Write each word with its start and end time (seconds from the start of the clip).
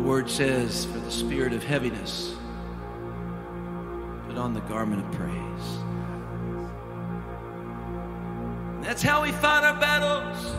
The 0.00 0.06
word 0.06 0.30
says, 0.30 0.86
for 0.86 0.98
the 0.98 1.10
spirit 1.10 1.52
of 1.52 1.62
heaviness, 1.62 2.34
put 4.26 4.38
on 4.38 4.54
the 4.54 4.62
garment 4.62 5.04
of 5.04 5.12
praise. 5.12 5.78
That's 8.80 9.02
how 9.02 9.22
we 9.22 9.30
fight 9.30 9.62
our 9.62 9.78
battles. 9.78 10.56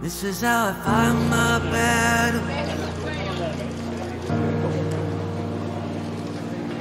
This 0.00 0.22
is 0.22 0.40
how 0.40 0.68
I 0.68 0.74
fight 0.74 1.12
my 1.28 1.58
battle. 1.72 2.46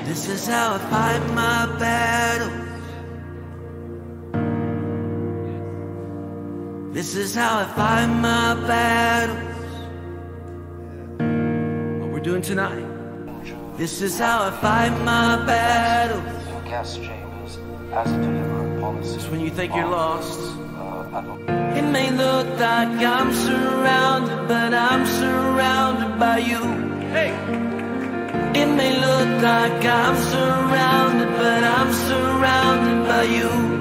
This 0.06 0.30
is 0.30 0.46
how 0.48 0.76
I 0.76 0.78
fight 0.78 1.34
my 1.34 1.66
battles. 1.80 2.61
This 7.02 7.16
is 7.16 7.34
how 7.34 7.58
I 7.58 7.66
fight 7.66 8.06
my 8.06 8.54
battles. 8.68 9.58
What 12.00 12.12
we're 12.12 12.20
doing 12.20 12.44
tonight. 12.44 12.86
This 13.76 14.04
is 14.04 14.20
how 14.20 14.44
I 14.44 14.52
fight 14.52 14.92
my 15.04 15.44
battles. 15.44 16.22
Through 16.48 16.70
gas 16.70 16.98
chambers 16.98 17.58
as 17.92 18.12
a 18.12 18.18
deliberate 18.22 18.80
policy. 18.82 19.16
It's 19.16 19.28
when 19.30 19.40
you 19.40 19.50
think 19.50 19.74
you're 19.74 19.90
lost. 19.90 20.40
Uh, 20.78 21.80
It 21.80 21.88
may 21.98 22.12
look 22.12 22.48
like 22.60 22.96
I'm 23.18 23.34
surrounded, 23.34 24.48
but 24.48 24.72
I'm 24.76 25.04
surrounded 25.08 26.20
by 26.20 26.38
you. 26.38 26.62
Hey. 27.16 27.32
It 28.62 28.70
may 28.80 28.94
look 29.08 29.42
like 29.42 29.84
I'm 29.84 30.18
surrounded, 30.36 31.30
but 31.42 31.64
I'm 31.64 31.92
surrounded 31.94 33.08
by 33.08 33.24
you. 33.24 33.81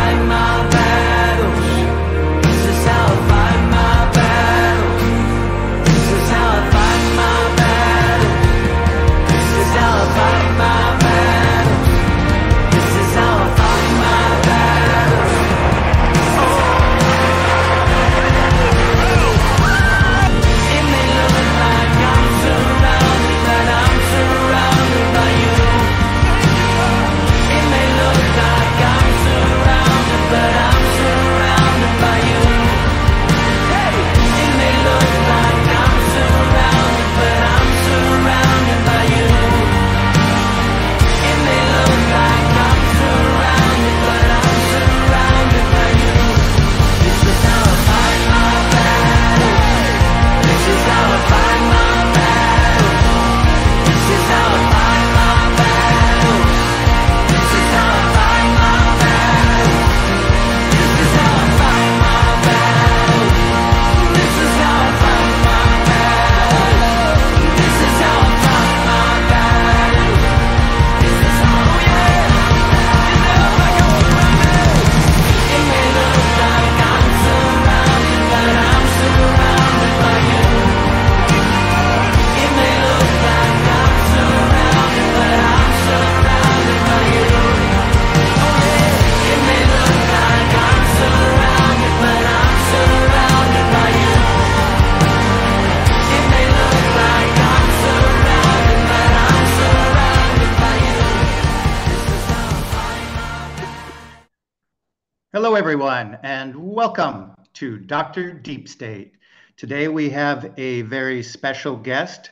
to 107.61 107.77
Dr. 107.77 108.33
Deep 108.33 108.67
State. 108.67 109.13
Today 109.55 109.87
we 109.87 110.09
have 110.09 110.51
a 110.57 110.81
very 110.81 111.21
special 111.21 111.75
guest. 111.75 112.31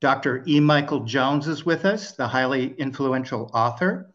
Dr. 0.00 0.42
E. 0.46 0.58
Michael 0.58 1.00
Jones 1.00 1.48
is 1.48 1.66
with 1.66 1.84
us, 1.84 2.12
the 2.12 2.26
highly 2.26 2.74
influential 2.78 3.50
author. 3.52 4.10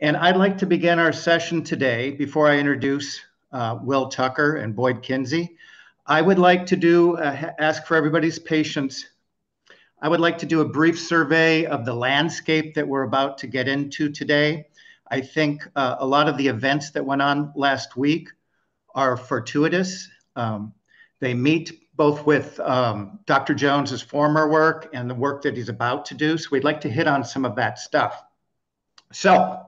And 0.00 0.16
I'd 0.16 0.38
like 0.38 0.56
to 0.56 0.66
begin 0.66 0.98
our 0.98 1.12
session 1.12 1.62
today 1.62 2.12
before 2.12 2.48
I 2.48 2.56
introduce 2.56 3.20
uh, 3.52 3.80
Will 3.82 4.08
Tucker 4.08 4.56
and 4.56 4.74
Boyd 4.74 5.02
Kinsey. 5.02 5.58
I 6.06 6.22
would 6.22 6.38
like 6.38 6.64
to 6.68 6.76
do 6.76 7.18
uh, 7.18 7.52
ask 7.58 7.84
for 7.84 7.94
everybody's 7.94 8.38
patience. 8.38 9.04
I 10.00 10.08
would 10.08 10.20
like 10.20 10.38
to 10.38 10.46
do 10.46 10.62
a 10.62 10.66
brief 10.66 10.98
survey 10.98 11.66
of 11.66 11.84
the 11.84 11.92
landscape 11.92 12.72
that 12.76 12.88
we're 12.88 13.02
about 13.02 13.36
to 13.38 13.46
get 13.46 13.68
into 13.68 14.10
today. 14.10 14.68
I 15.10 15.20
think 15.20 15.68
uh, 15.76 15.96
a 15.98 16.06
lot 16.06 16.30
of 16.30 16.38
the 16.38 16.48
events 16.48 16.92
that 16.92 17.04
went 17.04 17.20
on 17.20 17.52
last 17.54 17.94
week 17.94 18.30
are 18.94 19.16
fortuitous. 19.16 20.08
Um, 20.36 20.74
they 21.20 21.34
meet 21.34 21.82
both 21.94 22.26
with 22.26 22.58
um, 22.60 23.20
Dr. 23.26 23.54
Jones's 23.54 24.02
former 24.02 24.48
work 24.48 24.90
and 24.92 25.08
the 25.08 25.14
work 25.14 25.42
that 25.42 25.56
he's 25.56 25.68
about 25.68 26.06
to 26.06 26.14
do. 26.14 26.38
So 26.38 26.48
we'd 26.50 26.64
like 26.64 26.80
to 26.82 26.90
hit 26.90 27.06
on 27.06 27.24
some 27.24 27.44
of 27.44 27.56
that 27.56 27.78
stuff. 27.78 28.22
So, 29.12 29.66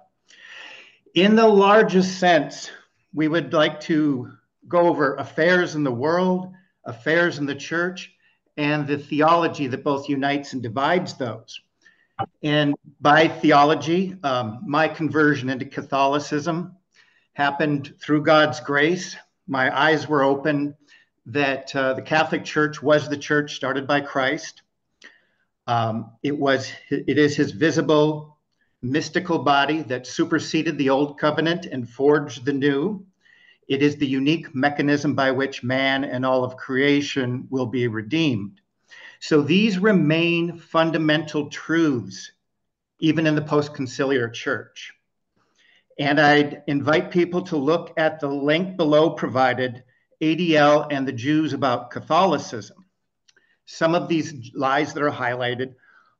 in 1.14 1.36
the 1.36 1.46
largest 1.46 2.18
sense, 2.18 2.70
we 3.12 3.28
would 3.28 3.52
like 3.52 3.78
to 3.82 4.32
go 4.66 4.88
over 4.88 5.16
affairs 5.16 5.74
in 5.74 5.84
the 5.84 5.92
world, 5.92 6.52
affairs 6.84 7.38
in 7.38 7.46
the 7.46 7.54
church, 7.54 8.12
and 8.56 8.86
the 8.86 8.98
theology 8.98 9.66
that 9.66 9.84
both 9.84 10.08
unites 10.08 10.54
and 10.54 10.62
divides 10.62 11.14
those. 11.14 11.60
And 12.42 12.74
by 13.00 13.28
theology, 13.28 14.16
um, 14.22 14.62
my 14.66 14.88
conversion 14.88 15.50
into 15.50 15.64
Catholicism 15.64 16.76
happened 17.34 17.94
through 18.00 18.22
God's 18.22 18.60
grace. 18.60 19.16
My 19.46 19.76
eyes 19.76 20.08
were 20.08 20.22
open 20.22 20.74
that 21.26 21.74
uh, 21.76 21.94
the 21.94 22.02
Catholic 22.02 22.44
Church 22.44 22.82
was 22.82 23.08
the 23.08 23.16
church 23.16 23.54
started 23.54 23.86
by 23.86 24.00
Christ. 24.00 24.62
Um, 25.66 26.12
it 26.22 26.36
was 26.36 26.70
it 26.90 27.18
is 27.18 27.36
his 27.36 27.52
visible 27.52 28.38
mystical 28.82 29.38
body 29.38 29.82
that 29.82 30.06
superseded 30.06 30.76
the 30.76 30.90
old 30.90 31.18
covenant 31.18 31.66
and 31.66 31.88
forged 31.88 32.44
the 32.44 32.52
new. 32.52 33.04
It 33.66 33.82
is 33.82 33.96
the 33.96 34.06
unique 34.06 34.54
mechanism 34.54 35.14
by 35.14 35.30
which 35.30 35.62
man 35.62 36.04
and 36.04 36.24
all 36.26 36.44
of 36.44 36.58
creation 36.58 37.46
will 37.48 37.66
be 37.66 37.88
redeemed. 37.88 38.60
So 39.20 39.40
these 39.40 39.78
remain 39.78 40.58
fundamental 40.58 41.48
truths, 41.48 42.32
even 42.98 43.26
in 43.26 43.34
the 43.34 43.42
post 43.42 43.72
conciliar 43.72 44.30
church. 44.30 44.92
And 45.98 46.20
I'd 46.20 46.62
invite 46.66 47.10
people 47.10 47.42
to 47.42 47.56
look 47.56 47.92
at 47.96 48.20
the 48.20 48.28
link 48.28 48.76
below 48.76 49.10
provided 49.10 49.84
ADL 50.20 50.88
and 50.90 51.06
the 51.06 51.12
Jews 51.12 51.52
about 51.52 51.90
Catholicism. 51.90 52.84
Some 53.66 53.94
of 53.94 54.08
these 54.08 54.52
lies 54.54 54.92
that 54.92 55.02
are 55.02 55.10
highlighted 55.10 55.74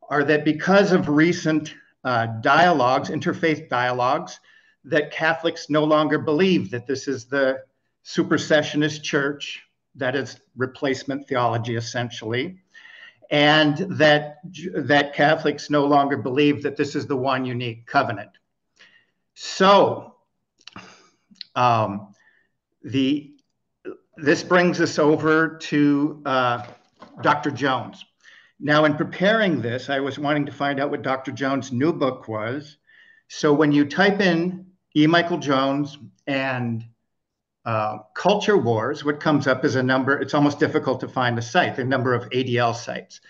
are 0.09 0.25
that 0.25 0.45
because 0.45 0.93
of 0.93 1.09
recent 1.09 1.75
uh, 2.05 2.27
dialogues, 2.41 3.11
interfaith 3.11 3.69
dialogues, 3.69 4.39
that 4.85 5.11
Catholics 5.11 5.71
no 5.71 5.85
longer 5.85 6.19
believe 6.19 6.71
that 6.71 6.87
this 6.87 7.09
is 7.09 7.25
the 7.25 7.63
supersessionist 8.05 9.03
church, 9.03 9.63
that 9.95 10.15
is 10.15 10.39
replacement 10.57 11.27
theology 11.27 11.77
essentially, 11.77 12.59
and 13.31 13.79
that, 13.99 14.37
that 14.75 15.15
Catholics 15.15 15.71
no 15.71 15.87
longer 15.87 16.19
believe 16.19 16.63
that 16.63 16.77
this 16.77 16.95
is 16.95 17.07
the 17.07 17.17
one 17.17 17.47
unique 17.47 17.87
covenant. 17.87 18.31
So, 19.35 20.15
um, 21.55 22.15
the 22.83 23.31
this 24.17 24.45
brings 24.45 24.81
us 24.81 24.99
over 24.99 25.59
to 25.59 26.23
uh, 26.25 26.67
Dr. 27.21 27.51
Jones. 27.51 28.05
Now, 28.61 28.85
in 28.85 28.95
preparing 28.95 29.61
this, 29.61 29.91
I 29.91 29.99
was 29.99 30.19
wanting 30.19 30.47
to 30.47 30.53
find 30.53 30.79
out 30.79 30.91
what 30.91 31.03
Dr. 31.03 31.33
Jones' 31.33 31.73
new 31.73 31.93
book 31.93 32.29
was. 32.29 32.77
So, 33.29 33.53
when 33.53 33.73
you 33.73 33.85
type 33.85 34.21
in 34.21 34.67
E. 34.95 35.07
Michael 35.07 35.39
Jones 35.39 35.99
and 36.29 36.85
uh, 37.65 37.99
culture 38.15 38.57
wars, 38.57 39.05
what 39.05 39.21
comes 39.21 39.47
up 39.47 39.65
is 39.65 39.75
a 39.75 39.83
number, 39.83 40.21
it's 40.21 40.35
almost 40.35 40.61
difficult 40.61 41.01
to 41.01 41.09
find 41.09 41.39
a 41.39 41.43
site, 41.43 41.77
the 41.77 41.85
number 41.85 42.15
of 42.15 42.29
ADL 42.31 42.75
sites. 42.75 43.21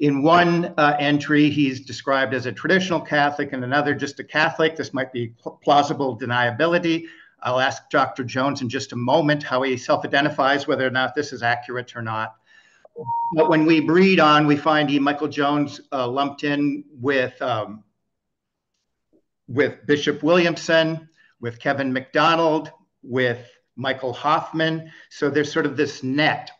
In 0.00 0.22
one 0.22 0.74
uh, 0.76 0.96
entry, 1.00 1.50
he's 1.50 1.80
described 1.80 2.32
as 2.32 2.46
a 2.46 2.52
traditional 2.52 3.00
Catholic, 3.00 3.52
and 3.52 3.64
another 3.64 3.94
just 3.94 4.20
a 4.20 4.24
Catholic. 4.24 4.76
This 4.76 4.94
might 4.94 5.12
be 5.12 5.32
plausible 5.62 6.16
deniability. 6.16 7.06
I'll 7.42 7.58
ask 7.58 7.88
Dr. 7.90 8.22
Jones 8.22 8.62
in 8.62 8.68
just 8.68 8.92
a 8.92 8.96
moment 8.96 9.42
how 9.42 9.62
he 9.62 9.76
self 9.76 10.04
identifies, 10.04 10.68
whether 10.68 10.86
or 10.86 10.90
not 10.90 11.14
this 11.14 11.32
is 11.32 11.42
accurate 11.42 11.96
or 11.96 12.02
not. 12.02 12.36
But 13.34 13.48
when 13.48 13.66
we 13.66 13.80
read 13.80 14.20
on, 14.20 14.46
we 14.46 14.56
find 14.56 14.90
E. 14.90 14.98
Michael 14.98 15.28
Jones 15.28 15.80
uh, 15.92 16.06
lumped 16.06 16.44
in 16.44 16.84
with, 16.90 17.40
um, 17.42 17.84
with 19.48 19.84
Bishop 19.86 20.22
Williamson, 20.22 21.08
with 21.40 21.60
Kevin 21.60 21.92
MacDonald, 21.92 22.72
with 23.02 23.48
Michael 23.76 24.12
Hoffman. 24.12 24.90
So 25.10 25.30
there's 25.30 25.52
sort 25.52 25.66
of 25.66 25.76
this 25.76 26.02
net. 26.02 26.50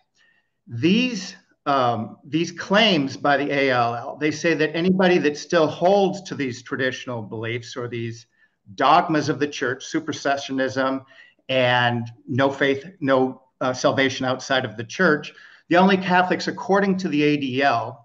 These 0.66 1.34
um, 1.68 2.16
these 2.24 2.50
claims 2.50 3.14
by 3.14 3.36
the 3.36 3.70
ALL, 3.70 4.16
they 4.16 4.30
say 4.30 4.54
that 4.54 4.74
anybody 4.74 5.18
that 5.18 5.36
still 5.36 5.66
holds 5.66 6.22
to 6.22 6.34
these 6.34 6.62
traditional 6.62 7.20
beliefs 7.20 7.76
or 7.76 7.88
these 7.88 8.26
dogmas 8.74 9.28
of 9.28 9.38
the 9.38 9.46
church, 9.46 9.84
supersessionism, 9.84 11.04
and 11.50 12.08
no 12.26 12.50
faith, 12.50 12.86
no 13.00 13.42
uh, 13.60 13.74
salvation 13.74 14.24
outside 14.24 14.64
of 14.64 14.78
the 14.78 14.84
church, 14.84 15.34
the 15.68 15.76
only 15.76 15.98
Catholics, 15.98 16.48
according 16.48 16.96
to 16.96 17.08
the 17.08 17.20
ADL, 17.60 17.98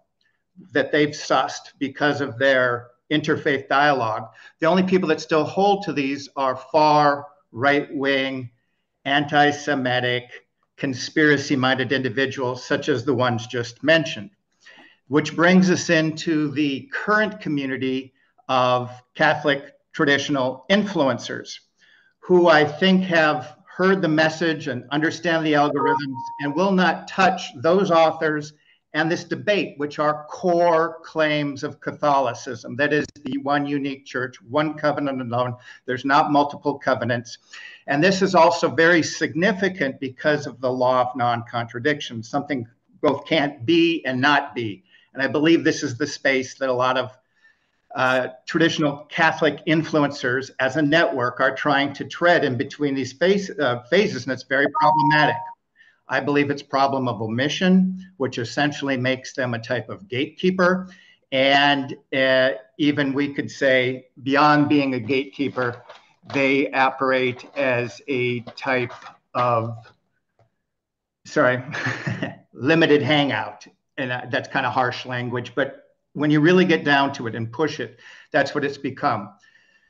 that 0.74 0.92
they've 0.92 1.10
sussed 1.10 1.72
because 1.80 2.20
of 2.20 2.38
their 2.38 2.88
interfaith 3.10 3.70
dialogue, 3.70 4.28
the 4.60 4.68
only 4.68 4.84
people 4.84 5.08
that 5.08 5.22
still 5.22 5.46
hold 5.46 5.86
to 5.86 5.94
these 5.94 6.28
are 6.36 6.58
far 6.58 7.28
right 7.54 7.88
wing, 7.96 8.52
anti 9.06 9.52
Semitic, 9.52 10.43
conspiracy 10.84 11.56
minded 11.56 11.94
individuals, 11.94 12.62
such 12.62 12.90
as 12.90 13.06
the 13.06 13.14
ones 13.14 13.48
just 13.48 13.82
mentioned. 13.84 14.30
Which 15.08 15.34
brings 15.34 15.72
us 15.72 15.90
into 15.90 16.52
the 16.52 16.90
current 16.92 17.40
community 17.40 18.12
of 18.50 18.92
Catholic 19.16 19.76
traditional 19.94 20.66
influencers, 20.70 21.58
who 22.20 22.50
I 22.50 22.66
think 22.66 23.02
have 23.04 23.56
heard 23.66 24.02
the 24.02 24.10
message 24.10 24.68
and 24.68 24.84
understand 24.92 25.46
the 25.46 25.54
algorithms 25.54 26.22
and 26.42 26.54
will 26.54 26.74
not 26.74 27.08
touch 27.08 27.44
those 27.62 27.90
authors 27.90 28.52
and 28.94 29.10
this 29.10 29.24
debate, 29.24 29.76
which 29.78 30.00
are 30.00 30.26
core 30.26 31.00
claims 31.04 31.64
of 31.64 31.80
Catholicism. 31.80 32.76
That 32.76 32.92
is 32.92 33.06
the 33.24 33.38
one 33.38 33.66
unique 33.66 34.06
church, 34.06 34.36
one 34.42 34.74
covenant 34.74 35.22
alone. 35.22 35.56
There's 35.86 36.04
not 36.04 36.32
multiple 36.32 36.78
covenants. 36.78 37.38
And 37.88 38.04
this 38.04 38.22
is 38.22 38.36
also 38.36 38.70
very 38.70 39.04
significant 39.04 40.00
because 40.00 40.48
of 40.48 40.62
the 40.62 40.72
law 40.72 41.02
of 41.02 41.16
non 41.16 41.44
contradiction. 41.50 42.24
Something 42.24 42.68
both 43.02 43.26
can't 43.26 43.66
be 43.66 44.04
and 44.06 44.20
not 44.20 44.56
be. 44.56 44.84
And 45.14 45.22
I 45.22 45.28
believe 45.28 45.64
this 45.64 45.84
is 45.84 45.98
the 45.98 46.08
space 46.08 46.56
that 46.56 46.70
a 46.70 46.74
lot 46.74 46.98
of 46.98 47.12
uh, 47.96 48.30
traditional 48.48 49.06
Catholic 49.06 49.64
influencers 49.68 50.50
as 50.60 50.78
a 50.78 50.82
network 50.82 51.40
are 51.40 51.56
trying 51.56 51.94
to 51.94 52.06
tread 52.06 52.44
in 52.44 52.58
between 52.58 52.96
these 52.96 53.14
phase, 53.14 53.52
uh, 53.60 53.84
phases, 53.84 54.24
and 54.24 54.34
it's 54.34 54.44
very 54.44 54.66
problematic. 54.80 55.36
I 56.08 56.20
believe 56.20 56.50
it's 56.50 56.64
problem 56.64 57.08
of 57.08 57.22
omission, 57.22 58.00
which 58.18 58.40
essentially 58.40 58.98
makes 58.98 59.34
them 59.34 59.54
a 59.54 59.60
type 59.60 59.90
of 59.90 60.08
gatekeeper. 60.08 60.90
And 61.32 61.96
uh, 62.16 62.52
even 62.78 63.14
we 63.14 63.34
could 63.34 63.50
say, 63.50 64.08
beyond 64.24 64.70
being 64.70 64.96
a 64.96 65.00
gatekeeper, 65.00 65.84
they 66.32 66.72
operate 66.72 67.46
as 67.56 68.02
a 68.08 68.42
type 68.42 68.94
of, 69.34 69.76
sorry, 71.26 71.64
limited 72.54 73.02
hangout. 73.02 73.66
And 73.98 74.12
that's 74.32 74.48
kind 74.48 74.66
of 74.66 74.74
harsh 74.74 75.06
language, 75.06 75.54
but 75.56 75.84
when 76.14 76.32
you 76.32 76.40
really 76.40 76.66
get 76.66 76.84
down 76.84 77.14
to 77.14 77.28
it 77.28 77.36
and 77.36 77.52
push 77.52 77.80
it, 77.80 78.00
that's 78.32 78.56
what 78.56 78.64
it's 78.64 78.78
become. 78.78 79.34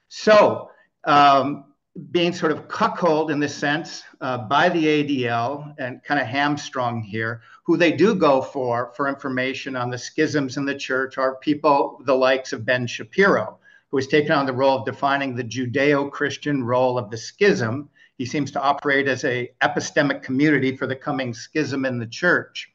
So, 0.09 0.69
um, 1.05 1.65
being 2.11 2.33
sort 2.33 2.51
of 2.51 2.67
cuckolded 2.67 3.31
in 3.31 3.39
this 3.39 3.55
sense 3.55 4.03
uh, 4.19 4.39
by 4.39 4.67
the 4.69 4.83
ADL 4.83 5.75
and 5.77 6.03
kind 6.03 6.19
of 6.19 6.25
hamstrung 6.25 7.03
here, 7.03 7.41
who 7.63 7.77
they 7.77 7.91
do 7.91 8.15
go 8.15 8.41
for 8.41 8.91
for 8.95 9.07
information 9.07 9.75
on 9.75 9.91
the 9.91 9.97
schisms 9.97 10.57
in 10.57 10.65
the 10.65 10.75
church 10.75 11.17
are 11.17 11.35
people 11.35 12.01
the 12.05 12.15
likes 12.15 12.51
of 12.51 12.65
Ben 12.65 12.87
Shapiro, 12.87 13.59
who 13.93 13.97
has 13.97 14.07
taken 14.07 14.31
on 14.31 14.47
the 14.47 14.51
role 14.51 14.79
of 14.79 14.85
defining 14.85 15.35
the 15.35 15.43
Judeo-Christian 15.43 16.63
role 16.63 16.97
of 16.97 17.11
the 17.11 17.17
schism. 17.17 17.87
He 18.17 18.25
seems 18.25 18.49
to 18.49 18.59
operate 18.59 19.07
as 19.07 19.23
a 19.23 19.51
epistemic 19.61 20.23
community 20.23 20.75
for 20.75 20.87
the 20.87 20.95
coming 20.95 21.31
schism 21.31 21.85
in 21.85 21.99
the 21.99 22.07
church. 22.07 22.71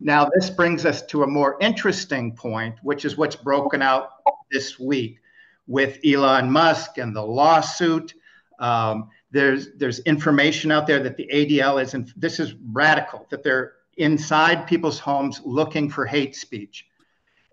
Now, 0.00 0.28
this 0.34 0.50
brings 0.50 0.84
us 0.84 1.02
to 1.06 1.22
a 1.22 1.28
more 1.28 1.58
interesting 1.60 2.34
point, 2.34 2.74
which 2.82 3.04
is 3.04 3.16
what's 3.16 3.36
broken 3.36 3.82
out 3.82 4.08
this 4.50 4.80
week 4.80 5.20
with 5.68 6.00
Elon 6.04 6.50
Musk 6.50 6.98
and 6.98 7.14
the 7.14 7.22
lawsuit 7.22 8.14
um, 8.58 9.10
there's 9.30 9.68
there's 9.76 10.00
information 10.00 10.72
out 10.72 10.88
there 10.88 11.00
that 11.04 11.16
the 11.16 11.30
ADL 11.32 11.80
is, 11.80 11.94
and 11.94 12.12
this 12.16 12.40
is 12.40 12.54
radical, 12.72 13.28
that 13.30 13.44
they're 13.44 13.74
inside 13.96 14.66
people's 14.66 14.98
homes 14.98 15.40
looking 15.44 15.88
for 15.88 16.04
hate 16.04 16.34
speech. 16.34 16.87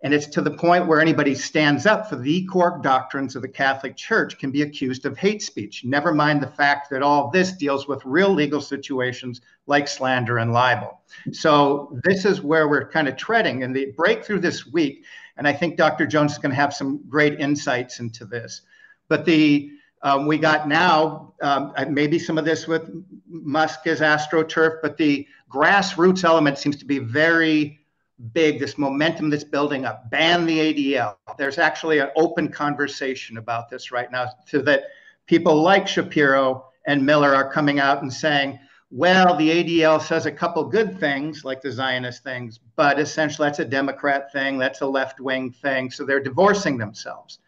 And 0.06 0.14
it's 0.14 0.28
to 0.28 0.42
the 0.42 0.52
point 0.52 0.86
where 0.86 1.02
anybody 1.02 1.34
stands 1.34 1.88
up 1.88 2.08
for 2.08 2.16
the 2.16 2.46
core 2.46 2.80
doctrines 2.84 3.36
of 3.36 3.42
the 3.42 3.48
Catholic 3.48 3.98
Church 3.98 4.38
can 4.38 4.52
be 4.52 4.62
accused 4.62 5.08
of 5.08 5.18
hate 5.18 5.42
speech. 5.42 5.84
Never 5.84 6.14
mind 6.14 6.44
the 6.44 6.48
fact 6.48 6.92
that 6.92 7.02
all 7.02 7.32
this 7.32 7.54
deals 7.54 7.88
with 7.88 8.06
real 8.06 8.30
legal 8.30 8.62
situations 8.62 9.42
like 9.66 9.88
slander 9.88 10.38
and 10.38 10.54
libel. 10.54 11.02
So 11.32 12.00
this 12.04 12.24
is 12.24 12.42
where 12.42 12.68
we're 12.68 12.88
kind 12.88 13.08
of 13.08 13.18
treading. 13.18 13.64
And 13.64 13.76
the 13.76 13.94
breakthrough 13.98 14.38
this 14.38 14.68
week, 14.68 15.06
and 15.38 15.48
I 15.48 15.54
think 15.54 15.76
Dr. 15.76 16.06
Jones 16.06 16.34
is 16.34 16.38
going 16.38 16.52
to 16.52 16.56
have 16.56 16.72
some 16.72 17.02
great 17.10 17.40
insights 17.40 18.00
into 18.00 18.26
this. 18.26 18.62
But 19.08 19.26
the 19.26 19.72
um, 20.04 20.28
we 20.28 20.38
got 20.38 20.68
now, 20.68 21.34
um, 21.42 21.74
maybe 21.90 22.20
some 22.20 22.38
of 22.38 22.46
this 22.46 22.68
with 22.68 22.92
Musk 23.28 23.88
as 23.88 24.02
AstroTurf, 24.02 24.84
but 24.84 24.98
the 24.98 25.28
grassroots 25.52 26.24
element 26.24 26.60
seems 26.60 26.76
to 26.76 26.86
be 26.86 27.00
very 27.00 27.80
big, 28.34 28.60
this 28.60 28.78
momentum 28.78 29.30
that's 29.30 29.44
building 29.44 29.86
up. 29.86 30.10
Ban 30.10 30.46
the 30.46 30.58
ADL. 30.58 31.16
There's 31.38 31.58
actually 31.58 32.00
an 32.00 32.10
open 32.16 32.50
conversation 32.50 33.38
about 33.38 33.70
this 33.70 33.92
right 33.92 34.12
now, 34.12 34.28
so 34.46 34.62
that 34.62 34.84
people 35.26 35.62
like 35.62 35.88
Shapiro 35.88 36.66
and 36.88 37.06
Miller 37.06 37.36
are 37.36 37.52
coming 37.52 37.80
out 37.80 38.02
and 38.02 38.14
saying, 38.14 38.60
well, 38.92 39.36
the 39.36 39.50
ADL 39.50 40.02
says 40.02 40.26
a 40.26 40.32
couple 40.32 40.64
good 40.64 41.00
things, 41.00 41.44
like 41.44 41.62
the 41.62 41.72
Zionist 41.72 42.24
things, 42.24 42.60
but 42.76 43.00
essentially 43.00 43.48
that's 43.48 43.60
a 43.60 43.66
Democrat 43.66 44.32
thing, 44.32 44.58
that's 44.58 44.82
a 44.82 44.86
left 44.86 45.20
wing 45.20 45.52
thing. 45.52 45.92
So 45.92 46.06
they're 46.06 46.22
divorcing 46.22 46.78
themselves. 46.78 47.40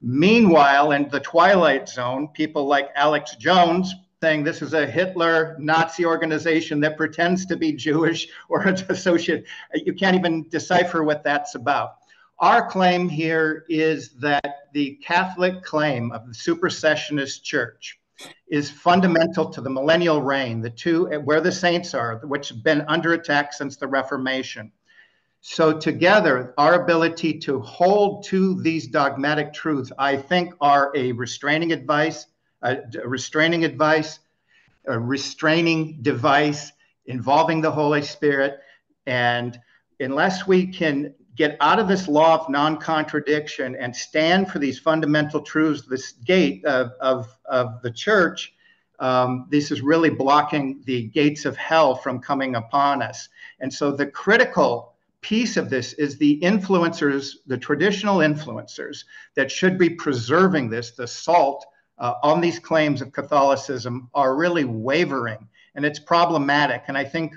Meanwhile, 0.00 0.92
in 0.92 1.08
the 1.08 1.20
Twilight 1.20 1.88
Zone, 1.88 2.28
people 2.28 2.66
like 2.66 2.90
Alex 2.94 3.34
Jones 3.36 3.94
saying 4.20 4.42
this 4.42 4.62
is 4.62 4.74
a 4.74 4.84
Hitler 4.84 5.56
Nazi 5.60 6.04
organization 6.04 6.80
that 6.80 6.96
pretends 6.96 7.46
to 7.46 7.56
be 7.56 7.72
Jewish 7.72 8.28
or 8.48 8.66
associate. 8.66 9.46
You 9.74 9.94
can't 9.94 10.16
even 10.16 10.48
decipher 10.48 11.04
what 11.04 11.22
that's 11.22 11.54
about. 11.54 11.98
Our 12.40 12.68
claim 12.68 13.08
here 13.08 13.64
is 13.68 14.10
that 14.20 14.68
the 14.72 14.98
Catholic 15.04 15.62
claim 15.62 16.10
of 16.10 16.26
the 16.26 16.32
supersessionist 16.32 17.42
church 17.42 18.00
is 18.48 18.70
fundamental 18.70 19.50
to 19.50 19.60
the 19.60 19.70
millennial 19.70 20.20
reign, 20.20 20.62
the 20.62 20.70
two 20.70 21.06
where 21.22 21.40
the 21.40 21.52
saints 21.52 21.94
are, 21.94 22.18
which 22.24 22.48
have 22.48 22.64
been 22.64 22.84
under 22.88 23.12
attack 23.12 23.52
since 23.52 23.76
the 23.76 23.86
Reformation. 23.86 24.72
So, 25.40 25.78
together, 25.78 26.54
our 26.58 26.82
ability 26.82 27.38
to 27.40 27.60
hold 27.60 28.24
to 28.24 28.60
these 28.62 28.88
dogmatic 28.88 29.52
truths, 29.52 29.92
I 29.96 30.16
think, 30.16 30.54
are 30.60 30.90
a 30.96 31.12
restraining 31.12 31.70
advice, 31.72 32.26
a 32.62 32.78
restraining 33.04 33.64
advice, 33.64 34.18
a 34.86 34.98
restraining 34.98 35.98
device 36.02 36.72
involving 37.06 37.60
the 37.60 37.70
Holy 37.70 38.02
Spirit. 38.02 38.60
And 39.06 39.58
unless 40.00 40.46
we 40.46 40.66
can 40.66 41.14
get 41.36 41.56
out 41.60 41.78
of 41.78 41.88
this 41.88 42.08
law 42.08 42.34
of 42.34 42.48
non 42.48 42.76
contradiction 42.76 43.76
and 43.76 43.94
stand 43.94 44.50
for 44.50 44.58
these 44.58 44.78
fundamental 44.78 45.40
truths, 45.40 45.82
this 45.88 46.12
gate 46.12 46.64
of, 46.64 46.90
of, 47.00 47.28
of 47.46 47.80
the 47.82 47.90
church, 47.90 48.52
um, 48.98 49.46
this 49.48 49.70
is 49.70 49.80
really 49.80 50.10
blocking 50.10 50.82
the 50.84 51.04
gates 51.04 51.44
of 51.44 51.56
hell 51.56 51.94
from 51.94 52.18
coming 52.18 52.56
upon 52.56 53.00
us. 53.00 53.28
And 53.60 53.72
so, 53.72 53.92
the 53.92 54.06
critical 54.06 54.94
piece 55.20 55.56
of 55.56 55.70
this 55.70 55.92
is 55.94 56.18
the 56.18 56.40
influencers, 56.40 57.34
the 57.46 57.58
traditional 57.58 58.18
influencers 58.18 59.04
that 59.34 59.50
should 59.50 59.78
be 59.78 59.90
preserving 59.90 60.70
this, 60.70 60.92
the 60.92 61.06
salt 61.06 61.64
uh, 61.98 62.14
on 62.22 62.40
these 62.40 62.58
claims 62.58 63.02
of 63.02 63.12
Catholicism 63.12 64.08
are 64.14 64.36
really 64.36 64.64
wavering, 64.64 65.48
and 65.74 65.84
it's 65.84 65.98
problematic. 65.98 66.84
And 66.88 66.96
I 66.96 67.04
think 67.04 67.34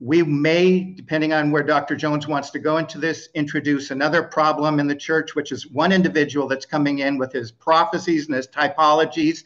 we 0.00 0.22
may, 0.22 0.80
depending 0.82 1.32
on 1.32 1.52
where 1.52 1.62
Dr. 1.62 1.94
Jones 1.94 2.26
wants 2.26 2.50
to 2.50 2.58
go 2.58 2.78
into 2.78 2.98
this, 2.98 3.28
introduce 3.34 3.92
another 3.92 4.22
problem 4.22 4.80
in 4.80 4.88
the 4.88 4.96
church, 4.96 5.36
which 5.36 5.52
is 5.52 5.68
one 5.68 5.92
individual 5.92 6.48
that's 6.48 6.66
coming 6.66 6.98
in 6.98 7.18
with 7.18 7.32
his 7.32 7.52
prophecies 7.52 8.26
and 8.26 8.34
his 8.34 8.48
typologies 8.48 9.44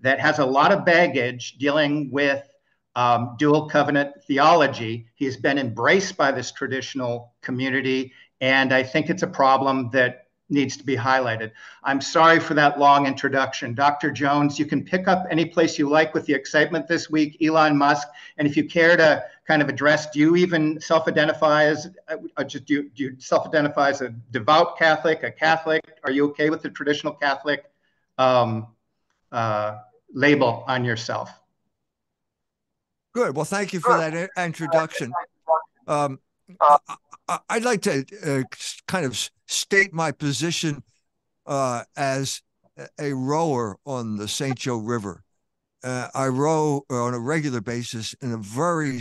that 0.00 0.18
has 0.18 0.38
a 0.38 0.46
lot 0.46 0.72
of 0.72 0.86
baggage 0.86 1.58
dealing 1.58 2.10
with 2.10 2.42
um, 2.96 3.36
dual 3.38 3.68
covenant 3.68 4.24
theology. 4.24 5.06
He's 5.14 5.36
been 5.36 5.58
embraced 5.58 6.16
by 6.16 6.32
this 6.32 6.52
traditional 6.52 7.34
community, 7.42 8.12
and 8.40 8.72
I 8.72 8.82
think 8.82 9.10
it's 9.10 9.22
a 9.22 9.28
problem 9.28 9.90
that 9.90 10.27
needs 10.50 10.76
to 10.76 10.84
be 10.84 10.96
highlighted. 10.96 11.52
I'm 11.82 12.00
sorry 12.00 12.40
for 12.40 12.54
that 12.54 12.78
long 12.78 13.06
introduction. 13.06 13.74
Dr. 13.74 14.10
Jones, 14.10 14.58
you 14.58 14.66
can 14.66 14.82
pick 14.82 15.08
up 15.08 15.26
any 15.30 15.44
place 15.44 15.78
you 15.78 15.88
like 15.88 16.14
with 16.14 16.26
the 16.26 16.32
excitement 16.32 16.88
this 16.88 17.10
week, 17.10 17.36
Elon 17.42 17.76
Musk. 17.76 18.08
And 18.38 18.48
if 18.48 18.56
you 18.56 18.64
care 18.64 18.96
to 18.96 19.24
kind 19.46 19.60
of 19.60 19.68
address, 19.68 20.10
do 20.10 20.18
you 20.18 20.36
even 20.36 20.80
self 20.80 21.06
identify 21.06 21.64
as, 21.64 21.90
uh, 22.08 22.44
just 22.44 22.64
do 22.64 22.74
you, 22.74 22.90
do 22.94 23.04
you 23.04 23.16
self 23.18 23.46
identify 23.46 23.90
as 23.90 24.00
a 24.00 24.10
devout 24.30 24.78
Catholic, 24.78 25.22
a 25.22 25.30
Catholic? 25.30 25.82
Are 26.04 26.10
you 26.10 26.26
okay 26.30 26.50
with 26.50 26.62
the 26.62 26.70
traditional 26.70 27.12
Catholic 27.12 27.64
um, 28.16 28.68
uh, 29.30 29.78
label 30.12 30.64
on 30.66 30.84
yourself? 30.84 31.30
Good. 33.12 33.34
Well, 33.34 33.44
thank 33.44 33.72
you 33.72 33.80
for 33.80 33.96
that 33.96 34.30
introduction. 34.36 35.12
Um, 35.86 36.20
I'd 37.48 37.64
like 37.64 37.82
to 37.82 38.04
uh, 38.24 38.42
kind 38.86 39.04
of 39.04 39.30
state 39.46 39.92
my 39.92 40.12
position 40.12 40.82
uh, 41.46 41.84
as 41.96 42.42
a 42.98 43.12
rower 43.12 43.76
on 43.84 44.16
the 44.16 44.28
St. 44.28 44.56
Joe 44.56 44.78
River. 44.78 45.24
Uh, 45.82 46.08
I 46.14 46.28
row 46.28 46.84
on 46.90 47.14
a 47.14 47.18
regular 47.18 47.60
basis 47.60 48.14
in 48.20 48.32
a 48.32 48.36
very 48.38 49.00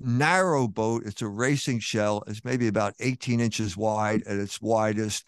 narrow 0.00 0.66
boat. 0.66 1.04
It's 1.06 1.22
a 1.22 1.28
racing 1.28 1.80
shell. 1.80 2.24
It's 2.26 2.44
maybe 2.44 2.68
about 2.68 2.94
18 3.00 3.40
inches 3.40 3.76
wide 3.76 4.22
at 4.26 4.36
its 4.36 4.60
widest. 4.60 5.26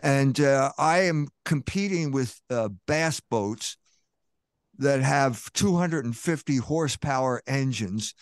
And 0.00 0.38
uh, 0.40 0.72
I 0.78 1.00
am 1.00 1.28
competing 1.44 2.12
with 2.12 2.40
uh, 2.50 2.68
bass 2.86 3.20
boats 3.20 3.76
that 4.78 5.02
have 5.02 5.52
250 5.52 6.56
horsepower 6.56 7.42
engines 7.46 8.14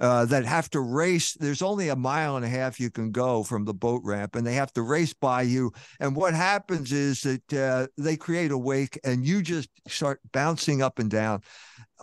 uh, 0.00 0.24
that 0.26 0.44
have 0.46 0.70
to 0.70 0.80
race. 0.80 1.34
There's 1.34 1.62
only 1.62 1.88
a 1.88 1.96
mile 1.96 2.36
and 2.36 2.44
a 2.44 2.48
half 2.48 2.80
you 2.80 2.90
can 2.90 3.12
go 3.12 3.42
from 3.42 3.64
the 3.64 3.74
boat 3.74 4.02
ramp, 4.04 4.34
and 4.34 4.46
they 4.46 4.54
have 4.54 4.72
to 4.72 4.82
race 4.82 5.12
by 5.12 5.42
you. 5.42 5.72
And 6.00 6.16
what 6.16 6.34
happens 6.34 6.90
is 6.90 7.20
that 7.22 7.52
uh, 7.52 7.86
they 7.98 8.16
create 8.16 8.50
a 8.50 8.58
wake, 8.58 8.98
and 9.04 9.24
you 9.26 9.42
just 9.42 9.68
start 9.86 10.20
bouncing 10.32 10.82
up 10.82 10.98
and 10.98 11.10
down. 11.10 11.42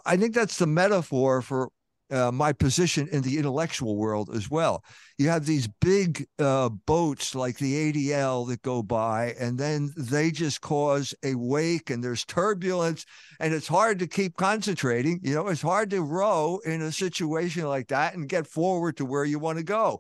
I 0.06 0.16
think 0.18 0.36
that's 0.36 0.58
the 0.58 0.68
metaphor 0.68 1.42
for 1.42 1.70
uh, 2.10 2.32
my 2.32 2.54
position 2.54 3.08
in 3.12 3.22
the 3.22 3.38
intellectual 3.38 3.98
world 3.98 4.30
as 4.34 4.50
well. 4.50 4.84
You 5.18 5.30
have 5.30 5.46
these 5.46 5.68
big 5.68 6.26
uh, 6.40 6.70
boats 6.70 7.36
like 7.36 7.58
the 7.58 7.92
ADL 7.92 8.48
that 8.50 8.62
go 8.62 8.82
by, 8.82 9.36
and 9.40 9.58
then 9.58 9.92
they 9.98 10.32
just 10.32 10.62
cause 10.62 11.14
a 11.24 11.36
wake, 11.36 11.90
and 11.90 12.04
there's 12.04 12.26
turbulence, 12.26 13.06
and 13.40 13.54
it's 13.54 13.68
hard 13.68 14.00
to 14.00 14.08
keep 14.08 14.38
concentrating. 14.38 15.20
You 15.24 15.36
know, 15.36 15.48
it's 15.48 15.62
hard 15.62 15.90
to 15.92 16.02
row 16.02 16.60
in 16.66 16.82
a 16.82 16.92
situation 16.92 17.66
like 17.66 17.90
that 17.90 18.16
and 18.16 18.30
get 18.30 18.48
forward 18.48 18.98
to 18.98 19.06
where 19.06 19.26
you 19.26 19.40
want 19.40 19.58
to 19.58 19.64
go. 19.64 20.00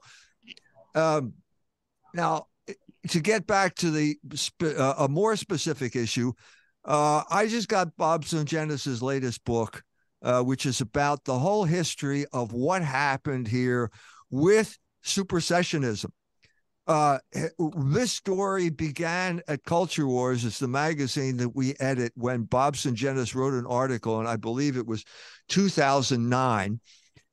Um, 0.96 1.34
now, 2.14 2.48
to 3.10 3.20
get 3.20 3.48
back 3.48 3.76
to 3.76 3.92
the 3.92 4.18
uh, 4.62 4.94
a 5.00 5.08
more 5.08 5.36
specific 5.36 5.96
issue, 5.96 6.34
uh, 6.86 7.24
I 7.30 7.48
just 7.48 7.68
got 7.68 7.96
Bob 7.98 8.24
Sungenis' 8.24 9.02
latest 9.02 9.44
book 9.44 9.84
uh, 10.22 10.42
which 10.42 10.66
is 10.66 10.82
about 10.82 11.24
the 11.26 11.40
whole 11.40 11.66
history 11.66 12.26
of 12.34 12.52
what 12.54 12.82
happened 12.82 13.48
here 13.48 13.92
with 14.30 14.78
supersessionism. 15.04 16.12
Uh, 16.88 17.18
this 17.76 18.14
story 18.14 18.70
began 18.70 19.42
at 19.50 19.64
Culture 19.66 20.08
Wars. 20.08 20.46
It's 20.46 20.60
the 20.60 20.70
magazine 20.70 21.36
that 21.38 21.54
we 21.54 21.76
edit 21.80 22.14
when 22.16 22.44
Bob 22.44 22.76
Sungenis 22.76 23.36
wrote 23.36 23.54
an 23.54 23.66
article, 23.66 24.20
and 24.20 24.28
I 24.28 24.38
believe 24.38 24.78
it 24.78 24.88
was 24.88 25.04
2009, 25.50 26.80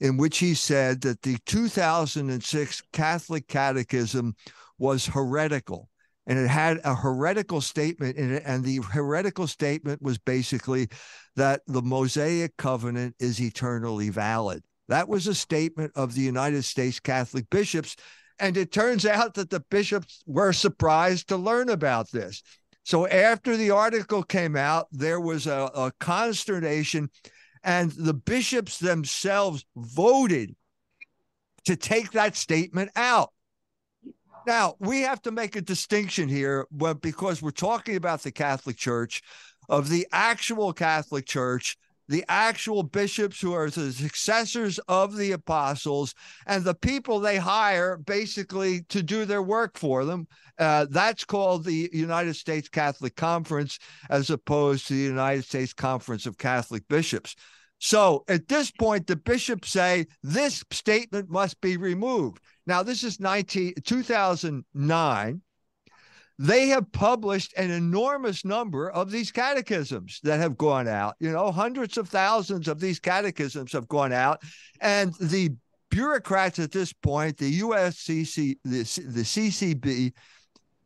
in 0.01 0.17
which 0.17 0.39
he 0.39 0.55
said 0.55 1.03
that 1.03 1.23
the 1.23 1.39
2006 1.47 2.83
Catholic 2.93 3.47
Catechism 3.47 4.35
was 4.77 5.07
heretical 5.07 5.89
and 6.27 6.39
it 6.39 6.49
had 6.49 6.81
a 6.85 6.95
heretical 6.95 7.61
statement 7.61 8.17
in 8.17 8.35
it. 8.35 8.43
And 8.47 8.65
the 8.65 8.81
heretical 8.93 9.47
statement 9.47 10.03
was 10.03 10.19
basically 10.19 10.89
that 11.37 11.63
the 11.67 11.83
Mosaic 11.83 12.57
covenant 12.57 13.15
is 13.19 13.41
eternally 13.41 14.11
valid. 14.11 14.63
That 14.89 15.09
was 15.09 15.27
a 15.27 15.35
statement 15.35 15.93
of 15.95 16.15
the 16.15 16.23
United 16.23 16.65
States 16.65 17.01
Catholic 17.01 17.49
bishops. 17.51 17.97
And 18.39 18.57
it 18.57 18.73
turns 18.73 19.07
out 19.07 19.35
that 19.35 19.51
the 19.51 19.61
bishops 19.71 20.23
were 20.27 20.53
surprised 20.53 21.29
to 21.29 21.37
learn 21.37 21.69
about 21.69 22.11
this. 22.11 22.43
So 22.85 23.07
after 23.07 23.57
the 23.57 23.71
article 23.71 24.23
came 24.23 24.57
out, 24.57 24.89
there 24.93 25.21
was 25.21 25.47
a, 25.47 25.71
a 25.75 25.93
consternation, 26.01 27.09
and 27.63 27.91
the 27.93 28.13
bishops 28.13 28.79
themselves 28.79 29.65
voted 29.75 30.55
to 31.65 31.77
take 31.77 32.13
that 32.13 32.37
statement 32.37 32.91
out. 32.95 33.33
Now, 34.47 34.75
we 34.79 35.03
have 35.03 35.23
to 35.23 35.31
make 35.31 35.57
a 35.57 35.61
distinction 35.61 36.29
here 36.29 36.67
but 36.71 37.01
because 37.01 37.41
we're 37.41 37.51
talking 37.51 37.97
about 37.97 38.23
the 38.23 38.33
Catholic 38.33 38.77
Church, 38.77 39.23
of 39.69 39.89
the 39.89 40.07
actual 40.13 40.73
Catholic 40.73 41.27
Church, 41.27 41.77
the 42.09 42.25
actual 42.29 42.83
bishops 42.83 43.41
who 43.41 43.55
are 43.55 43.71
the 43.71 43.93
successors 43.93 44.79
of 44.89 45.17
the 45.17 45.33
apostles, 45.33 46.15
and 46.47 46.63
the 46.63 46.75
people 46.75 47.19
they 47.19 47.39
hire 47.39 47.97
basically 47.97 48.83
to 48.91 49.03
do 49.03 49.25
their 49.25 49.43
work 49.43 49.79
for 49.79 50.05
them. 50.05 50.27
Uh, 50.59 50.87
that's 50.91 51.25
called 51.25 51.65
the 51.65 51.89
United 51.93 52.35
States 52.35 52.69
Catholic 52.69 53.17
Conference, 53.17 53.79
as 54.11 54.29
opposed 54.29 54.87
to 54.87 54.95
the 54.95 55.01
United 55.01 55.45
States 55.45 55.73
Conference 55.73 56.27
of 56.27 56.37
Catholic 56.37 56.87
Bishops. 56.89 57.35
So 57.79 58.25
at 58.29 58.49
this 58.49 58.71
point, 58.71 59.07
the 59.07 59.17
bishops 59.17 59.71
say 59.71 60.07
this 60.23 60.65
statement 60.71 61.31
must 61.31 61.61
be 61.61 61.77
removed. 61.77 62.41
Now, 62.67 62.83
this 62.83 63.05
is 63.05 63.21
19, 63.21 63.75
2009. 63.85 65.43
They 66.39 66.69
have 66.69 66.91
published 66.91 67.55
an 67.57 67.71
enormous 67.71 68.45
number 68.45 68.91
of 68.91 69.11
these 69.11 69.31
catechisms 69.31 70.21
that 70.25 70.41
have 70.41 70.57
gone 70.57 70.89
out. 70.89 71.15
You 71.21 71.31
know, 71.31 71.53
hundreds 71.53 71.97
of 71.97 72.09
thousands 72.09 72.67
of 72.67 72.81
these 72.81 72.99
catechisms 72.99 73.73
have 73.73 73.87
gone 73.87 74.13
out. 74.13 74.43
And 74.81 75.15
the 75.21 75.51
bureaucrats 75.91 76.59
at 76.59 76.73
this 76.73 76.93
point, 76.93 77.37
the 77.37 77.61
USCC, 77.61 78.57
the, 78.65 78.79
the 78.79 79.23
CCB, 79.23 80.13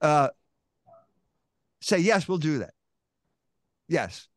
uh, 0.03 0.29
say, 1.81 1.99
yes, 1.99 2.29
we'll 2.29 2.39
do 2.39 2.59
that. 2.59 2.75
Yes. 3.89 4.29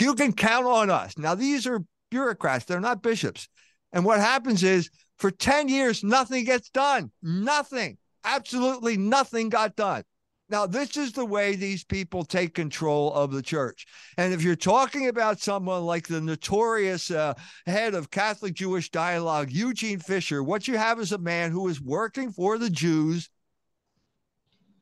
You 0.00 0.14
can 0.14 0.32
count 0.32 0.66
on 0.66 0.90
us. 0.90 1.16
Now, 1.16 1.36
these 1.36 1.66
are 1.66 1.80
bureaucrats, 2.10 2.64
they're 2.64 2.80
not 2.80 3.02
bishops. 3.02 3.48
And 3.92 4.04
what 4.04 4.20
happens 4.20 4.62
is 4.62 4.90
for 5.18 5.30
10 5.30 5.68
years, 5.68 6.04
nothing 6.04 6.44
gets 6.44 6.68
done. 6.70 7.10
Nothing. 7.22 7.98
Absolutely 8.24 8.96
nothing 8.96 9.48
got 9.48 9.76
done. 9.76 10.02
Now, 10.48 10.66
this 10.66 10.96
is 10.96 11.12
the 11.12 11.24
way 11.24 11.56
these 11.56 11.82
people 11.82 12.24
take 12.24 12.54
control 12.54 13.12
of 13.12 13.32
the 13.32 13.42
church. 13.42 13.84
And 14.16 14.32
if 14.32 14.42
you're 14.42 14.54
talking 14.54 15.08
about 15.08 15.40
someone 15.40 15.82
like 15.82 16.06
the 16.06 16.20
notorious 16.20 17.10
uh, 17.10 17.34
head 17.66 17.94
of 17.94 18.10
Catholic 18.10 18.54
Jewish 18.54 18.90
dialogue, 18.90 19.50
Eugene 19.50 19.98
Fisher, 19.98 20.44
what 20.44 20.68
you 20.68 20.76
have 20.76 21.00
is 21.00 21.10
a 21.10 21.18
man 21.18 21.50
who 21.50 21.66
is 21.66 21.80
working 21.80 22.30
for 22.30 22.58
the 22.58 22.70
Jews 22.70 23.28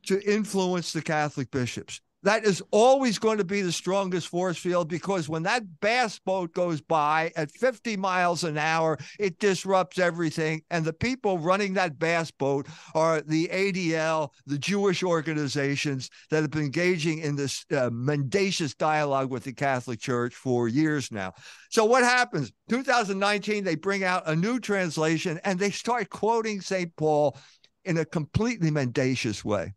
to 0.07 0.21
influence 0.31 0.93
the 0.93 1.01
Catholic 1.01 1.51
bishops 1.51 2.01
that 2.25 2.45
is 2.45 2.63
always 2.71 3.19
going 3.19 3.39
to 3.39 3.45
be 3.45 3.61
the 3.61 3.71
strongest 3.71 4.29
force 4.29 4.57
field 4.57 4.89
because 4.89 5.29
when 5.29 5.43
that 5.43 5.63
bass 5.81 6.19
boat 6.19 6.53
goes 6.55 6.81
by 6.81 7.31
at 7.37 7.51
50 7.51 7.99
miles 7.99 8.45
an 8.45 8.57
hour, 8.57 8.99
it 9.21 9.39
disrupts 9.39 9.99
everything. 9.99 10.63
And 10.71 10.85
the 10.85 10.95
people 10.95 11.39
running 11.39 11.75
that 11.75 11.99
bass 11.99 12.31
boat 12.31 12.67
are 12.95 13.21
the 13.21 13.49
ADL, 13.49 14.31
the 14.47 14.59
Jewish 14.59 15.03
organizations 15.03 16.09
that 16.31 16.41
have 16.41 16.51
been 16.51 16.63
engaging 16.63 17.19
in 17.19 17.37
this 17.37 17.67
uh, 17.71 17.91
mendacious 17.93 18.75
dialogue 18.75 19.31
with 19.31 19.45
the 19.45 19.53
Catholic 19.53 20.01
Church 20.01 20.35
for 20.35 20.67
years 20.67 21.13
now. 21.13 21.35
So 21.71 21.85
what 21.85 22.05
happens? 22.05 22.53
2019, 22.71 23.65
they 23.65 23.75
bring 23.75 24.03
out 24.03 24.23
a 24.27 24.35
new 24.35 24.59
translation 24.61 25.39
and 25.45 25.59
they 25.59 25.71
start 25.71 26.09
quoting 26.09 26.63
St. 26.63 26.95
Paul 26.97 27.37
in 27.85 27.99
a 27.99 28.05
completely 28.07 28.71
mendacious 28.71 29.45
way. 29.45 29.75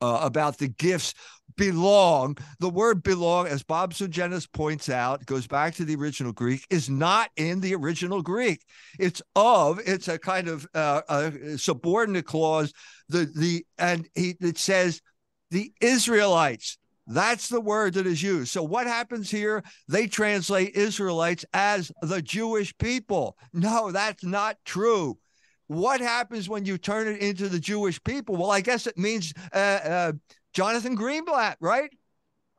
Uh, 0.00 0.20
about 0.22 0.56
the 0.58 0.68
gifts 0.68 1.14
belong. 1.56 2.36
The 2.58 2.70
word 2.70 3.02
belong, 3.02 3.46
as 3.46 3.62
Bob 3.62 3.92
Sungenis 3.92 4.50
points 4.50 4.88
out, 4.88 5.26
goes 5.26 5.46
back 5.46 5.74
to 5.74 5.84
the 5.84 5.96
original 5.96 6.32
Greek, 6.32 6.66
is 6.70 6.88
not 6.88 7.30
in 7.36 7.60
the 7.60 7.74
original 7.74 8.22
Greek. 8.22 8.62
It's 8.98 9.20
of, 9.36 9.78
it's 9.84 10.08
a 10.08 10.18
kind 10.18 10.48
of 10.48 10.66
uh, 10.74 11.02
a 11.08 11.58
subordinate 11.58 12.26
clause. 12.26 12.72
The 13.08 13.30
the 13.34 13.64
and 13.78 14.08
he 14.14 14.36
it 14.40 14.58
says 14.58 15.00
the 15.50 15.72
Israelites, 15.80 16.78
That's 17.06 17.48
the 17.48 17.60
word 17.60 17.94
that 17.94 18.06
is 18.06 18.22
used. 18.22 18.52
So 18.52 18.62
what 18.62 18.86
happens 18.86 19.30
here? 19.30 19.62
They 19.88 20.06
translate 20.06 20.76
Israelites 20.76 21.44
as 21.52 21.92
the 22.02 22.22
Jewish 22.22 22.76
people. 22.78 23.36
No, 23.52 23.90
that's 23.92 24.24
not 24.24 24.56
true. 24.64 25.18
What 25.70 26.00
happens 26.00 26.48
when 26.48 26.64
you 26.64 26.78
turn 26.78 27.06
it 27.06 27.20
into 27.20 27.48
the 27.48 27.60
Jewish 27.60 28.02
people? 28.02 28.34
Well, 28.34 28.50
I 28.50 28.60
guess 28.60 28.88
it 28.88 28.98
means 28.98 29.32
uh, 29.52 29.56
uh, 29.56 30.12
Jonathan 30.52 30.96
Greenblatt, 30.96 31.58
right? 31.60 31.90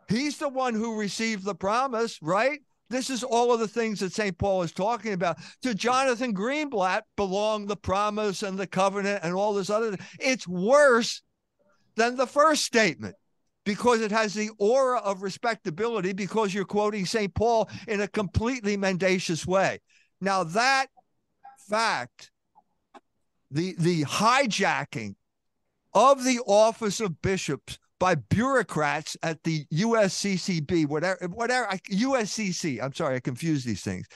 He's 0.08 0.38
the 0.38 0.48
one 0.48 0.74
who 0.74 0.98
received 0.98 1.44
the 1.44 1.53
promise, 1.53 2.18
right? 2.22 2.62
This 2.89 3.10
is 3.10 3.22
all 3.22 3.53
of 3.53 3.60
the 3.60 3.68
things 3.68 4.00
that 4.00 4.13
St. 4.13 4.38
Paul 4.38 4.62
is 4.62 4.72
talking 4.72 5.12
about. 5.12 5.39
To 5.63 5.75
Jonathan 5.75 6.34
Greenblatt 6.34 7.01
belong 7.18 7.65
the 7.65 7.75
promise 7.75 8.44
and 8.44 8.58
the 8.58 8.65
covenant 8.65 9.25
and 9.25 9.34
all 9.34 9.53
this 9.53 9.70
other. 9.70 9.98
It's 10.18 10.48
worse 10.48 11.22
than 11.98 12.15
the 12.15 12.27
first 12.27 12.63
statement 12.63 13.18
because 13.65 14.00
it 14.00 14.12
has 14.12 14.34
the 14.34 14.51
aura 14.58 15.00
of 15.00 15.22
respectability 15.22 16.13
because 16.13 16.53
you're 16.53 16.63
quoting 16.63 17.06
St. 17.06 17.36
Paul 17.36 17.70
in 17.89 18.00
a 18.00 18.08
completely 18.08 18.77
mendacious 18.77 19.46
way. 19.46 19.82
Now, 20.22 20.46
that 20.46 20.88
fact, 21.70 22.30
the, 23.51 23.75
the 23.77 24.03
hijacking 24.05 25.15
of 25.93 26.24
the 26.24 26.39
office 26.46 27.00
of 27.00 27.22
bishops 27.22 27.77
by 28.00 28.15
bureaucrats 28.15 29.15
at 29.22 29.43
the 29.43 29.65
USCCB, 29.72 30.88
whatever, 30.88 31.27
whatever, 31.27 31.67
USCC, 31.91 32.81
I'm 32.81 32.93
sorry, 32.93 33.17
I 33.17 33.20
confuse 33.20 33.63
these 33.63 33.84
things, 33.84 34.08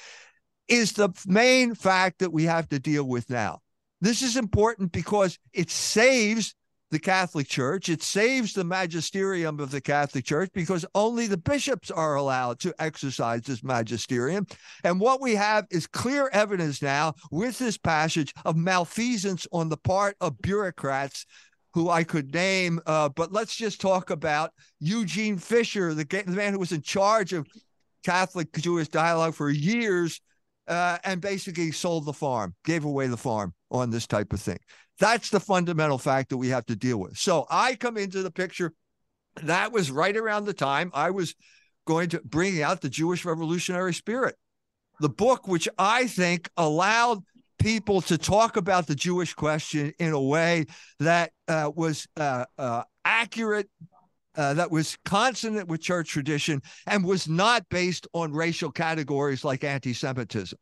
is 0.68 0.94
the 0.94 1.10
main 1.28 1.76
fact 1.76 2.20
that 2.20 2.34
we 2.34 2.46
have 2.46 2.68
to 2.70 2.80
deal 2.80 3.04
with 3.04 3.30
now. 3.30 3.60
This 4.02 4.22
is 4.22 4.38
important 4.38 4.92
because 4.92 5.38
it 5.54 5.70
saves 5.70 6.56
the 6.92 7.00
Catholic 7.00 7.48
Church. 7.48 7.90
It 7.90 8.04
saves 8.04 8.54
the 8.54 8.64
magisterium 8.64 9.60
of 9.60 9.72
the 9.72 9.82
Catholic 9.82 10.26
Church 10.26 10.50
because 10.54 10.86
only 10.94 11.28
the 11.28 11.38
bishops 11.38 11.92
are 11.92 12.16
allowed 12.16 12.60
to 12.60 12.76
exercise 12.80 13.42
this 13.42 13.64
magisterium. 13.64 14.46
And 14.84 15.00
what 15.00 15.22
we 15.22 15.36
have 15.36 15.66
is 15.72 15.88
clear 15.88 16.30
evidence 16.32 16.82
now 16.82 17.16
with 17.32 17.58
this 17.58 17.78
passage 17.78 18.34
of 18.46 18.56
malfeasance 18.56 19.48
on 19.52 19.70
the 19.70 19.78
part 19.78 20.16
of 20.22 20.42
bureaucrats 20.42 21.26
who 21.74 21.90
I 21.90 22.06
could 22.06 22.34
name, 22.34 22.80
uh, 22.86 23.10
but 23.10 23.34
let's 23.34 23.54
just 23.54 23.82
talk 23.82 24.10
about 24.10 24.52
Eugene 24.80 25.38
Fisher, 25.38 25.94
the, 25.94 26.06
the, 26.06 26.32
man 26.32 26.54
who 26.54 26.60
was 26.60 26.72
in 26.72 26.82
charge 26.82 27.34
of 27.34 27.46
Catholic 28.06 28.54
Jewish 28.54 28.88
dialogue 28.88 29.34
for 29.36 29.50
years 29.50 30.22
uh, 30.70 31.00
and 31.04 31.20
basically 31.20 31.74
sold 31.74 32.06
the 32.06 32.14
farm, 32.14 32.56
gave 32.64 32.86
away 32.86 33.08
the 33.08 33.18
farm 33.18 33.54
on 33.72 33.90
this 33.90 34.08
type 34.08 34.32
of 34.32 34.40
thing. 34.40 34.58
That's 35.00 35.30
the 35.30 35.40
fundamental 35.40 35.98
fact 35.98 36.30
that 36.30 36.38
we 36.38 36.50
have 36.50 36.66
to 36.68 36.76
deal 36.76 36.98
with. 36.98 37.18
So 37.18 37.46
I 37.50 37.76
come 37.76 37.98
into 37.98 38.24
the 38.24 38.32
picture. 38.32 38.74
That 39.44 39.72
was 39.74 39.92
right 39.92 40.16
around 40.16 40.46
the 40.46 40.54
time 40.54 40.92
I 40.94 41.12
was 41.12 41.36
going 41.86 42.10
to 42.10 42.22
bring 42.24 42.62
out 42.62 42.82
the 42.82 42.90
Jewish 42.90 43.26
revolutionary 43.26 43.94
spirit, 43.94 44.36
the 45.00 45.10
book 45.10 45.48
which 45.48 45.68
I 45.78 46.08
think 46.08 46.50
allowed 46.58 47.24
people 47.60 48.02
to 48.02 48.18
talk 48.18 48.58
about 48.58 48.88
the 48.88 48.96
Jewish 48.96 49.34
question 49.34 49.94
in 50.00 50.14
a 50.14 50.22
way 50.22 50.66
that 51.00 51.32
uh, 51.48 51.72
was 51.76 52.08
uh, 52.18 52.46
uh, 52.58 52.84
accurate, 53.04 53.70
uh, 54.36 54.54
that 54.56 54.72
was 54.72 54.98
consonant 55.06 55.68
with 55.68 55.82
church 55.82 56.10
tradition, 56.10 56.62
and 56.88 57.04
was 57.04 57.28
not 57.28 57.68
based 57.70 58.08
on 58.14 58.34
racial 58.34 58.72
categories 58.72 59.44
like 59.44 59.64
anti 59.64 59.94
Semitism. 59.94 60.58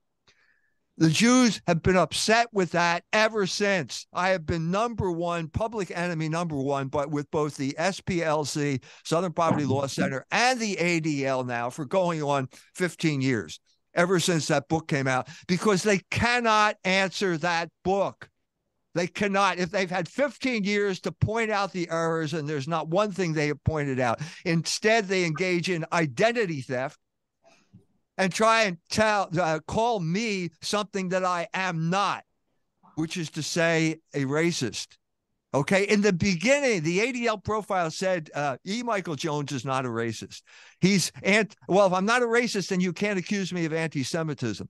The 0.97 1.09
Jews 1.09 1.59
have 1.65 1.81
been 1.81 1.97
upset 1.97 2.47
with 2.53 2.71
that 2.71 3.03
ever 3.11 3.47
since. 3.47 4.05
I 4.13 4.29
have 4.29 4.45
been 4.45 4.69
number 4.69 5.11
one, 5.11 5.47
public 5.47 5.91
enemy 5.95 6.29
number 6.29 6.55
one, 6.55 6.87
but 6.87 7.09
with 7.09 7.29
both 7.31 7.57
the 7.57 7.73
SPLC, 7.79 8.83
Southern 9.03 9.33
Poverty 9.33 9.65
Law 9.65 9.87
Center, 9.87 10.23
and 10.29 10.59
the 10.59 10.75
ADL 10.75 11.47
now 11.47 11.71
for 11.71 11.85
going 11.85 12.21
on 12.21 12.47
15 12.75 13.21
years 13.21 13.59
ever 13.95 14.19
since 14.19 14.47
that 14.47 14.67
book 14.67 14.87
came 14.87 15.07
out 15.07 15.27
because 15.47 15.81
they 15.81 15.99
cannot 16.11 16.75
answer 16.83 17.37
that 17.37 17.69
book. 17.83 18.29
They 18.93 19.07
cannot, 19.07 19.57
if 19.57 19.71
they've 19.71 19.89
had 19.89 20.07
15 20.07 20.63
years 20.63 20.99
to 21.01 21.11
point 21.11 21.49
out 21.49 21.73
the 21.73 21.89
errors 21.89 22.35
and 22.35 22.47
there's 22.47 22.67
not 22.67 22.87
one 22.87 23.11
thing 23.11 23.33
they 23.33 23.47
have 23.47 23.63
pointed 23.63 23.99
out. 23.99 24.21
Instead, 24.45 25.07
they 25.07 25.25
engage 25.25 25.71
in 25.71 25.85
identity 25.91 26.61
theft 26.61 26.99
and 28.17 28.33
try 28.33 28.63
and 28.63 28.77
tell, 28.89 29.29
uh, 29.39 29.59
call 29.67 29.99
me 29.99 30.49
something 30.61 31.09
that 31.09 31.23
I 31.23 31.47
am 31.53 31.89
not, 31.89 32.23
which 32.95 33.17
is 33.17 33.29
to 33.31 33.43
say, 33.43 33.99
a 34.13 34.25
racist. 34.25 34.97
Okay. 35.53 35.83
In 35.83 36.01
the 36.01 36.13
beginning, 36.13 36.81
the 36.81 36.99
ADL 36.99 37.43
profile 37.43 37.91
said 37.91 38.29
uh, 38.33 38.57
E. 38.65 38.81
Michael 38.81 39.15
Jones 39.15 39.51
is 39.51 39.63
not 39.63 39.85
a 39.85 39.89
racist. 39.89 40.41
He's 40.81 41.11
and 41.21 41.53
well, 41.67 41.87
if 41.87 41.93
I'm 41.93 42.05
not 42.05 42.23
a 42.23 42.25
racist, 42.25 42.69
then 42.69 42.79
you 42.79 42.91
can't 42.91 43.19
accuse 43.19 43.53
me 43.53 43.65
of 43.65 43.73
anti-Semitism, 43.73 44.67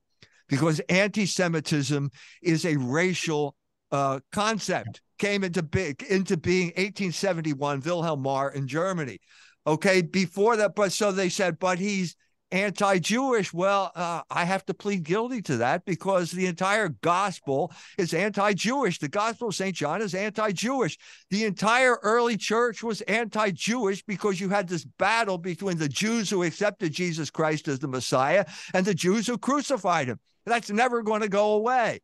because 0.50 0.82
anti-Semitism 0.90 2.12
is 2.42 2.66
a 2.66 2.76
racial 2.78 3.56
uh, 3.92 4.20
concept. 4.32 5.02
Came 5.20 5.46
into 5.46 5.64
big 5.64 6.04
into 6.04 6.36
being 6.36 6.68
1871, 6.70 7.82
Wilhelm 7.82 8.22
Marr 8.22 8.50
in 8.52 8.68
Germany. 8.68 9.20
Okay, 9.66 10.02
before 10.02 10.58
that, 10.58 10.76
but 10.76 10.92
so 10.92 11.14
they 11.14 11.30
said, 11.30 11.60
but 11.60 11.80
he's 11.80 12.18
anti-Jewish. 12.54 13.52
Well, 13.52 13.92
uh, 13.96 14.22
I 14.30 14.46
have 14.46 14.66
to 14.68 14.74
plead 14.74 15.04
guilty 15.04 15.42
to 15.44 15.58
that 15.58 15.84
because 15.86 16.32
the 16.32 16.46
entire 16.46 16.89
gospel 16.89 17.74
is 17.98 18.13
anti-Jewish. 18.13 19.00
The 19.00 19.10
gospel 19.10 19.50
of 19.50 19.56
St. 19.56 19.76
John 19.76 20.02
is 20.02 20.13
anti-Jewish. 20.13 20.98
The 21.32 21.46
entire 21.46 21.96
early 22.04 22.38
church 22.38 22.84
was 22.84 23.02
anti-Jewish 23.02 24.04
because 24.04 24.39
you 24.39 24.50
had 24.50 24.70
this 24.70 24.86
battle 24.86 25.39
between 25.39 25.78
the 25.78 25.89
Jews 25.89 26.30
who 26.30 26.44
accepted 26.44 26.94
Jesus 26.94 27.32
Christ 27.32 27.68
as 27.68 27.80
the 27.80 27.88
Messiah 27.88 28.46
and 28.74 28.86
the 28.86 28.94
Jews 28.94 29.26
who 29.26 29.38
crucified 29.38 30.08
him. 30.08 30.20
That's 30.46 30.70
never 30.70 31.02
going 31.02 31.22
to 31.22 31.30
go 31.30 31.54
away. 31.54 32.02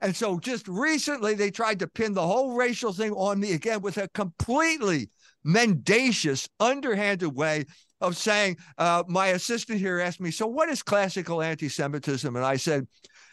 And 0.00 0.14
so 0.14 0.38
just 0.38 0.68
recently 0.68 1.34
they 1.34 1.50
tried 1.50 1.80
to 1.80 1.88
pin 1.88 2.12
the 2.12 2.26
whole 2.26 2.54
racial 2.54 2.92
thing 2.92 3.12
on 3.12 3.40
me 3.40 3.52
again 3.52 3.80
with 3.82 3.98
a 3.98 4.08
completely 4.08 5.10
mendacious, 5.44 6.48
underhanded 6.60 7.34
way 7.34 7.64
of 8.02 8.16
saying, 8.16 8.58
uh, 8.78 9.04
my 9.08 9.28
assistant 9.28 9.78
here 9.78 10.00
asked 10.00 10.20
me, 10.20 10.30
so 10.30 10.46
what 10.46 10.68
is 10.68 10.82
classical 10.82 11.40
anti 11.40 11.68
Semitism? 11.68 12.34
And 12.34 12.44
I 12.44 12.56
said, 12.56 12.86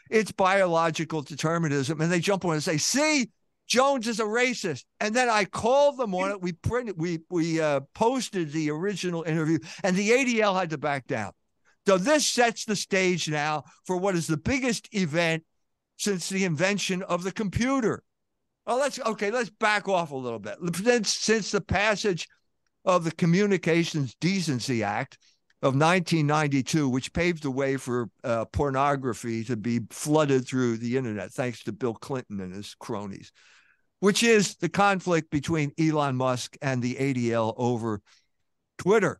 it's 0.10 0.32
biological 0.32 1.22
determinism. 1.22 2.00
And 2.02 2.12
they 2.12 2.20
jump 2.20 2.46
on 2.46 2.54
and 2.54 2.64
say, 2.64 2.78
see, 2.78 3.30
Jones 3.68 4.08
is 4.08 4.20
a 4.20 4.24
racist. 4.24 4.86
And 5.00 5.16
then 5.16 5.30
I 5.30 5.46
called 5.46 5.98
them 5.98 6.16
on 6.16 6.32
it. 6.32 6.42
We 6.42 6.54
printed, 6.54 6.96
we 6.98 7.20
we 7.30 7.62
uh, 7.62 7.82
posted 7.94 8.52
the 8.52 8.72
original 8.72 9.24
interview, 9.24 9.60
and 9.84 9.96
the 9.96 10.10
ADL 10.10 10.60
had 10.60 10.72
to 10.72 10.78
back 10.78 11.06
down. 11.08 11.32
So 11.88 11.98
this 11.98 12.28
sets 12.28 12.66
the 12.66 12.76
stage 12.76 13.30
now 13.30 13.64
for 13.86 13.98
what 13.98 14.16
is 14.16 14.28
the 14.28 14.38
biggest 14.38 14.90
event 14.94 15.44
since 15.98 16.30
the 16.30 16.46
invention 16.46 17.04
of 17.04 17.24
the 17.24 17.32
computer. 17.32 18.04
Oh, 18.66 18.78
let's 18.78 19.00
okay. 19.00 19.32
Let's 19.32 19.50
back 19.50 19.88
off 19.88 20.12
a 20.12 20.16
little 20.16 20.40
bit. 20.40 20.58
Since, 20.76 21.10
since 21.10 21.52
the 21.52 21.62
passage 21.62 22.28
of 22.86 23.04
the 23.04 23.12
Communications 23.12 24.16
Decency 24.20 24.84
Act 24.84 25.18
of 25.62 25.76
1992, 25.76 26.88
which 26.88 27.12
paved 27.12 27.44
the 27.44 27.52
way 27.52 27.76
for 27.76 28.10
uh, 28.24 28.46
pornography 28.46 29.44
to 29.44 29.58
be 29.58 29.82
flooded 29.90 30.48
through 30.48 30.78
the 30.78 30.96
internet, 30.96 31.32
thanks 31.32 31.64
to 31.64 31.74
Bill 31.74 31.94
Clinton 31.94 32.40
and 32.40 32.54
his 32.54 32.76
cronies, 32.76 33.32
which 34.00 34.24
is 34.24 34.56
the 34.56 34.70
conflict 34.70 35.30
between 35.30 35.74
Elon 35.78 36.16
Musk 36.16 36.56
and 36.62 36.82
the 36.82 36.96
ADL 36.96 37.54
over 37.58 38.02
Twitter. 38.78 39.20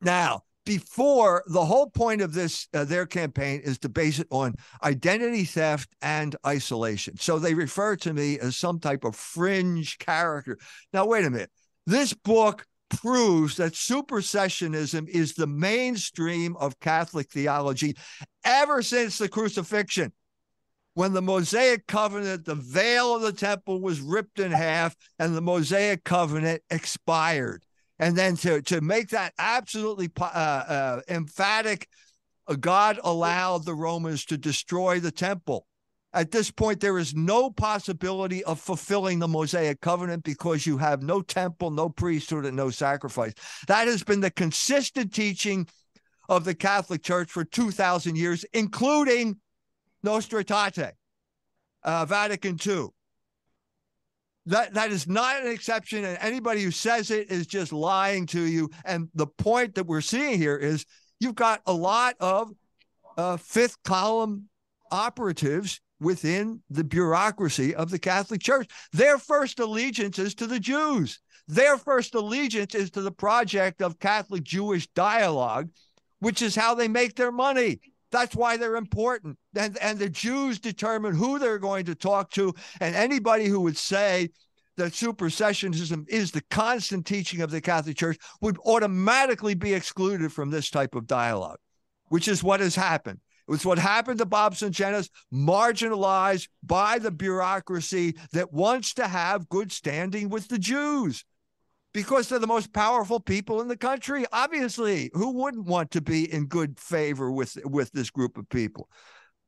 Now, 0.00 0.42
before 0.64 1.42
the 1.46 1.64
whole 1.64 1.90
point 1.90 2.22
of 2.22 2.32
this 2.32 2.68
uh, 2.72 2.84
their 2.84 3.04
campaign 3.04 3.60
is 3.64 3.78
to 3.80 3.88
base 3.88 4.20
it 4.20 4.28
on 4.30 4.54
identity 4.82 5.44
theft 5.44 5.90
and 6.00 6.36
isolation. 6.46 7.16
So 7.18 7.38
they 7.38 7.54
refer 7.54 7.96
to 7.96 8.12
me 8.14 8.38
as 8.38 8.56
some 8.56 8.78
type 8.78 9.04
of 9.04 9.16
fringe 9.16 9.98
character. 9.98 10.58
Now 10.92 11.06
wait 11.06 11.24
a 11.24 11.30
minute 11.30 11.50
this 11.86 12.12
book 12.12 12.66
proves 12.90 13.56
that 13.56 13.72
supersessionism 13.72 15.08
is 15.08 15.34
the 15.34 15.46
mainstream 15.46 16.56
of 16.56 16.78
Catholic 16.80 17.30
theology 17.30 17.96
ever 18.44 18.82
since 18.82 19.18
the 19.18 19.28
crucifixion. 19.28 20.12
When 20.94 21.14
the 21.14 21.22
Mosaic 21.22 21.86
covenant, 21.86 22.44
the 22.44 22.54
veil 22.54 23.16
of 23.16 23.22
the 23.22 23.32
temple 23.32 23.80
was 23.80 24.00
ripped 24.00 24.38
in 24.38 24.52
half 24.52 24.94
and 25.18 25.34
the 25.34 25.40
Mosaic 25.40 26.04
covenant 26.04 26.62
expired. 26.70 27.64
And 27.98 28.14
then 28.14 28.36
to, 28.36 28.60
to 28.62 28.82
make 28.82 29.08
that 29.10 29.32
absolutely 29.38 30.10
uh, 30.20 30.24
uh, 30.24 31.00
emphatic, 31.08 31.88
God 32.60 33.00
allowed 33.02 33.64
the 33.64 33.74
Romans 33.74 34.26
to 34.26 34.36
destroy 34.36 35.00
the 35.00 35.12
temple. 35.12 35.66
At 36.14 36.30
this 36.30 36.50
point, 36.50 36.80
there 36.80 36.98
is 36.98 37.14
no 37.14 37.50
possibility 37.50 38.44
of 38.44 38.60
fulfilling 38.60 39.18
the 39.18 39.28
Mosaic 39.28 39.80
covenant 39.80 40.24
because 40.24 40.66
you 40.66 40.76
have 40.76 41.02
no 41.02 41.22
temple, 41.22 41.70
no 41.70 41.88
priesthood, 41.88 42.44
and 42.44 42.56
no 42.56 42.68
sacrifice. 42.68 43.32
That 43.66 43.88
has 43.88 44.02
been 44.02 44.20
the 44.20 44.30
consistent 44.30 45.14
teaching 45.14 45.66
of 46.28 46.44
the 46.44 46.54
Catholic 46.54 47.02
Church 47.02 47.30
for 47.30 47.44
2,000 47.44 48.16
years, 48.16 48.44
including 48.52 49.36
Nostra 50.02 50.44
Aetate, 50.44 50.92
uh, 51.82 52.04
Vatican 52.04 52.58
II. 52.64 52.88
That 54.46 54.74
that 54.74 54.90
is 54.90 55.06
not 55.06 55.40
an 55.40 55.52
exception, 55.52 56.04
and 56.04 56.18
anybody 56.20 56.62
who 56.62 56.72
says 56.72 57.12
it 57.12 57.30
is 57.30 57.46
just 57.46 57.72
lying 57.72 58.26
to 58.26 58.40
you. 58.40 58.70
And 58.84 59.08
the 59.14 59.28
point 59.28 59.76
that 59.76 59.86
we're 59.86 60.00
seeing 60.00 60.36
here 60.36 60.56
is 60.56 60.84
you've 61.20 61.36
got 61.36 61.62
a 61.64 61.72
lot 61.72 62.16
of 62.18 62.50
uh, 63.16 63.36
fifth 63.36 63.80
column 63.84 64.48
operatives 64.90 65.80
within 66.02 66.62
the 66.68 66.84
bureaucracy 66.84 67.74
of 67.74 67.90
the 67.90 67.98
Catholic 67.98 68.42
Church. 68.42 68.68
Their 68.92 69.18
first 69.18 69.60
allegiance 69.60 70.18
is 70.18 70.34
to 70.36 70.46
the 70.46 70.60
Jews. 70.60 71.20
Their 71.48 71.76
first 71.76 72.14
allegiance 72.14 72.74
is 72.74 72.90
to 72.92 73.02
the 73.02 73.12
project 73.12 73.82
of 73.82 73.98
Catholic 73.98 74.42
Jewish 74.42 74.86
dialogue, 74.88 75.70
which 76.20 76.42
is 76.42 76.54
how 76.54 76.74
they 76.74 76.88
make 76.88 77.14
their 77.14 77.32
money. 77.32 77.80
That's 78.10 78.36
why 78.36 78.56
they're 78.56 78.76
important. 78.76 79.38
And, 79.56 79.78
and 79.78 79.98
the 79.98 80.10
Jews 80.10 80.60
determine 80.60 81.14
who 81.14 81.38
they're 81.38 81.58
going 81.58 81.86
to 81.86 81.94
talk 81.94 82.30
to. 82.32 82.54
And 82.80 82.94
anybody 82.94 83.46
who 83.46 83.60
would 83.62 83.78
say 83.78 84.28
that 84.76 84.92
supersessionism 84.92 86.08
is 86.08 86.30
the 86.30 86.42
constant 86.50 87.06
teaching 87.06 87.40
of 87.40 87.50
the 87.50 87.60
Catholic 87.60 87.96
Church 87.96 88.18
would 88.40 88.58
automatically 88.64 89.54
be 89.54 89.74
excluded 89.74 90.32
from 90.32 90.50
this 90.50 90.70
type 90.70 90.94
of 90.94 91.06
dialogue, 91.06 91.58
which 92.08 92.28
is 92.28 92.42
what 92.42 92.60
has 92.60 92.74
happened. 92.74 93.20
It 93.48 93.50
was 93.50 93.66
what 93.66 93.78
happened 93.78 94.18
to 94.18 94.26
Bob 94.26 94.54
Sungenis, 94.54 95.10
marginalized 95.32 96.48
by 96.62 96.98
the 96.98 97.10
bureaucracy 97.10 98.16
that 98.32 98.52
wants 98.52 98.94
to 98.94 99.08
have 99.08 99.48
good 99.48 99.72
standing 99.72 100.28
with 100.28 100.48
the 100.48 100.58
Jews 100.58 101.24
because 101.92 102.28
they're 102.28 102.38
the 102.38 102.46
most 102.46 102.72
powerful 102.72 103.20
people 103.20 103.60
in 103.60 103.68
the 103.68 103.76
country. 103.76 104.24
Obviously, 104.32 105.10
who 105.12 105.32
wouldn't 105.32 105.66
want 105.66 105.90
to 105.92 106.00
be 106.00 106.32
in 106.32 106.46
good 106.46 106.78
favor 106.78 107.30
with 107.30 107.58
with 107.64 107.92
this 107.92 108.10
group 108.10 108.38
of 108.38 108.48
people? 108.48 108.88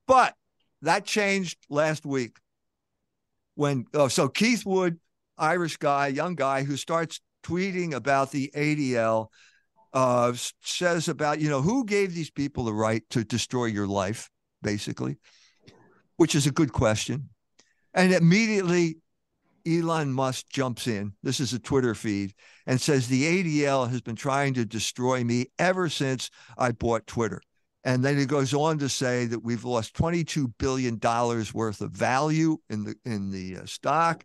But 0.07 0.35
that 0.83 1.05
changed 1.05 1.59
last 1.71 2.05
week 2.05 2.39
when 3.55 3.87
oh, 3.95 4.09
so 4.09 4.29
Keith 4.29 4.67
Wood, 4.67 4.99
Irish 5.39 5.77
guy, 5.77 6.09
young 6.09 6.35
guy 6.35 6.65
who 6.65 6.77
starts 6.77 7.21
tweeting 7.43 7.95
about 7.95 8.31
the 8.31 8.51
ADL, 8.55 9.29
uh, 9.95 10.33
says 10.61 11.09
about 11.09 11.41
you 11.41 11.49
know 11.49 11.63
who 11.63 11.85
gave 11.85 12.15
these 12.15 12.31
people 12.31 12.65
the 12.65 12.75
right 12.75 13.03
to 13.11 13.25
destroy 13.25 13.67
your 13.67 13.87
life, 13.87 14.29
basically, 14.63 15.17
which 16.17 16.35
is 16.35 16.47
a 16.47 16.51
good 16.51 16.73
question, 16.73 17.31
and 17.95 18.13
immediately 18.13 18.97
Elon 19.67 20.13
Musk 20.13 20.47
jumps 20.51 20.87
in. 20.87 21.15
This 21.23 21.41
is 21.41 21.53
a 21.53 21.59
Twitter 21.59 21.95
feed 21.95 22.35
and 22.67 22.81
says 22.81 23.09
the 23.09 23.23
ADL 23.23 23.89
has 23.89 24.03
been 24.03 24.17
trying 24.17 24.55
to 24.55 24.67
destroy 24.67 25.25
me 25.25 25.47
ever 25.59 25.89
since 25.89 26.29
I 26.59 26.73
bought 26.73 27.07
Twitter. 27.07 27.41
And 27.85 28.03
then 28.03 28.19
it 28.19 28.29
goes 28.29 28.55
on 28.55 28.79
to 28.79 28.89
say 28.89 29.27
that 29.27 29.45
we've 29.45 29.65
lost 29.65 29.95
22 29.95 30.49
billion 30.59 30.99
dollars 30.99 31.55
worth 31.55 31.81
of 31.81 31.93
value 31.93 32.59
in 32.69 32.85
the 32.85 32.97
in 33.05 33.31
the 33.31 33.59
uh, 33.59 33.67
stock 33.67 34.25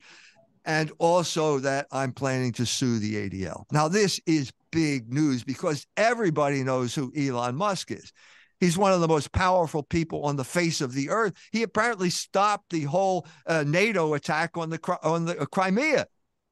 and 0.66 0.92
also 1.00 1.60
that 1.60 1.88
I'm 1.92 2.14
planning 2.14 2.52
to 2.54 2.66
sue 2.66 3.00
the 3.00 3.30
ADL. 3.30 3.64
Now 3.72 3.88
this 3.88 4.20
is 4.26 4.52
big 4.72 5.12
news 5.12 5.44
because 5.44 5.86
everybody 5.98 6.64
knows 6.64 6.96
who 6.96 7.12
Elon 7.16 7.56
Musk 7.56 7.92
is. 7.92 8.12
He's 8.60 8.78
one 8.78 8.92
of 8.92 9.00
the 9.00 9.08
most 9.08 9.32
powerful 9.32 9.84
people 9.84 10.26
on 10.26 10.36
the 10.36 10.44
face 10.44 10.82
of 10.82 10.94
the 10.94 11.10
earth. 11.10 11.34
He 11.52 11.64
apparently 11.64 12.10
stopped 12.10 12.72
the 12.72 12.84
whole 12.84 13.26
uh, 13.46 13.64
NATO 13.66 14.14
attack 14.14 14.58
on 14.58 14.70
the 14.70 14.80
on 15.02 15.26
the 15.26 15.40
uh, 15.40 15.46
Crimea 15.46 16.08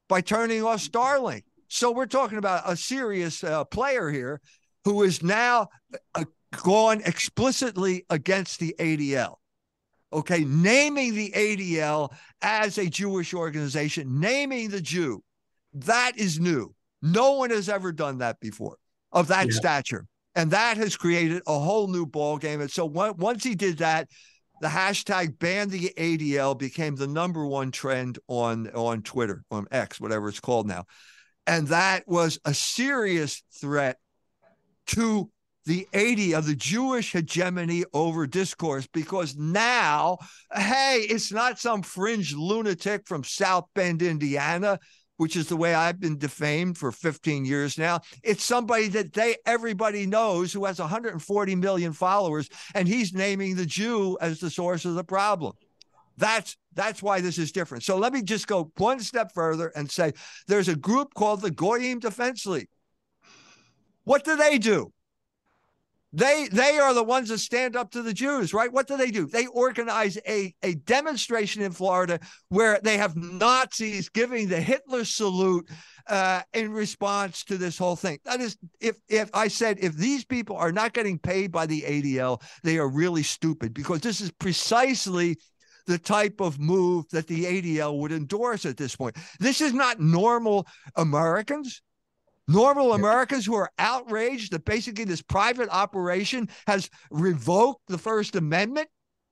by 0.08 0.22
turning 0.22 0.64
off 0.64 0.80
Starlink. 0.80 1.42
So 1.68 1.90
we're 1.92 2.06
talking 2.06 2.38
about 2.38 2.62
a 2.64 2.76
serious 2.76 3.44
uh, 3.44 3.64
player 3.64 4.10
here 4.10 4.40
who 4.84 5.02
is 5.02 5.22
now 5.22 5.68
uh, 6.14 6.24
gone 6.62 7.02
explicitly 7.04 8.06
against 8.08 8.58
the 8.58 8.74
ADL. 8.78 9.36
Okay, 10.10 10.44
naming 10.44 11.14
the 11.14 11.30
ADL 11.32 12.10
as 12.40 12.78
a 12.78 12.88
Jewish 12.88 13.34
organization, 13.34 14.18
naming 14.18 14.70
the 14.70 14.80
Jew, 14.80 15.22
that 15.74 16.12
is 16.16 16.40
new. 16.40 16.74
No 17.02 17.32
one 17.32 17.50
has 17.50 17.68
ever 17.68 17.92
done 17.92 18.18
that 18.18 18.40
before 18.40 18.76
of 19.12 19.28
that 19.28 19.46
yeah. 19.46 19.54
stature 19.54 20.06
and 20.38 20.52
that 20.52 20.76
has 20.76 20.96
created 20.96 21.42
a 21.48 21.58
whole 21.58 21.88
new 21.88 22.06
ball 22.06 22.38
game. 22.38 22.60
And 22.60 22.70
so 22.70 22.86
once 22.86 23.42
he 23.42 23.56
did 23.56 23.78
that, 23.78 24.08
the 24.60 24.68
hashtag 24.68 25.38
ban 25.38 25.68
the 25.68 25.92
ADL 25.96 26.56
became 26.56 26.94
the 26.94 27.08
number 27.08 27.44
one 27.44 27.72
trend 27.72 28.18
on 28.28 28.68
on 28.70 29.02
Twitter, 29.02 29.42
on 29.50 29.66
X, 29.70 30.00
whatever 30.00 30.28
it's 30.28 30.40
called 30.40 30.66
now, 30.66 30.84
and 31.46 31.68
that 31.68 32.06
was 32.06 32.38
a 32.44 32.54
serious 32.54 33.42
threat 33.60 33.98
to 34.88 35.30
the 35.64 35.86
80 35.92 36.34
of 36.34 36.46
the 36.46 36.56
Jewish 36.56 37.12
hegemony 37.12 37.84
over 37.92 38.26
discourse 38.26 38.88
because 38.92 39.36
now, 39.36 40.18
hey, 40.52 41.06
it's 41.08 41.30
not 41.30 41.58
some 41.58 41.82
fringe 41.82 42.34
lunatic 42.34 43.06
from 43.06 43.22
South 43.22 43.66
Bend, 43.74 44.02
Indiana 44.02 44.78
which 45.18 45.36
is 45.36 45.48
the 45.48 45.56
way 45.56 45.74
I've 45.74 46.00
been 46.00 46.16
defamed 46.16 46.78
for 46.78 46.90
15 46.90 47.44
years 47.44 47.76
now. 47.76 48.00
It's 48.22 48.42
somebody 48.42 48.88
that 48.88 49.12
they 49.12 49.36
everybody 49.44 50.06
knows 50.06 50.52
who 50.52 50.64
has 50.64 50.78
140 50.78 51.54
million 51.56 51.92
followers, 51.92 52.48
and 52.74 52.88
he's 52.88 53.12
naming 53.12 53.54
the 53.54 53.66
Jew 53.66 54.16
as 54.20 54.40
the 54.40 54.50
source 54.50 54.84
of 54.84 54.94
the 54.94 55.04
problem. 55.04 55.52
That's 56.16 56.56
that's 56.74 57.02
why 57.02 57.20
this 57.20 57.38
is 57.38 57.52
different. 57.52 57.84
So 57.84 57.96
let 57.96 58.12
me 58.12 58.22
just 58.22 58.46
go 58.46 58.72
one 58.76 59.00
step 59.00 59.32
further 59.34 59.68
and 59.76 59.90
say 59.90 60.12
there's 60.46 60.68
a 60.68 60.76
group 60.76 61.14
called 61.14 61.42
the 61.42 61.50
Goyim 61.50 61.98
Defense 61.98 62.46
League. 62.46 62.68
What 64.04 64.24
do 64.24 64.36
they 64.36 64.58
do? 64.58 64.92
They 66.12 66.48
they 66.50 66.78
are 66.78 66.94
the 66.94 67.04
ones 67.04 67.28
that 67.28 67.38
stand 67.38 67.76
up 67.76 67.90
to 67.90 68.02
the 68.02 68.14
Jews, 68.14 68.54
right? 68.54 68.72
What 68.72 68.86
do 68.86 68.96
they 68.96 69.10
do? 69.10 69.26
They 69.26 69.46
organize 69.46 70.16
a, 70.26 70.54
a 70.62 70.74
demonstration 70.74 71.60
in 71.60 71.72
Florida 71.72 72.18
where 72.48 72.80
they 72.82 72.96
have 72.96 73.14
Nazis 73.14 74.08
giving 74.08 74.48
the 74.48 74.60
Hitler 74.60 75.04
salute 75.04 75.68
uh, 76.06 76.40
in 76.54 76.72
response 76.72 77.44
to 77.44 77.58
this 77.58 77.76
whole 77.76 77.96
thing. 77.96 78.18
That 78.24 78.40
is, 78.40 78.56
if 78.80 78.96
if 79.08 79.28
I 79.34 79.48
said 79.48 79.78
if 79.80 79.96
these 79.96 80.24
people 80.24 80.56
are 80.56 80.72
not 80.72 80.94
getting 80.94 81.18
paid 81.18 81.52
by 81.52 81.66
the 81.66 81.82
ADL, 81.82 82.40
they 82.62 82.78
are 82.78 82.88
really 82.88 83.22
stupid 83.22 83.74
because 83.74 84.00
this 84.00 84.22
is 84.22 84.30
precisely 84.30 85.36
the 85.86 85.98
type 85.98 86.40
of 86.40 86.58
move 86.58 87.06
that 87.10 87.26
the 87.26 87.44
ADL 87.44 87.98
would 87.98 88.12
endorse 88.12 88.64
at 88.64 88.76
this 88.76 88.96
point. 88.96 89.16
This 89.40 89.60
is 89.60 89.74
not 89.74 90.00
normal 90.00 90.66
Americans. 90.96 91.82
Normal 92.48 92.94
Americans 92.94 93.44
who 93.44 93.54
are 93.54 93.70
outraged 93.78 94.52
that 94.52 94.64
basically 94.64 95.04
this 95.04 95.22
private 95.22 95.68
operation 95.68 96.48
has 96.66 96.90
revoked 97.10 97.82
the 97.88 97.98
First 97.98 98.34
Amendment 98.36 98.88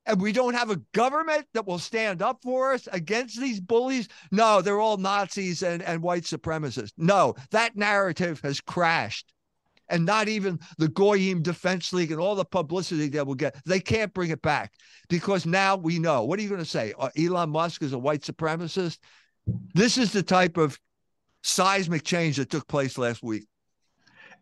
and 0.06 0.20
we 0.20 0.32
don't 0.32 0.54
have 0.54 0.70
a 0.70 0.80
government 0.94 1.46
that 1.52 1.66
will 1.66 1.78
stand 1.78 2.22
up 2.22 2.38
for 2.42 2.72
us 2.72 2.88
against 2.92 3.40
these 3.40 3.60
bullies. 3.60 4.08
No, 4.30 4.62
they're 4.62 4.80
all 4.80 4.96
Nazis 4.96 5.62
and, 5.62 5.82
and 5.82 6.02
white 6.02 6.22
supremacists. 6.22 6.92
No, 6.96 7.34
that 7.50 7.76
narrative 7.76 8.40
has 8.42 8.60
crashed. 8.60 9.32
And 9.88 10.04
not 10.04 10.28
even 10.28 10.58
the 10.78 10.88
Goyim 10.88 11.42
Defense 11.42 11.92
League 11.92 12.10
and 12.10 12.20
all 12.20 12.34
the 12.34 12.44
publicity 12.44 13.08
they 13.08 13.22
will 13.22 13.36
get, 13.36 13.56
they 13.64 13.78
can't 13.78 14.12
bring 14.12 14.30
it 14.30 14.42
back 14.42 14.72
because 15.08 15.46
now 15.46 15.76
we 15.76 15.98
know. 16.00 16.24
What 16.24 16.38
are 16.38 16.42
you 16.42 16.48
going 16.48 16.60
to 16.60 16.64
say? 16.64 16.92
Uh, 16.98 17.10
Elon 17.16 17.50
Musk 17.50 17.82
is 17.82 17.92
a 17.92 17.98
white 17.98 18.22
supremacist? 18.22 18.98
This 19.74 19.96
is 19.96 20.12
the 20.12 20.24
type 20.24 20.56
of 20.56 20.78
seismic 21.46 22.02
change 22.02 22.36
that 22.36 22.50
took 22.50 22.66
place 22.66 22.98
last 22.98 23.22
week. 23.22 23.46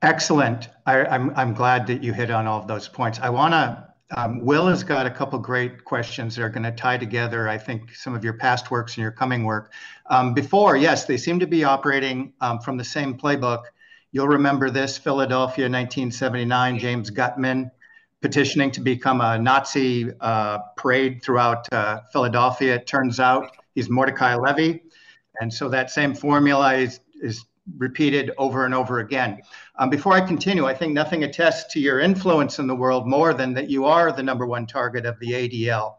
Excellent. 0.02 0.68
I, 0.86 0.98
am 0.98 1.30
I'm, 1.30 1.36
I'm 1.36 1.54
glad 1.54 1.86
that 1.86 2.02
you 2.02 2.12
hit 2.12 2.30
on 2.30 2.46
all 2.46 2.60
of 2.60 2.66
those 2.66 2.88
points. 2.88 3.18
I 3.20 3.30
want 3.30 3.52
to. 3.52 3.88
Um, 4.16 4.44
Will 4.44 4.68
has 4.68 4.84
got 4.84 5.06
a 5.06 5.10
couple 5.10 5.38
great 5.38 5.84
questions 5.84 6.36
that 6.36 6.42
are 6.42 6.48
going 6.48 6.62
to 6.62 6.70
tie 6.70 6.98
together, 6.98 7.48
I 7.48 7.58
think, 7.58 7.94
some 7.94 8.14
of 8.14 8.22
your 8.22 8.34
past 8.34 8.70
works 8.70 8.96
and 8.96 9.02
your 9.02 9.10
coming 9.10 9.44
work. 9.44 9.72
Um, 10.10 10.34
before, 10.34 10.76
yes, 10.76 11.04
they 11.04 11.16
seem 11.16 11.40
to 11.40 11.46
be 11.46 11.64
operating 11.64 12.32
um, 12.40 12.60
from 12.60 12.76
the 12.76 12.84
same 12.84 13.16
playbook. 13.16 13.64
You'll 14.12 14.28
remember 14.28 14.70
this 14.70 14.98
Philadelphia, 14.98 15.64
1979, 15.64 16.78
James 16.78 17.10
Gutman 17.10 17.70
petitioning 18.20 18.70
to 18.70 18.80
become 18.80 19.20
a 19.20 19.38
Nazi 19.38 20.10
uh, 20.20 20.58
parade 20.76 21.22
throughout 21.22 21.70
uh, 21.72 22.00
Philadelphia. 22.12 22.76
It 22.76 22.86
turns 22.86 23.20
out 23.20 23.50
he's 23.74 23.90
Mordecai 23.90 24.34
Levy. 24.34 24.84
And 25.40 25.53
so 25.53 25.68
that 25.68 25.90
same 25.90 26.14
formula 26.14 26.75
is, 26.75 27.01
is 27.20 27.44
repeated 27.79 28.31
over 28.38 28.64
and 28.64 28.75
over 28.75 29.01
again. 29.01 29.40
Um, 29.77 29.90
before 29.90 30.12
I 30.12 30.20
continue, 30.20 30.66
I 30.66 30.75
think 30.75 30.92
nothing 30.92 31.25
attests 31.25 31.73
to 31.73 31.81
your 31.81 32.01
influence 32.01 32.59
in 32.59 32.66
the 32.66 32.75
world 32.75 33.07
more 33.07 33.35
than 33.35 33.55
that 33.55 33.70
you 33.70 33.85
are 33.87 34.12
the 34.12 34.23
number 34.23 34.47
one 34.47 34.66
target 34.66 35.07
of 35.07 35.18
the 35.18 35.33
ADL. 35.33 35.94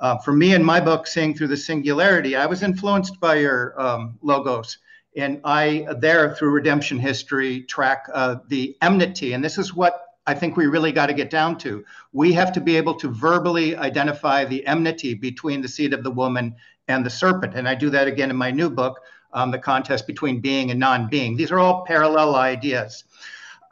Uh, 0.00 0.16
for 0.18 0.32
me 0.32 0.54
in 0.54 0.62
my 0.62 0.80
book, 0.80 1.06
Seeing 1.06 1.34
Through 1.34 1.48
the 1.48 1.56
Singularity, 1.56 2.36
I 2.36 2.46
was 2.46 2.62
influenced 2.62 3.18
by 3.18 3.36
your 3.36 3.80
um, 3.80 4.18
logos. 4.22 4.78
And 5.16 5.40
I, 5.42 5.86
there 5.98 6.34
through 6.34 6.50
redemption 6.50 6.98
history, 6.98 7.62
track 7.62 8.06
uh, 8.14 8.36
the 8.46 8.76
enmity. 8.82 9.32
And 9.32 9.44
this 9.44 9.58
is 9.58 9.74
what 9.74 10.04
I 10.28 10.34
think 10.34 10.56
we 10.56 10.66
really 10.66 10.92
got 10.92 11.06
to 11.06 11.14
get 11.14 11.30
down 11.30 11.58
to. 11.58 11.84
We 12.12 12.32
have 12.34 12.52
to 12.52 12.60
be 12.60 12.76
able 12.76 12.94
to 12.96 13.08
verbally 13.08 13.76
identify 13.76 14.44
the 14.44 14.64
enmity 14.66 15.14
between 15.14 15.62
the 15.62 15.68
seed 15.68 15.92
of 15.92 16.04
the 16.04 16.10
woman 16.10 16.54
and 16.88 17.04
the 17.04 17.10
serpent. 17.10 17.54
And 17.54 17.68
I 17.68 17.74
do 17.74 17.90
that 17.90 18.08
again 18.08 18.30
in 18.30 18.36
my 18.36 18.50
new 18.50 18.70
book, 18.70 19.00
um, 19.32 19.50
The 19.50 19.58
Contest 19.58 20.06
Between 20.06 20.40
Being 20.40 20.70
and 20.70 20.80
Non 20.80 21.08
Being. 21.08 21.36
These 21.36 21.52
are 21.52 21.58
all 21.58 21.84
parallel 21.84 22.34
ideas. 22.34 23.04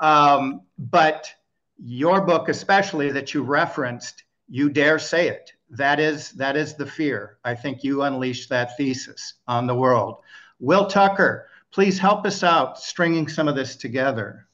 Um, 0.00 0.60
but 0.78 1.30
your 1.78 2.20
book, 2.20 2.48
especially 2.48 3.10
that 3.12 3.34
you 3.34 3.42
referenced, 3.42 4.24
you 4.48 4.68
dare 4.68 4.98
say 4.98 5.28
it. 5.28 5.52
that 5.70 5.98
is 5.98 6.30
that 6.32 6.56
is 6.56 6.74
the 6.74 6.86
fear. 6.86 7.38
I 7.44 7.54
think 7.54 7.82
you 7.82 8.02
unleashed 8.02 8.48
that 8.50 8.76
thesis 8.76 9.34
on 9.48 9.66
the 9.66 9.74
world. 9.74 10.18
Will 10.60 10.86
Tucker, 10.86 11.48
please 11.72 11.98
help 11.98 12.24
us 12.24 12.44
out 12.44 12.78
stringing 12.78 13.26
some 13.26 13.48
of 13.48 13.56
this 13.56 13.74
together. 13.74 14.46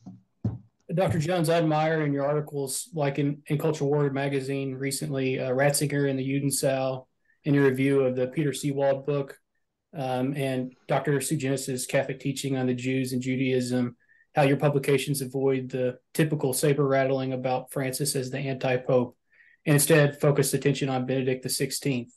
Dr. 0.94 1.18
Jones, 1.18 1.48
I 1.48 1.59
admire 1.59 2.03
in 2.03 2.12
your 2.12 2.27
articles, 2.27 2.88
like 2.94 3.18
in, 3.18 3.42
in 3.46 3.59
Cultural 3.59 3.90
Warrior 3.90 4.11
magazine 4.11 4.75
recently, 4.75 5.38
uh, 5.38 5.51
Ratzinger 5.51 6.09
and 6.09 6.18
the 6.18 6.27
Judensau, 6.27 7.07
in 7.44 7.55
your 7.55 7.64
review 7.64 8.00
of 8.02 8.16
the 8.16 8.28
Peter 8.28 8.50
Seewald 8.50 9.07
book, 9.07 9.38
um, 9.94 10.35
and 10.37 10.74
Dr. 10.88 11.12
Sungenis's 11.20 11.87
Catholic 11.87 12.20
teaching 12.20 12.57
on 12.57 12.66
the 12.66 12.74
Jews 12.74 13.12
and 13.12 13.20
Judaism, 13.20 13.96
how 14.35 14.42
your 14.42 14.57
publications 14.57 15.20
avoid 15.20 15.70
the 15.70 15.98
typical 16.14 16.52
saber 16.52 16.87
rattling 16.87 17.33
about 17.33 17.70
Francis 17.70 18.16
as 18.16 18.31
the 18.31 18.38
anti 18.38 18.76
pope 18.76 19.16
and 19.66 19.74
instead 19.74 20.20
focus 20.20 20.55
attention 20.55 20.88
on 20.88 21.07
Benedict 21.07 21.44
XVI 21.44 22.09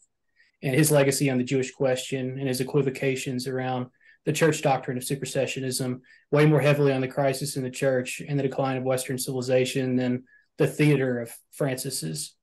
and 0.63 0.75
his 0.75 0.91
legacy 0.91 1.29
on 1.29 1.38
the 1.38 1.43
Jewish 1.43 1.71
question 1.71 2.39
and 2.39 2.47
his 2.47 2.61
equivocations 2.61 3.47
around 3.47 3.88
the 4.25 4.33
church 4.33 4.61
doctrine 4.61 4.97
of 4.97 5.03
supersessionism 5.03 5.99
way 6.31 6.45
more 6.45 6.59
heavily 6.59 6.91
on 6.91 7.01
the 7.01 7.07
crisis 7.07 7.57
in 7.57 7.63
the 7.63 7.69
church 7.69 8.21
and 8.27 8.39
the 8.39 8.43
decline 8.43 8.77
of 8.77 8.83
Western 8.83 9.17
civilization 9.17 9.95
than 9.95 10.23
the 10.57 10.67
theater 10.67 11.19
of 11.19 11.31
Francis's 11.51 12.35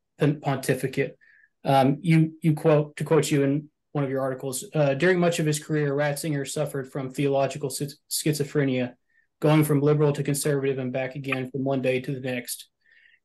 pontificate. 0.43 1.19
Um, 1.65 1.99
you 2.01 2.33
you 2.43 2.55
quote 2.55 2.97
to 2.97 3.05
quote 3.05 3.31
you 3.31 3.45
in 3.45 3.69
one 3.93 4.05
of 4.05 4.11
your 4.11 4.23
articles 4.23 4.65
uh, 4.75 4.95
during 4.95 5.21
much 5.21 5.39
of 5.39 5.47
his 5.47 5.63
career, 5.63 5.95
Ratzinger 5.95 6.49
suffered 6.49 6.91
from 6.91 7.11
theological 7.11 7.69
schizophrenia, 7.69 8.95
going 9.41 9.65
from 9.65 9.81
liberal 9.81 10.13
to 10.13 10.23
conservative 10.23 10.79
and 10.79 10.93
back 10.93 11.15
again 11.15 11.51
from 11.51 11.63
one 11.65 11.83
day 11.83 12.01
to 12.01 12.13
the 12.13 12.21
next. 12.21 12.69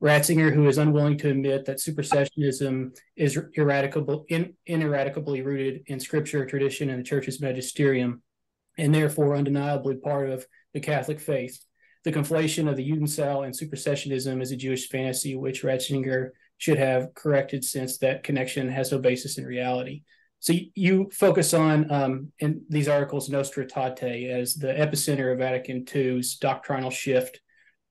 Ratzinger, 0.03 0.53
who 0.53 0.67
is 0.67 0.77
unwilling 0.77 1.17
to 1.17 1.29
admit 1.29 1.65
that 1.65 1.79
supersessionism 1.79 2.95
is 3.15 3.39
ineradicable, 3.55 4.25
in, 4.29 4.53
ineradicably 4.67 5.41
rooted 5.41 5.83
in 5.87 5.99
scripture, 5.99 6.45
tradition, 6.45 6.91
and 6.91 6.99
the 6.99 7.03
church's 7.03 7.41
magisterium, 7.41 8.21
and 8.77 8.93
therefore 8.93 9.35
undeniably 9.35 9.95
part 9.95 10.29
of 10.29 10.45
the 10.73 10.79
Catholic 10.79 11.19
faith. 11.19 11.59
The 12.03 12.11
conflation 12.11 12.69
of 12.69 12.77
the 12.77 12.87
Judensau 12.87 13.43
and 13.43 13.55
supersessionism 13.57 14.41
is 14.41 14.51
a 14.51 14.55
Jewish 14.55 14.87
fantasy, 14.87 15.35
which 15.35 15.63
Ratzinger 15.63 16.29
should 16.57 16.77
have 16.77 17.13
corrected 17.13 17.63
since 17.63 17.97
that 17.99 18.23
connection 18.23 18.69
has 18.69 18.91
no 18.91 18.99
basis 18.99 19.37
in 19.37 19.45
reality. 19.45 20.03
So 20.39 20.53
you 20.75 21.09
focus 21.11 21.53
on 21.53 21.91
um, 21.91 22.31
in 22.39 22.61
these 22.69 22.87
articles 22.87 23.29
Nostra 23.29 23.65
Aetate 23.65 24.29
as 24.29 24.53
the 24.55 24.67
epicenter 24.67 25.31
of 25.31 25.39
Vatican 25.39 25.85
II's 25.93 26.35
doctrinal 26.35 26.91
shift 26.91 27.39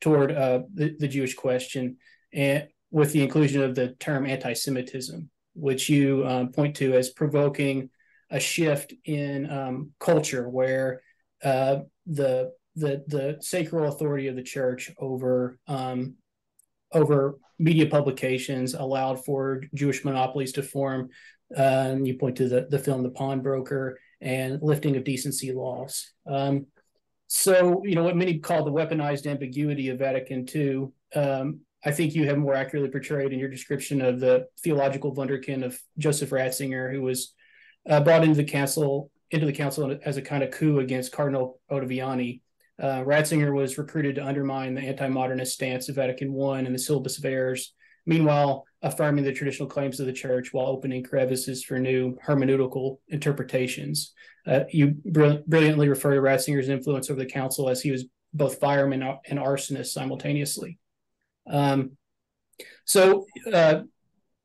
toward 0.00 0.32
uh, 0.32 0.60
the, 0.72 0.94
the 0.98 1.08
Jewish 1.08 1.34
question, 1.34 1.96
and 2.32 2.68
with 2.90 3.12
the 3.12 3.22
inclusion 3.22 3.62
of 3.62 3.74
the 3.74 3.88
term 3.98 4.26
anti-Semitism, 4.26 5.28
which 5.54 5.88
you 5.88 6.24
um, 6.26 6.52
point 6.52 6.76
to 6.76 6.94
as 6.94 7.10
provoking 7.10 7.90
a 8.30 8.38
shift 8.38 8.92
in 9.04 9.50
um, 9.50 9.92
culture 9.98 10.48
where 10.48 11.00
uh, 11.42 11.78
the 12.06 12.52
the 12.76 13.02
the 13.06 13.38
sacral 13.40 13.88
authority 13.88 14.28
of 14.28 14.36
the 14.36 14.42
church 14.42 14.92
over 14.98 15.58
um, 15.66 16.14
over 16.92 17.38
media 17.58 17.86
publications 17.86 18.74
allowed 18.74 19.24
for 19.24 19.62
Jewish 19.74 20.04
monopolies 20.04 20.52
to 20.52 20.62
form. 20.62 21.08
And 21.56 22.06
you 22.06 22.14
point 22.14 22.36
to 22.36 22.48
the, 22.48 22.66
the 22.68 22.78
film 22.78 23.02
The 23.02 23.10
Pawnbroker 23.10 23.98
and 24.20 24.60
lifting 24.62 24.96
of 24.96 25.04
decency 25.04 25.52
laws. 25.52 26.12
Um, 26.26 26.66
so, 27.28 27.82
you 27.84 27.94
know, 27.94 28.04
what 28.04 28.16
many 28.16 28.38
call 28.38 28.64
the 28.64 28.72
weaponized 28.72 29.26
ambiguity 29.26 29.88
of 29.88 29.98
Vatican 29.98 30.46
II, 30.54 30.88
um, 31.14 31.60
I 31.84 31.90
think 31.90 32.14
you 32.14 32.26
have 32.28 32.38
more 32.38 32.54
accurately 32.54 32.90
portrayed 32.90 33.32
in 33.32 33.38
your 33.38 33.48
description 33.48 34.00
of 34.00 34.20
the 34.20 34.46
theological 34.62 35.14
wunderkind 35.14 35.64
of 35.64 35.78
Joseph 35.98 36.30
Ratzinger, 36.30 36.90
who 36.92 37.02
was 37.02 37.34
uh, 37.88 38.00
brought 38.00 38.24
into 38.24 38.36
the 38.36 38.44
council 38.44 39.10
into 39.30 39.46
the 39.46 39.52
council 39.52 39.98
as 40.04 40.16
a 40.16 40.22
kind 40.22 40.42
of 40.42 40.52
coup 40.52 40.78
against 40.78 41.12
Cardinal 41.12 41.60
Ottaviani. 41.70 42.40
Uh, 42.80 43.02
Ratzinger 43.02 43.54
was 43.54 43.78
recruited 43.78 44.16
to 44.16 44.24
undermine 44.24 44.74
the 44.74 44.82
anti-modernist 44.82 45.54
stance 45.54 45.88
of 45.88 45.96
Vatican 45.96 46.38
I 46.40 46.58
and 46.58 46.74
the 46.74 46.78
syllabus 46.78 47.18
of 47.18 47.24
errors, 47.24 47.72
meanwhile 48.04 48.64
affirming 48.82 49.24
the 49.24 49.32
traditional 49.32 49.68
claims 49.68 49.98
of 49.98 50.06
the 50.06 50.12
church 50.12 50.52
while 50.52 50.66
opening 50.66 51.02
crevices 51.02 51.64
for 51.64 51.78
new 51.78 52.16
hermeneutical 52.24 52.98
interpretations. 53.08 54.12
Uh, 54.46 54.60
you 54.70 54.94
br- 55.04 55.42
brilliantly 55.46 55.88
refer 55.88 56.14
to 56.14 56.20
Ratzinger's 56.20 56.68
influence 56.68 57.10
over 57.10 57.18
the 57.18 57.26
council 57.26 57.68
as 57.68 57.80
he 57.80 57.90
was 57.90 58.04
both 58.32 58.60
fireman 58.60 59.02
and 59.26 59.38
arsonist 59.38 59.86
simultaneously. 59.86 60.78
Um, 61.50 61.96
so 62.84 63.26
uh, 63.52 63.80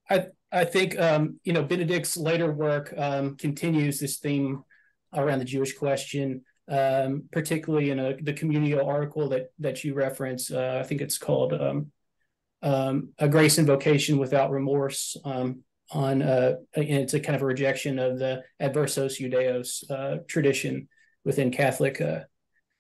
I, 0.09 0.27
I 0.51 0.65
think 0.65 0.99
um, 0.99 1.39
you 1.43 1.53
know 1.53 1.63
Benedict's 1.63 2.17
later 2.17 2.51
work 2.51 2.93
um, 2.97 3.37
continues 3.37 3.99
this 3.99 4.17
theme 4.17 4.63
around 5.13 5.39
the 5.39 5.45
Jewish 5.45 5.77
question, 5.77 6.43
um, 6.69 7.23
particularly 7.31 7.89
in 7.89 7.99
a, 7.99 8.15
the 8.21 8.33
Communio 8.33 8.85
article 8.85 9.29
that 9.29 9.51
that 9.59 9.83
you 9.83 9.93
reference. 9.93 10.51
Uh, 10.51 10.79
I 10.83 10.87
think 10.87 11.01
it's 11.01 11.17
called 11.17 11.53
um, 11.53 11.91
um, 12.61 13.09
"A 13.19 13.27
Grace 13.27 13.57
and 13.57 13.67
Vocation 13.67 14.17
Without 14.17 14.51
Remorse." 14.51 15.17
Um, 15.23 15.63
on 15.93 16.21
uh, 16.21 16.53
it's 16.73 17.13
a 17.13 17.19
kind 17.19 17.35
of 17.35 17.41
a 17.41 17.45
rejection 17.45 17.99
of 17.99 18.17
the 18.17 18.43
adversus 18.61 19.19
judaeos 19.19 19.89
uh, 19.91 20.19
tradition 20.27 20.87
within 21.25 21.51
Catholic 21.51 21.99
uh, 21.99 22.21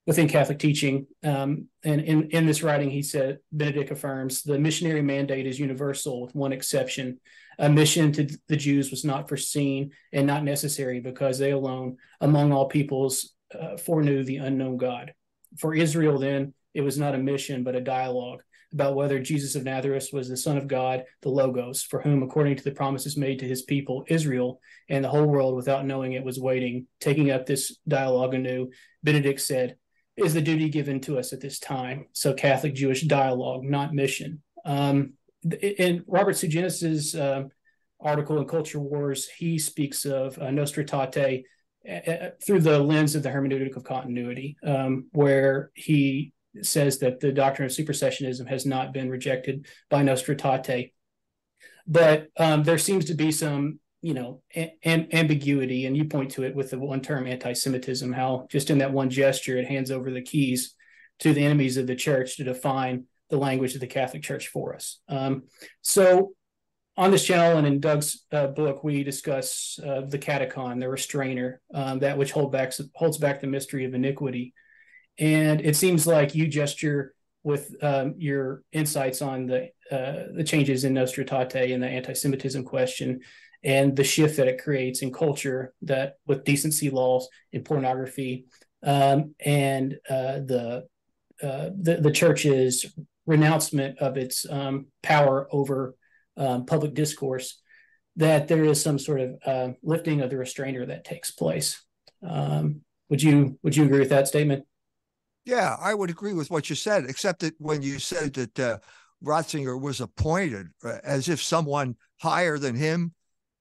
within 0.07 0.27
Catholic 0.27 0.59
teaching. 0.59 1.07
Um, 1.23 1.67
and 1.83 2.01
in, 2.01 2.29
in 2.31 2.45
this 2.45 2.63
writing, 2.63 2.89
he 2.89 3.03
said, 3.03 3.39
Benedict 3.51 3.91
affirms 3.91 4.41
the 4.41 4.57
missionary 4.57 5.01
mandate 5.01 5.45
is 5.45 5.59
universal 5.59 6.23
with 6.23 6.35
one 6.35 6.53
exception. 6.53 7.19
A 7.59 7.69
mission 7.69 8.11
to 8.13 8.27
the 8.47 8.55
Jews 8.55 8.89
was 8.89 9.05
not 9.05 9.29
foreseen 9.29 9.91
and 10.11 10.25
not 10.25 10.43
necessary 10.43 10.99
because 10.99 11.37
they 11.37 11.51
alone, 11.51 11.97
among 12.19 12.51
all 12.51 12.67
peoples, 12.67 13.33
uh, 13.59 13.77
foreknew 13.77 14.23
the 14.23 14.37
unknown 14.37 14.77
God. 14.77 15.13
For 15.57 15.73
Israel, 15.73 16.17
then, 16.19 16.53
it 16.73 16.81
was 16.81 16.97
not 16.97 17.15
a 17.15 17.17
mission, 17.17 17.63
but 17.63 17.75
a 17.75 17.81
dialogue 17.81 18.41
about 18.73 18.95
whether 18.95 19.19
Jesus 19.19 19.55
of 19.55 19.65
Nazareth 19.65 20.09
was 20.13 20.29
the 20.29 20.37
Son 20.37 20.57
of 20.57 20.67
God, 20.67 21.03
the 21.21 21.29
Logos, 21.29 21.83
for 21.83 22.01
whom, 22.01 22.23
according 22.23 22.55
to 22.55 22.63
the 22.63 22.71
promises 22.71 23.17
made 23.17 23.39
to 23.39 23.47
his 23.47 23.63
people, 23.63 24.05
Israel 24.07 24.61
and 24.89 25.03
the 25.03 25.09
whole 25.09 25.25
world, 25.25 25.55
without 25.55 25.85
knowing 25.85 26.13
it, 26.13 26.23
was 26.23 26.39
waiting. 26.39 26.87
Taking 26.99 27.31
up 27.31 27.45
this 27.45 27.77
dialogue 27.87 28.33
anew, 28.33 28.69
Benedict 29.03 29.41
said, 29.41 29.75
is 30.15 30.33
the 30.33 30.41
duty 30.41 30.69
given 30.69 31.01
to 31.01 31.17
us 31.17 31.33
at 31.33 31.41
this 31.41 31.59
time. 31.59 32.05
So 32.13 32.33
Catholic 32.33 32.73
Jewish 32.73 33.01
dialogue, 33.01 33.63
not 33.63 33.93
mission. 33.93 34.41
Um, 34.63 35.13
in 35.61 36.03
Robert 36.07 36.35
Sungenis's 36.35 37.15
uh, 37.15 37.43
article 37.99 38.37
in 38.37 38.47
Culture 38.47 38.79
Wars, 38.79 39.27
he 39.27 39.57
speaks 39.57 40.05
of 40.05 40.37
uh, 40.37 40.51
Nostra 40.51 40.85
Aetate 40.85 41.43
uh, 41.89 42.29
through 42.45 42.61
the 42.61 42.79
lens 42.79 43.15
of 43.15 43.23
the 43.23 43.29
hermeneutic 43.29 43.75
of 43.75 43.83
continuity, 43.83 44.57
um, 44.63 45.07
where 45.11 45.71
he 45.73 46.33
says 46.61 46.99
that 46.99 47.19
the 47.19 47.31
doctrine 47.31 47.65
of 47.65 47.71
supersessionism 47.71 48.47
has 48.47 48.65
not 48.65 48.93
been 48.93 49.09
rejected 49.09 49.65
by 49.89 50.03
Nostra 50.03 50.35
Aetate. 50.35 50.91
But 51.87 52.27
um, 52.37 52.63
there 52.63 52.77
seems 52.77 53.05
to 53.05 53.13
be 53.13 53.31
some 53.31 53.79
you 54.01 54.13
know 54.13 54.41
a- 54.55 54.75
ambiguity 54.83 55.85
and 55.85 55.95
you 55.95 56.05
point 56.05 56.31
to 56.31 56.43
it 56.43 56.55
with 56.55 56.71
the 56.71 56.79
one 56.79 57.01
term 57.01 57.27
anti-semitism 57.27 58.11
how 58.11 58.47
just 58.49 58.69
in 58.69 58.79
that 58.79 58.91
one 58.91 59.09
gesture 59.09 59.57
it 59.57 59.67
hands 59.67 59.91
over 59.91 60.11
the 60.11 60.21
keys 60.21 60.75
to 61.19 61.33
the 61.33 61.43
enemies 61.43 61.77
of 61.77 61.87
the 61.87 61.95
church 61.95 62.37
to 62.37 62.43
define 62.43 63.05
the 63.29 63.37
language 63.37 63.75
of 63.75 63.79
the 63.79 63.87
catholic 63.87 64.23
church 64.23 64.47
for 64.47 64.73
us 64.75 64.99
um, 65.07 65.43
so 65.81 66.33
on 66.97 67.11
this 67.11 67.25
channel 67.25 67.57
and 67.57 67.65
in 67.65 67.79
doug's 67.79 68.25
uh, 68.31 68.47
book 68.47 68.83
we 68.83 69.03
discuss 69.03 69.79
uh, 69.85 70.01
the 70.01 70.19
katechon 70.19 70.79
the 70.79 70.89
restrainer 70.89 71.61
um, 71.73 71.99
that 71.99 72.17
which 72.17 72.31
hold 72.31 72.51
back, 72.51 72.73
holds 72.95 73.17
back 73.17 73.39
the 73.39 73.47
mystery 73.47 73.85
of 73.85 73.93
iniquity. 73.93 74.53
And 75.17 75.61
it 75.61 75.75
seems 75.75 76.05
like 76.05 76.35
you 76.35 76.47
gesture 76.47 77.13
with 77.43 77.73
um, 77.81 78.15
your 78.17 78.63
insights 78.71 79.21
on 79.21 79.47
the 79.47 79.69
uh, 79.91 80.27
the 80.35 80.43
changes 80.43 80.85
in 80.85 80.93
Nostra 80.93 81.25
Aetate 81.25 81.73
and 81.73 81.83
the 81.83 81.87
anti-Semitism 81.87 82.63
question 82.63 83.19
and 83.63 83.95
the 83.95 84.03
shift 84.03 84.37
that 84.37 84.47
it 84.47 84.61
creates 84.61 85.01
in 85.01 85.11
culture 85.11 85.73
that 85.81 86.15
with 86.25 86.45
decency 86.45 86.89
laws 86.89 87.27
in 87.51 87.63
pornography 87.63 88.45
um, 88.83 89.35
and 89.39 89.97
uh, 90.09 90.39
the, 90.39 90.87
uh, 91.43 91.69
the, 91.79 91.99
the 92.01 92.11
church's 92.11 92.85
renouncement 93.25 93.99
of 93.99 94.17
its 94.17 94.45
um, 94.49 94.87
power 95.03 95.47
over 95.51 95.95
um, 96.41 96.65
public 96.65 96.93
discourse 96.93 97.61
that 98.15 98.47
there 98.47 98.63
is 98.65 98.81
some 98.81 98.99
sort 98.99 99.21
of 99.21 99.35
uh, 99.45 99.69
lifting 99.83 100.21
of 100.21 100.29
the 100.29 100.37
restrainer 100.37 100.85
that 100.85 101.05
takes 101.05 101.31
place 101.31 101.81
um, 102.27 102.81
would 103.09 103.21
you 103.21 103.57
would 103.63 103.75
you 103.75 103.85
agree 103.85 103.99
with 103.99 104.09
that 104.09 104.27
statement 104.27 104.65
yeah 105.45 105.75
i 105.81 105.93
would 105.93 106.09
agree 106.09 106.33
with 106.33 106.51
what 106.51 106.69
you 106.69 106.75
said 106.75 107.05
except 107.05 107.39
that 107.39 107.53
when 107.59 107.81
you 107.81 107.99
said 107.99 108.33
that 108.33 108.59
uh, 108.59 108.77
ratzinger 109.23 109.79
was 109.79 110.01
appointed 110.01 110.67
uh, 110.83 110.97
as 111.03 111.29
if 111.29 111.41
someone 111.41 111.95
higher 112.19 112.57
than 112.57 112.75
him 112.75 113.13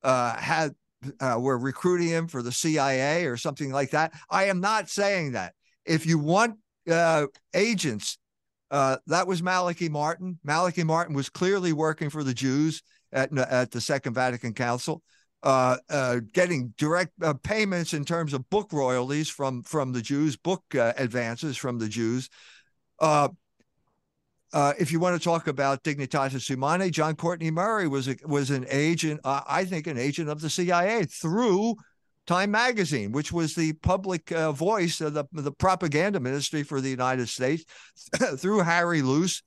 uh, 0.03 0.37
had 0.37 0.75
uh, 1.21 1.37
were 1.39 1.59
recruiting 1.59 2.09
him 2.09 2.29
for 2.29 2.43
the 2.43 2.53
CIA 2.53 3.27
or 3.27 3.37
something 3.37 3.73
like 3.73 3.91
that. 3.91 4.13
I 4.29 4.45
am 4.45 4.61
not 4.61 4.89
saying 4.89 5.33
that. 5.33 5.55
If 5.87 6.07
you 6.07 6.19
want 6.19 6.59
uh, 6.91 7.27
agents, 7.55 8.19
uh, 8.71 8.99
that 9.07 9.27
was 9.27 9.43
Malachi 9.43 9.89
Martin. 9.89 10.39
Malachi 10.45 10.85
Martin 10.85 11.15
was 11.15 11.29
clearly 11.29 11.73
working 11.73 12.11
for 12.11 12.23
the 12.23 12.35
Jews, 12.35 12.83
at, 13.13 13.37
at 13.37 13.71
the 13.71 13.81
Second 13.81 14.15
Vatican 14.15 14.55
Council, 14.55 15.03
uh, 15.43 15.77
uh, 15.89 16.21
getting 16.33 16.73
direct 16.79 17.13
uh, 17.23 17.35
payments 17.35 17.95
in 17.95 18.05
terms 18.05 18.33
of 18.33 18.49
book 18.51 18.73
royalties 18.73 19.29
from 19.29 19.63
from 19.63 19.93
the 19.93 20.03
Jews, 20.03 20.37
book 20.37 20.63
uh, 20.75 20.93
advances 20.97 21.57
from 21.57 21.79
the 21.79 21.89
Jews. 21.89 22.29
If 24.53 24.93
you 24.93 25.01
want 25.01 25.21
to 25.21 25.25
talk 25.25 25.49
about 25.49 25.83
dignitatis 25.83 26.47
humanae, 26.47 26.91
John 26.91 27.17
Courtney 27.17 27.51
Murray 27.51 27.89
was 27.89 28.09
a, 28.09 28.17
was 28.25 28.51
an 28.51 28.67
agent, 28.69 29.21
I 29.25 29.65
think, 29.65 29.87
an 29.87 29.99
agent 29.99 30.29
of 30.29 30.41
the 30.41 30.51
CIA 30.51 31.05
through 31.05 31.77
Time 32.31 32.53
Magazine, 32.53 33.11
which 33.11 33.33
was 33.33 33.57
the 33.57 33.73
public 33.73 34.31
voice 34.31 35.01
of 35.01 35.15
the 35.15 35.25
the 35.33 35.51
propaganda 35.51 36.21
ministry 36.21 36.63
for 36.63 36.81
the 36.81 36.89
United 36.89 37.29
States, 37.29 37.65
through 38.37 38.61
Harry 38.61 39.03
Luce. 39.03 39.43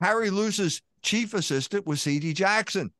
Harry 0.00 0.30
Luce's 0.30 0.80
chief 1.02 1.34
assistant 1.34 1.88
was 1.88 2.00
C.D. 2.00 2.34
Jackson. 2.34 2.92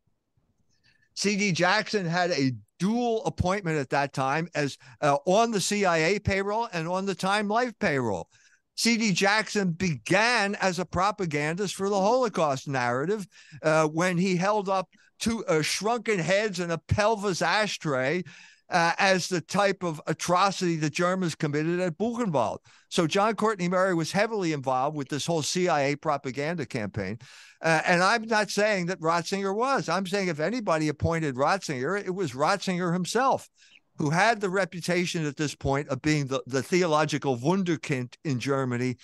C.D. 1.15 1.53
Jackson 1.53 2.07
had 2.07 2.33
a 2.33 2.51
dual 2.81 3.25
appointment 3.25 3.79
at 3.79 3.91
that 3.91 4.13
time 4.13 4.49
as 4.57 4.77
uh, 5.01 5.19
on 5.27 5.53
the 5.53 5.61
CIA 5.61 6.19
payroll 6.19 6.69
and 6.73 6.89
on 6.89 7.07
the 7.07 7.15
Time 7.15 7.47
Life 7.47 7.75
payroll. 7.79 8.29
C.D. 8.75 9.13
Jackson 9.13 9.71
began 9.71 10.57
as 10.57 10.81
a 10.81 10.85
propagandist 10.85 11.77
for 11.77 11.89
the 11.89 12.01
Holocaust 12.01 12.67
narrative 12.67 13.29
uh, 13.63 13.87
when 13.87 14.19
he 14.19 14.35
held 14.35 14.69
up 14.69 14.89
two 15.21 15.47
uh, 15.47 15.63
shrunken 15.63 16.19
heads 16.19 16.59
and 16.59 16.73
a 16.73 16.79
pelvis 16.79 17.43
ashtray 17.43 18.25
uh, 18.71 18.93
as 18.99 19.29
the 19.29 19.41
type 19.41 19.83
of 19.83 20.01
atrocity 20.07 20.77
the 20.77 20.91
Germans 20.91 21.35
committed 21.35 21.81
at 21.81 21.99
Buchenwald. 21.99 22.59
So 22.91 23.07
John 23.07 23.35
Courtney 23.35 23.69
Murray 23.69 23.95
was 23.95 24.13
heavily 24.13 24.53
involved 24.53 24.97
with 24.97 25.09
this 25.09 25.27
whole 25.27 25.43
CIA 25.43 25.97
propaganda 25.97 26.67
campaign. 26.67 27.19
Uh, 27.63 27.81
and 27.87 28.03
I'm 28.03 28.27
not 28.27 28.51
saying 28.51 28.87
that 28.87 29.01
Ratzinger 29.01 29.55
was. 29.55 29.89
I'm 29.89 30.07
saying 30.07 30.29
if 30.29 30.41
anybody 30.41 30.89
appointed 30.89 31.35
Ratzinger, 31.35 32.03
it 32.05 32.15
was 32.15 32.33
Ratzinger 32.33 32.93
himself, 32.93 33.49
who 33.97 34.11
had 34.11 34.41
the 34.41 34.51
reputation 34.51 35.27
at 35.27 35.37
this 35.37 35.55
point 35.55 35.89
of 35.89 36.03
being 36.03 36.27
the, 36.27 36.43
the 36.47 36.63
theological 36.63 37.37
wunderkind 37.37 38.15
in 38.25 38.39
Germany 38.39 38.97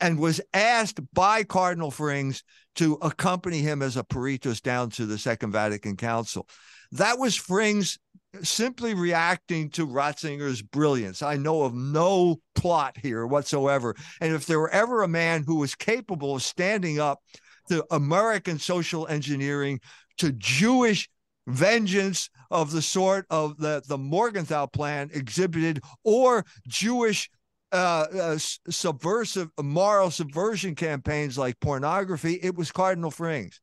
and 0.00 0.18
was 0.18 0.40
asked 0.54 1.00
by 1.12 1.44
Cardinal 1.44 1.90
Frings 1.90 2.42
to 2.76 2.94
accompany 3.02 3.58
him 3.58 3.82
as 3.82 3.96
a 3.96 4.04
peritus 4.04 4.60
down 4.60 4.90
to 4.90 5.04
the 5.04 5.18
Second 5.18 5.52
Vatican 5.52 5.96
Council. 5.96 6.48
That 6.92 7.18
was 7.18 7.38
Frings 7.38 7.98
simply 8.42 8.94
reacting 8.94 9.70
to 9.70 9.86
Ratzinger's 9.86 10.62
brilliance. 10.62 11.22
I 11.22 11.36
know 11.36 11.62
of 11.62 11.74
no 11.74 12.40
plot 12.54 12.96
here 12.96 13.26
whatsoever. 13.26 13.94
And 14.20 14.32
if 14.34 14.46
there 14.46 14.60
were 14.60 14.70
ever 14.70 15.02
a 15.02 15.08
man 15.08 15.42
who 15.44 15.56
was 15.56 15.74
capable 15.74 16.36
of 16.36 16.42
standing 16.42 17.00
up 17.00 17.20
to 17.68 17.84
American 17.90 18.58
social 18.58 19.06
engineering, 19.06 19.80
to 20.18 20.32
Jewish 20.32 21.08
vengeance 21.46 22.28
of 22.50 22.70
the 22.70 22.82
sort 22.82 23.26
of 23.30 23.56
the, 23.58 23.82
the 23.86 23.98
Morgenthau 23.98 24.66
plan 24.66 25.10
exhibited, 25.12 25.82
or 26.04 26.44
Jewish 26.68 27.30
uh, 27.72 28.06
uh, 28.12 28.38
subversive 28.68 29.50
moral 29.60 30.10
subversion 30.10 30.74
campaigns 30.74 31.38
like 31.38 31.58
pornography, 31.60 32.38
it 32.42 32.56
was 32.56 32.72
Cardinal 32.72 33.10
Frings. 33.10 33.60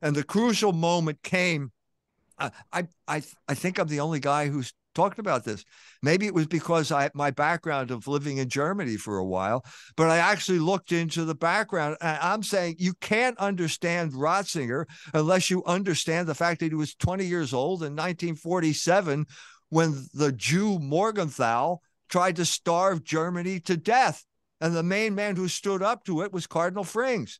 And 0.00 0.16
the 0.16 0.24
crucial 0.24 0.72
moment 0.72 1.22
came. 1.22 1.71
I 2.72 2.86
I 3.06 3.22
I 3.48 3.54
think 3.54 3.78
I'm 3.78 3.88
the 3.88 4.00
only 4.00 4.20
guy 4.20 4.48
who's 4.48 4.72
talked 4.94 5.18
about 5.18 5.44
this. 5.44 5.64
Maybe 6.02 6.26
it 6.26 6.34
was 6.34 6.46
because 6.46 6.92
I 6.92 7.10
my 7.14 7.30
background 7.30 7.90
of 7.90 8.08
living 8.08 8.38
in 8.38 8.48
Germany 8.48 8.96
for 8.96 9.18
a 9.18 9.24
while, 9.24 9.64
but 9.96 10.10
I 10.10 10.18
actually 10.18 10.58
looked 10.58 10.92
into 10.92 11.24
the 11.24 11.34
background. 11.34 11.96
And 12.00 12.18
I'm 12.20 12.42
saying 12.42 12.76
you 12.78 12.94
can't 13.00 13.38
understand 13.38 14.12
Ratzinger 14.12 14.86
unless 15.14 15.50
you 15.50 15.64
understand 15.64 16.28
the 16.28 16.34
fact 16.34 16.60
that 16.60 16.72
he 16.72 16.74
was 16.74 16.94
20 16.94 17.24
years 17.24 17.52
old 17.52 17.82
in 17.82 17.92
1947 17.92 19.26
when 19.68 20.06
the 20.12 20.32
Jew 20.32 20.78
Morgenthau 20.78 21.78
tried 22.08 22.36
to 22.36 22.44
starve 22.44 23.02
Germany 23.02 23.60
to 23.60 23.76
death. 23.76 24.24
And 24.60 24.76
the 24.76 24.82
main 24.82 25.14
man 25.14 25.34
who 25.34 25.48
stood 25.48 25.82
up 25.82 26.04
to 26.04 26.22
it 26.22 26.32
was 26.32 26.46
Cardinal 26.46 26.84
Frings. 26.84 27.38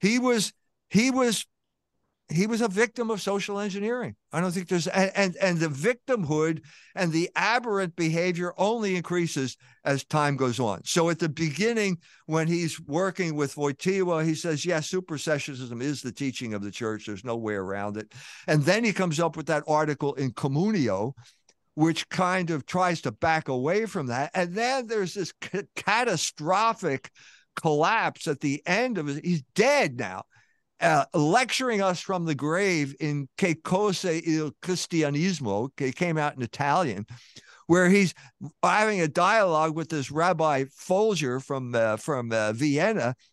He 0.00 0.18
was 0.18 0.52
he 0.90 1.10
was 1.10 1.46
he 2.30 2.46
was 2.46 2.62
a 2.62 2.68
victim 2.68 3.10
of 3.10 3.20
social 3.20 3.60
engineering. 3.60 4.16
I 4.32 4.40
don't 4.40 4.50
think 4.50 4.68
there's 4.68 4.86
and, 4.86 5.12
and 5.14 5.36
and 5.36 5.58
the 5.58 5.68
victimhood 5.68 6.62
and 6.94 7.12
the 7.12 7.30
aberrant 7.36 7.96
behavior 7.96 8.54
only 8.56 8.96
increases 8.96 9.56
as 9.84 10.04
time 10.04 10.36
goes 10.36 10.58
on. 10.58 10.80
So 10.84 11.10
at 11.10 11.18
the 11.18 11.28
beginning, 11.28 11.98
when 12.26 12.48
he's 12.48 12.80
working 12.80 13.34
with 13.34 13.56
Wojtyła, 13.56 14.24
he 14.24 14.34
says, 14.34 14.64
"Yes, 14.64 14.90
yeah, 14.90 14.98
supersessionism 14.98 15.82
is 15.82 16.00
the 16.00 16.12
teaching 16.12 16.54
of 16.54 16.62
the 16.62 16.70
church. 16.70 17.06
There's 17.06 17.24
no 17.24 17.36
way 17.36 17.54
around 17.54 17.98
it." 17.98 18.12
And 18.46 18.62
then 18.62 18.84
he 18.84 18.94
comes 18.94 19.20
up 19.20 19.36
with 19.36 19.46
that 19.46 19.64
article 19.68 20.14
in 20.14 20.32
Communio, 20.32 21.12
which 21.74 22.08
kind 22.08 22.50
of 22.50 22.64
tries 22.64 23.02
to 23.02 23.12
back 23.12 23.48
away 23.48 23.84
from 23.84 24.06
that. 24.06 24.30
And 24.34 24.54
then 24.54 24.86
there's 24.86 25.12
this 25.12 25.34
c- 25.42 25.62
catastrophic 25.76 27.10
collapse 27.54 28.26
at 28.26 28.40
the 28.40 28.62
end 28.66 28.96
of 28.96 29.08
it. 29.08 29.24
He's 29.24 29.42
dead 29.54 29.98
now 29.98 30.24
uh, 30.80 31.04
lecturing 31.14 31.80
us 31.80 32.00
from 32.00 32.24
the 32.24 32.34
grave 32.34 32.94
in 33.00 33.28
Che 33.38 33.54
cose 33.54 34.04
il 34.04 34.52
cristianismo, 34.62 35.70
it 35.80 35.96
came 35.96 36.18
out 36.18 36.36
in 36.36 36.42
Italian, 36.42 37.06
where 37.66 37.88
he's 37.88 38.14
having 38.62 39.00
a 39.00 39.08
dialogue 39.08 39.74
with 39.74 39.88
this 39.88 40.10
Rabbi 40.10 40.64
Folger 40.72 41.40
from 41.40 41.74
uh, 41.74 41.96
from 41.96 42.32
uh, 42.32 42.52
Vienna. 42.52 43.14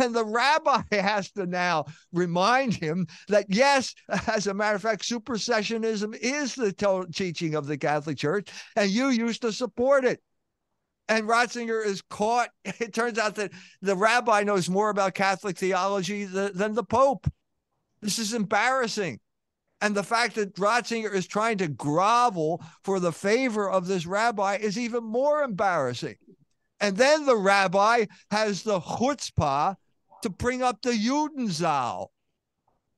And 0.00 0.12
the 0.12 0.24
rabbi 0.24 0.82
has 0.92 1.30
to 1.32 1.46
now 1.46 1.84
remind 2.12 2.74
him 2.74 3.06
that, 3.28 3.46
yes, 3.48 3.94
as 4.26 4.48
a 4.48 4.52
matter 4.52 4.74
of 4.74 4.82
fact, 4.82 5.08
supersessionism 5.08 6.16
is 6.20 6.56
the 6.56 6.72
teaching 7.14 7.54
of 7.54 7.68
the 7.68 7.78
Catholic 7.78 8.18
Church, 8.18 8.48
and 8.74 8.90
you 8.90 9.10
used 9.10 9.42
to 9.42 9.52
support 9.52 10.04
it 10.04 10.20
and 11.10 11.28
Ratzinger 11.28 11.84
is 11.84 12.00
caught. 12.08 12.48
It 12.64 12.94
turns 12.94 13.18
out 13.18 13.34
that 13.34 13.50
the 13.82 13.96
rabbi 13.96 14.44
knows 14.44 14.70
more 14.70 14.88
about 14.88 15.14
Catholic 15.14 15.58
theology 15.58 16.24
than 16.24 16.74
the 16.74 16.84
Pope. 16.84 17.26
This 18.00 18.18
is 18.18 18.32
embarrassing. 18.32 19.18
And 19.82 19.94
the 19.94 20.02
fact 20.02 20.36
that 20.36 20.54
Ratzinger 20.54 21.12
is 21.12 21.26
trying 21.26 21.58
to 21.58 21.68
grovel 21.68 22.62
for 22.84 23.00
the 23.00 23.12
favor 23.12 23.68
of 23.68 23.86
this 23.86 24.06
rabbi 24.06 24.56
is 24.56 24.78
even 24.78 25.04
more 25.04 25.42
embarrassing. 25.42 26.16
And 26.80 26.96
then 26.96 27.26
the 27.26 27.36
rabbi 27.36 28.06
has 28.30 28.62
the 28.62 28.80
chutzpah 28.80 29.76
to 30.22 30.30
bring 30.30 30.62
up 30.62 30.80
the 30.82 30.92
Judensau, 30.92 32.08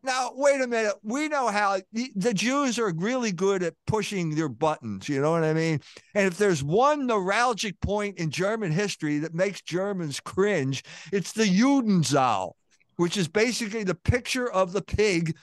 now, 0.05 0.31
wait 0.35 0.61
a 0.61 0.67
minute. 0.67 0.95
We 1.03 1.29
know 1.29 1.49
how 1.49 1.79
the 1.93 2.35
Jews 2.35 2.79
are 2.79 2.93
really 2.93 3.33
good 3.33 3.63
at 3.63 3.75
pushing 3.87 4.35
their 4.35 4.49
buttons. 4.49 5.09
You 5.09 5.21
know 5.21 5.31
what 5.31 5.45
I 5.45 5.53
mean? 5.53 5.81
And 6.15 6.27
if 6.27 6.39
there's 6.39 6.63
one 6.63 7.09
neuralgic 7.09 7.81
point 7.81 8.19
in 8.19 8.31
German 8.31 8.73
history 8.73 9.19
that 9.19 9.35
makes 9.35 9.63
Germans 9.63 10.21
cringe, 10.21 10.83
it's 11.13 11.33
the 11.33 11.45
Judensau, 11.45 12.53
which 12.97 13.17
is 13.17 13.29
basically 13.29 13.85
the 13.85 13.95
picture 13.95 14.51
of 14.51 14.73
the 14.73 14.83
pig, 14.83 15.37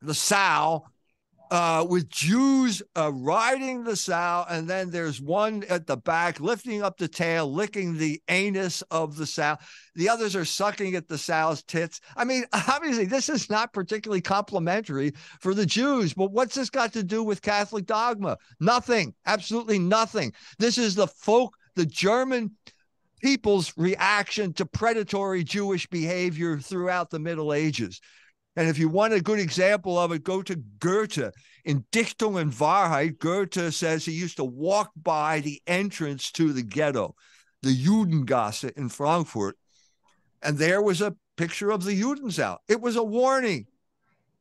the 0.00 0.14
sow, 0.14 0.84
uh, 1.50 1.86
with 1.88 2.08
Jews 2.08 2.82
uh, 2.96 3.12
riding 3.12 3.84
the 3.84 3.96
sow, 3.96 4.44
and 4.48 4.68
then 4.68 4.90
there's 4.90 5.20
one 5.20 5.64
at 5.68 5.86
the 5.86 5.96
back 5.96 6.40
lifting 6.40 6.82
up 6.82 6.98
the 6.98 7.08
tail, 7.08 7.52
licking 7.52 7.96
the 7.96 8.20
anus 8.28 8.82
of 8.90 9.16
the 9.16 9.26
sow. 9.26 9.56
The 9.94 10.08
others 10.08 10.36
are 10.36 10.44
sucking 10.44 10.94
at 10.94 11.08
the 11.08 11.18
sow's 11.18 11.62
tits. 11.62 12.00
I 12.16 12.24
mean, 12.24 12.44
obviously, 12.52 13.06
this 13.06 13.28
is 13.28 13.50
not 13.50 13.72
particularly 13.72 14.20
complimentary 14.20 15.12
for 15.40 15.54
the 15.54 15.66
Jews, 15.66 16.14
but 16.14 16.32
what's 16.32 16.54
this 16.54 16.70
got 16.70 16.92
to 16.92 17.02
do 17.02 17.22
with 17.22 17.42
Catholic 17.42 17.86
dogma? 17.86 18.36
Nothing, 18.60 19.14
absolutely 19.26 19.78
nothing. 19.78 20.32
This 20.58 20.78
is 20.78 20.94
the 20.94 21.06
folk, 21.06 21.56
the 21.76 21.86
German 21.86 22.52
people's 23.20 23.72
reaction 23.76 24.52
to 24.54 24.66
predatory 24.66 25.42
Jewish 25.44 25.86
behavior 25.88 26.58
throughout 26.58 27.10
the 27.10 27.18
Middle 27.18 27.52
Ages. 27.52 28.00
And 28.58 28.68
if 28.68 28.76
you 28.76 28.88
want 28.88 29.12
a 29.12 29.20
good 29.20 29.38
example 29.38 29.96
of 29.96 30.10
it, 30.10 30.24
go 30.24 30.42
to 30.42 30.56
Goethe. 30.80 31.30
In 31.64 31.84
Dichtung 31.92 32.34
und 32.34 32.52
Wahrheit, 32.52 33.20
Goethe 33.20 33.72
says 33.72 34.04
he 34.04 34.10
used 34.10 34.38
to 34.38 34.44
walk 34.44 34.90
by 35.00 35.38
the 35.38 35.62
entrance 35.68 36.32
to 36.32 36.52
the 36.52 36.64
ghetto, 36.64 37.14
the 37.62 37.70
Judengasse 37.72 38.72
in 38.72 38.88
Frankfurt, 38.88 39.56
and 40.42 40.58
there 40.58 40.82
was 40.82 41.00
a 41.00 41.14
picture 41.36 41.70
of 41.70 41.84
the 41.84 42.02
Judensau. 42.02 42.56
It 42.66 42.80
was 42.80 42.96
a 42.96 43.02
warning. 43.04 43.66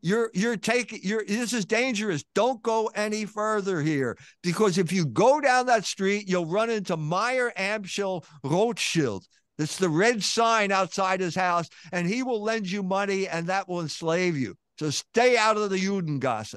You're 0.01 0.31
you're 0.33 0.57
taking 0.57 0.99
you're 1.03 1.23
this 1.23 1.53
is 1.53 1.65
dangerous. 1.65 2.23
Don't 2.33 2.63
go 2.63 2.89
any 2.95 3.25
further 3.25 3.81
here 3.81 4.17
because 4.41 4.79
if 4.79 4.91
you 4.91 5.05
go 5.05 5.39
down 5.39 5.67
that 5.67 5.85
street, 5.85 6.27
you'll 6.27 6.47
run 6.47 6.71
into 6.71 6.97
Meyer 6.97 7.51
Amschel 7.55 8.25
Rothschild. 8.43 9.27
It's 9.57 9.77
the 9.77 9.89
red 9.89 10.23
sign 10.23 10.71
outside 10.71 11.19
his 11.19 11.35
house, 11.35 11.67
and 11.91 12.07
he 12.07 12.23
will 12.23 12.41
lend 12.41 12.69
you 12.69 12.83
money, 12.83 13.27
and 13.27 13.47
that 13.47 13.67
will 13.67 13.81
enslave 13.81 14.37
you. 14.37 14.55
So 14.79 14.89
stay 14.91 15.37
out 15.37 15.57
of 15.57 15.69
the 15.69 15.77
Judengasse. 15.77 16.55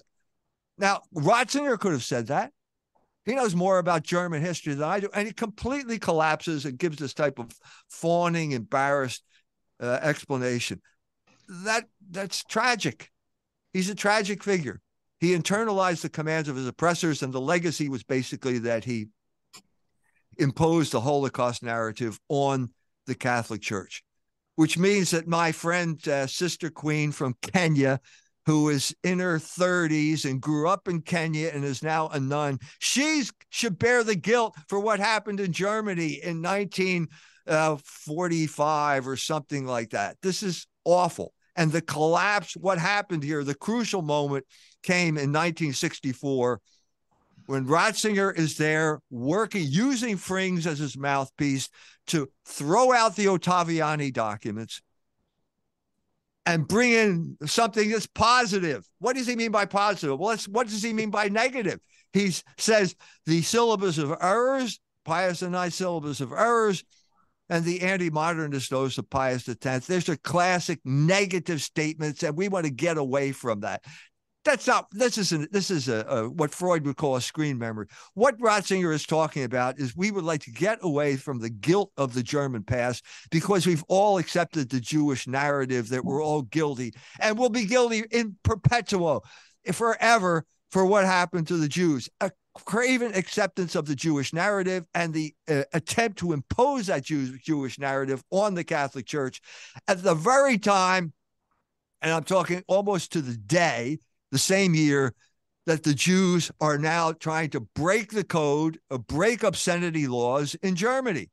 Now, 0.76 1.02
Ratzinger 1.14 1.78
could 1.78 1.92
have 1.92 2.04
said 2.04 2.26
that. 2.28 2.52
He 3.24 3.34
knows 3.34 3.54
more 3.54 3.78
about 3.78 4.02
German 4.02 4.42
history 4.42 4.74
than 4.74 4.88
I 4.88 5.00
do, 5.00 5.08
and 5.14 5.26
he 5.26 5.32
completely 5.32 5.98
collapses 5.98 6.64
and 6.64 6.78
gives 6.78 6.98
this 6.98 7.14
type 7.14 7.38
of 7.38 7.52
fawning, 7.88 8.52
embarrassed 8.52 9.22
uh, 9.78 9.98
explanation. 10.02 10.80
That 11.48 11.84
that's 12.10 12.44
tragic. 12.44 13.10
He's 13.72 13.90
a 13.90 13.94
tragic 13.94 14.42
figure. 14.42 14.80
He 15.18 15.36
internalized 15.36 16.00
the 16.00 16.08
commands 16.08 16.48
of 16.48 16.56
his 16.56 16.66
oppressors, 16.66 17.22
and 17.22 17.32
the 17.32 17.40
legacy 17.40 17.88
was 17.88 18.02
basically 18.02 18.58
that 18.60 18.84
he 18.84 19.08
imposed 20.38 20.92
the 20.92 21.00
Holocaust 21.00 21.62
narrative 21.62 22.18
on 22.28 22.70
the 23.06 23.14
Catholic 23.14 23.60
Church, 23.60 24.02
which 24.56 24.78
means 24.78 25.10
that 25.10 25.28
my 25.28 25.52
friend, 25.52 26.08
uh, 26.08 26.26
Sister 26.26 26.70
Queen 26.70 27.12
from 27.12 27.36
Kenya, 27.42 28.00
who 28.46 28.68
is 28.68 28.94
in 29.04 29.18
her 29.18 29.38
30s 29.38 30.24
and 30.24 30.40
grew 30.40 30.66
up 30.68 30.88
in 30.88 31.02
Kenya 31.02 31.50
and 31.54 31.62
is 31.64 31.82
now 31.82 32.08
a 32.08 32.18
nun, 32.18 32.58
she 32.78 33.24
should 33.50 33.78
bear 33.78 34.02
the 34.02 34.16
guilt 34.16 34.56
for 34.68 34.80
what 34.80 34.98
happened 34.98 35.40
in 35.40 35.52
Germany 35.52 36.20
in 36.22 36.40
1945 36.42 39.08
or 39.08 39.16
something 39.16 39.66
like 39.66 39.90
that. 39.90 40.16
This 40.22 40.42
is 40.42 40.66
awful. 40.84 41.34
And 41.56 41.70
the 41.70 41.82
collapse, 41.82 42.56
what 42.56 42.78
happened 42.78 43.22
here, 43.22 43.44
the 43.44 43.54
crucial 43.54 44.02
moment 44.02 44.46
came 44.82 45.18
in 45.18 45.30
1964 45.32 46.60
when 47.50 47.66
Ratzinger 47.66 48.36
is 48.38 48.56
there 48.56 49.00
working, 49.10 49.66
using 49.66 50.16
Frings 50.16 50.66
as 50.66 50.78
his 50.78 50.96
mouthpiece 50.96 51.68
to 52.06 52.28
throw 52.46 52.92
out 52.92 53.16
the 53.16 53.26
Ottaviani 53.26 54.12
documents 54.12 54.80
and 56.46 56.68
bring 56.68 56.92
in 56.92 57.36
something 57.44 57.90
that's 57.90 58.06
positive. 58.06 58.88
What 59.00 59.16
does 59.16 59.26
he 59.26 59.34
mean 59.34 59.50
by 59.50 59.64
positive? 59.64 60.16
Well, 60.18 60.36
what 60.48 60.68
does 60.68 60.82
he 60.82 60.92
mean 60.92 61.10
by 61.10 61.28
negative? 61.28 61.80
He 62.12 62.32
says 62.56 62.94
the 63.26 63.42
syllabus 63.42 63.98
of 63.98 64.14
errors, 64.20 64.78
Pius 65.04 65.42
IX 65.42 65.74
syllabus 65.74 66.20
of 66.20 66.30
errors, 66.30 66.84
and 67.48 67.64
the 67.64 67.82
anti-modernist 67.82 68.70
dose 68.70 68.96
of 68.96 69.10
Pius 69.10 69.48
X. 69.48 69.86
There's 69.86 70.08
a 70.08 70.16
classic 70.16 70.78
negative 70.84 71.60
statements, 71.60 72.22
and 72.22 72.36
we 72.36 72.48
want 72.48 72.66
to 72.66 72.70
get 72.70 72.96
away 72.96 73.32
from 73.32 73.60
that 73.60 73.82
that's 74.44 74.66
not 74.66 74.86
this 74.90 75.18
isn't 75.18 75.52
this 75.52 75.70
is 75.70 75.88
a, 75.88 76.04
a, 76.08 76.28
what 76.28 76.54
freud 76.54 76.86
would 76.86 76.96
call 76.96 77.16
a 77.16 77.20
screen 77.20 77.58
memory. 77.58 77.86
What 78.14 78.38
ratzinger 78.38 78.92
is 78.94 79.04
talking 79.04 79.44
about 79.44 79.78
is 79.78 79.96
we 79.96 80.10
would 80.10 80.24
like 80.24 80.42
to 80.42 80.50
get 80.50 80.78
away 80.82 81.16
from 81.16 81.38
the 81.38 81.50
guilt 81.50 81.92
of 81.96 82.14
the 82.14 82.22
german 82.22 82.62
past 82.62 83.04
because 83.30 83.66
we've 83.66 83.84
all 83.88 84.18
accepted 84.18 84.70
the 84.70 84.80
jewish 84.80 85.26
narrative 85.26 85.88
that 85.90 86.04
we're 86.04 86.22
all 86.22 86.42
guilty 86.42 86.92
and 87.20 87.38
we'll 87.38 87.50
be 87.50 87.66
guilty 87.66 88.04
in 88.10 88.36
perpetuo 88.42 89.20
forever 89.72 90.44
for 90.70 90.86
what 90.86 91.04
happened 91.04 91.48
to 91.48 91.56
the 91.56 91.68
jews. 91.68 92.08
A 92.20 92.30
craven 92.54 93.14
acceptance 93.14 93.74
of 93.74 93.86
the 93.86 93.94
jewish 93.94 94.32
narrative 94.32 94.84
and 94.94 95.14
the 95.14 95.32
uh, 95.48 95.62
attempt 95.72 96.18
to 96.18 96.32
impose 96.32 96.86
that 96.86 97.04
Jew- 97.04 97.38
jewish 97.38 97.78
narrative 97.78 98.24
on 98.30 98.54
the 98.54 98.64
catholic 98.64 99.06
church 99.06 99.40
at 99.86 100.02
the 100.02 100.16
very 100.16 100.58
time 100.58 101.12
and 102.02 102.12
i'm 102.12 102.24
talking 102.24 102.64
almost 102.66 103.12
to 103.12 103.22
the 103.22 103.36
day 103.36 104.00
the 104.30 104.38
same 104.38 104.74
year 104.74 105.14
that 105.66 105.82
the 105.82 105.94
Jews 105.94 106.50
are 106.60 106.78
now 106.78 107.12
trying 107.12 107.50
to 107.50 107.60
break 107.60 108.10
the 108.10 108.24
code, 108.24 108.78
uh, 108.90 108.98
break 108.98 109.42
obscenity 109.42 110.06
laws 110.06 110.54
in 110.62 110.74
Germany. 110.74 111.28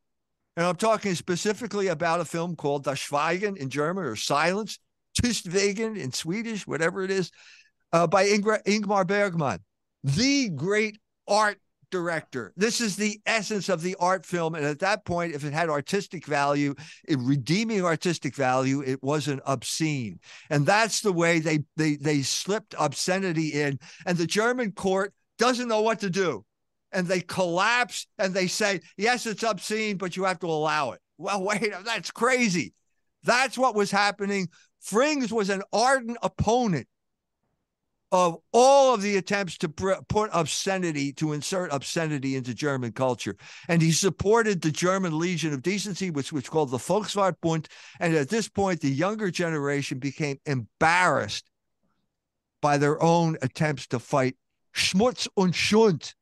And 0.56 0.66
I'm 0.66 0.76
talking 0.76 1.16
specifically 1.16 1.88
about 1.88 2.20
a 2.20 2.26
film 2.26 2.56
called 2.56 2.84
Das 2.84 3.00
Schweigen 3.00 3.58
in 3.58 3.70
German 3.70 4.04
or 4.04 4.16
Silence, 4.16 4.80
Tystwegen 5.22 5.98
in 5.98 6.12
Swedish, 6.12 6.68
whatever 6.68 7.04
it 7.04 7.12
is, 7.12 7.32
uh, 7.94 8.08
by 8.08 8.26
Ingmar 8.26 9.08
Bergman, 9.08 9.60
the 10.04 10.50
great 10.50 11.00
art 11.28 11.60
director. 11.90 12.54
This 12.56 12.82
is 12.82 12.96
the 12.96 13.20
essence 13.26 13.70
of 13.70 13.82
the 13.82 13.96
art 14.00 14.26
film. 14.26 14.56
And 14.56 14.66
at 14.66 14.80
that 14.80 15.06
point, 15.06 15.34
if 15.34 15.44
it 15.44 15.54
had 15.54 15.70
artistic 15.70 16.26
value, 16.26 16.76
it, 17.08 17.18
redeeming 17.20 17.84
artistic 17.84 18.36
value, 18.36 18.82
it 18.82 19.02
wasn't 19.02 19.42
obscene. 19.46 20.20
And 20.50 20.66
that's 20.66 21.02
the 21.02 21.14
way 21.14 21.40
they 21.40 21.60
they 21.76 21.96
they 21.96 22.22
slipped 22.22 22.76
obscenity 22.78 23.50
in. 23.50 23.80
And 24.06 24.18
the 24.18 24.28
German 24.28 24.72
court 24.72 25.14
doesn't 25.38 25.68
know 25.68 25.82
what 25.82 26.00
to 26.02 26.10
do. 26.10 26.46
And 26.92 27.08
they 27.08 27.22
collapse 27.22 28.08
and 28.18 28.34
they 28.34 28.48
say, 28.48 28.82
yes, 28.98 29.26
it's 29.26 29.44
obscene, 29.44 29.98
but 29.98 30.16
you 30.16 30.24
have 30.24 30.40
to 30.40 30.48
allow 30.48 30.92
it. 30.92 31.02
Well, 31.18 31.44
wait, 31.44 31.74
that's 31.84 32.12
crazy. 32.12 32.74
That's 33.24 33.58
what 33.58 33.76
was 33.76 33.92
happening. 33.92 34.48
Frings 34.86 35.32
was 35.32 35.50
an 35.50 35.64
ardent 35.74 36.18
opponent 36.22 36.88
of 38.12 38.38
all 38.54 38.94
of 38.94 39.02
the 39.02 39.18
attempts 39.18 39.58
to 39.58 39.70
put 39.70 40.30
obscenity, 40.32 41.12
to 41.14 41.34
insert 41.34 41.74
obscenity 41.74 42.36
into 42.36 42.54
German 42.54 42.94
culture. 42.94 43.36
And 43.68 43.82
he 43.82 43.92
supported 43.92 44.62
the 44.62 44.72
German 44.72 45.18
Legion 45.18 45.54
of 45.54 45.62
Decency, 45.62 46.10
which 46.10 46.32
was 46.32 46.48
called 46.48 46.72
the 46.72 46.78
Volkswartbund. 46.78 47.68
And 48.00 48.16
at 48.16 48.30
this 48.30 48.48
point, 48.48 48.80
the 48.80 48.90
younger 48.90 49.30
generation 49.30 50.00
became 50.00 50.40
embarrassed 50.46 51.50
by 52.62 52.78
their 52.78 53.02
own 53.04 53.38
attempts 53.42 53.88
to 53.88 54.00
fight 54.00 54.38
Schmutz 54.74 55.28
und 55.36 55.54
Schund. 55.54 56.14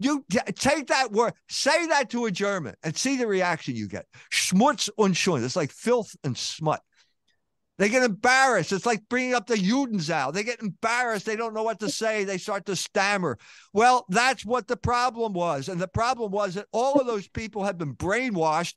You 0.00 0.24
take 0.56 0.88
that 0.88 1.12
word, 1.12 1.34
say 1.48 1.86
that 1.86 2.10
to 2.10 2.24
a 2.24 2.30
German 2.30 2.74
and 2.82 2.96
see 2.96 3.16
the 3.16 3.28
reaction 3.28 3.76
you 3.76 3.86
get. 3.86 4.06
Schmutz 4.32 4.90
und 4.98 5.14
Schund. 5.14 5.44
It's 5.44 5.54
like 5.54 5.70
filth 5.70 6.16
and 6.24 6.36
smut. 6.36 6.82
They 7.76 7.88
get 7.88 8.04
embarrassed. 8.04 8.72
It's 8.72 8.86
like 8.86 9.08
bringing 9.08 9.34
up 9.34 9.46
the 9.48 9.56
Judensau. 9.56 10.32
They 10.32 10.44
get 10.44 10.62
embarrassed. 10.62 11.26
They 11.26 11.34
don't 11.34 11.54
know 11.54 11.64
what 11.64 11.80
to 11.80 11.90
say. 11.90 12.22
They 12.22 12.38
start 12.38 12.66
to 12.66 12.76
stammer. 12.76 13.36
Well, 13.72 14.06
that's 14.08 14.44
what 14.44 14.68
the 14.68 14.76
problem 14.76 15.32
was. 15.32 15.68
And 15.68 15.80
the 15.80 15.88
problem 15.88 16.30
was 16.30 16.54
that 16.54 16.66
all 16.72 17.00
of 17.00 17.06
those 17.06 17.26
people 17.26 17.64
had 17.64 17.76
been 17.76 17.94
brainwashed 17.96 18.74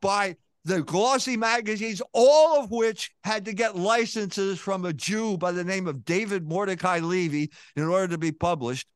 by 0.00 0.36
the 0.64 0.82
glossy 0.82 1.36
magazines, 1.36 2.00
all 2.12 2.62
of 2.62 2.70
which 2.70 3.10
had 3.22 3.44
to 3.46 3.52
get 3.52 3.76
licenses 3.76 4.58
from 4.58 4.84
a 4.84 4.92
Jew 4.92 5.36
by 5.36 5.52
the 5.52 5.64
name 5.64 5.86
of 5.86 6.04
David 6.04 6.46
Mordecai 6.46 7.00
Levy 7.00 7.50
in 7.76 7.84
order 7.84 8.08
to 8.08 8.18
be 8.18 8.32
published. 8.32 8.86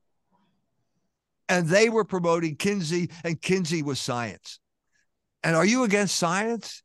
And 1.49 1.67
they 1.67 1.91
were 1.91 2.05
promoting 2.05 2.57
Kinsey, 2.57 3.11
and 3.25 3.41
Kinsey 3.41 3.83
was 3.83 4.01
science. 4.01 4.59
And 5.43 5.57
are 5.57 5.65
you 5.65 5.85
against 5.85 6.17
science? 6.17 6.82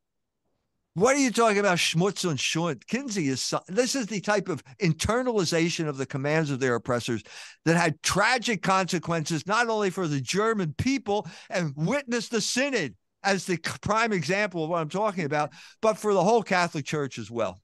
What 0.98 1.16
are 1.16 1.20
you 1.20 1.30
talking 1.30 1.60
about, 1.60 1.78
schmutz 1.78 2.28
and 2.28 2.40
schund? 2.40 2.88
Kinsey 2.88 3.28
is 3.28 3.54
this 3.68 3.94
is 3.94 4.08
the 4.08 4.20
type 4.20 4.50
of 4.50 4.64
internalization 4.82 5.88
of 5.88 5.98
the 5.98 6.08
commands 6.08 6.50
of 6.50 6.60
their 6.60 6.74
oppressors 6.74 7.22
that 7.66 7.78
had 7.78 8.02
tragic 8.02 8.64
consequences 8.64 9.46
not 9.46 9.70
only 9.70 9.92
for 9.92 10.08
the 10.08 10.20
German 10.20 10.74
people 10.76 11.28
and 11.52 11.72
witness 11.76 12.30
the 12.30 12.42
synod 12.42 12.96
as 13.24 13.46
the 13.46 13.60
prime 13.84 14.12
example 14.12 14.64
of 14.64 14.72
what 14.72 14.82
I'm 14.82 14.90
talking 14.90 15.26
about, 15.26 15.52
but 15.84 16.00
for 16.00 16.16
the 16.16 16.24
whole 16.24 16.42
Catholic 16.42 16.86
Church 16.86 17.20
as 17.20 17.30
well. 17.30 17.62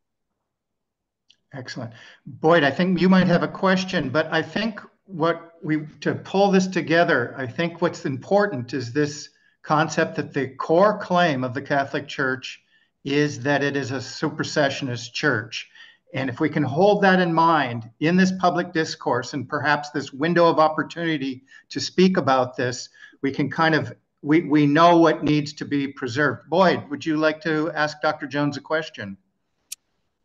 Excellent, 1.56 1.94
Boyd. 2.28 2.64
I 2.64 2.70
think 2.70 3.02
you 3.02 3.10
might 3.10 3.26
have 3.26 3.42
a 3.42 3.48
question, 3.48 4.12
but 4.12 4.32
I 4.32 4.44
think 4.44 4.80
what 5.06 5.54
we 5.64 5.88
to 6.02 6.14
pull 6.14 6.52
this 6.52 6.68
together, 6.68 7.34
I 7.36 7.48
think 7.48 7.82
what's 7.82 8.06
important 8.06 8.76
is 8.76 8.94
this 8.94 9.30
concept 9.64 10.18
that 10.18 10.36
the 10.36 10.50
core 10.50 11.00
claim 11.00 11.44
of 11.44 11.56
the 11.56 11.64
Catholic 11.64 12.08
Church 12.08 12.60
is 13.04 13.40
that 13.42 13.64
it 13.64 13.76
is 13.76 13.92
a 13.92 13.96
supersessionist 13.96 15.14
church. 15.14 15.70
And 16.14 16.30
if 16.30 16.40
we 16.40 16.50
can 16.50 16.64
hold 16.64 17.02
that 17.04 17.20
in 17.20 17.34
mind 17.34 17.90
in 18.00 18.16
this 18.16 18.32
public 18.40 18.72
discourse 18.72 19.34
and 19.34 19.50
perhaps 19.50 19.90
this 19.90 20.14
window 20.14 20.48
of 20.48 20.60
opportunity 20.60 21.44
to 21.70 21.80
speak 21.80 22.18
about 22.18 22.56
this, 22.56 22.90
we 23.22 23.32
can 23.32 23.50
kind 23.50 23.76
of 23.76 23.94
we, 24.22 24.42
we 24.42 24.66
know 24.66 24.98
what 24.98 25.24
needs 25.24 25.52
to 25.54 25.66
be 25.66 25.88
preserved. 25.88 26.50
Boyd, 26.50 26.90
would 26.90 27.06
you 27.06 27.18
like 27.18 27.42
to 27.42 27.72
ask 27.72 28.00
Dr. 28.02 28.26
Jones 28.26 28.56
a 28.56 28.62
question? 28.62 29.18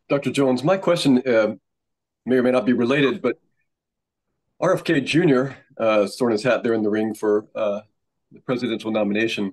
Dr. 0.08 0.30
Jones, 0.30 0.62
my 0.62 0.76
question 0.76 1.20
uh, 1.26 1.56
may 2.24 2.36
or 2.36 2.42
may 2.42 2.52
not 2.52 2.64
be 2.64 2.72
related, 2.72 3.20
but 3.20 3.40
RFK 4.62 5.04
Jr. 5.04 5.54
Uh, 5.76 6.06
throwing 6.06 6.32
his 6.32 6.44
hat 6.44 6.62
there 6.62 6.74
in 6.74 6.82
the 6.82 6.90
ring 6.90 7.12
for 7.14 7.46
uh, 7.54 7.80
the 8.30 8.40
presidential 8.40 8.92
nomination. 8.92 9.52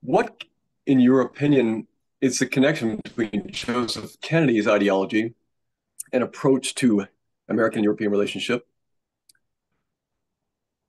What 0.00 0.44
in 0.86 1.00
your 1.00 1.20
opinion, 1.20 1.86
is 2.20 2.38
the 2.38 2.46
connection 2.46 3.00
between 3.02 3.50
Joseph 3.50 4.20
Kennedy's 4.20 4.66
ideology 4.66 5.34
and 6.12 6.22
approach 6.22 6.74
to 6.76 7.06
American 7.48 7.82
European 7.82 8.10
relationship 8.10 8.66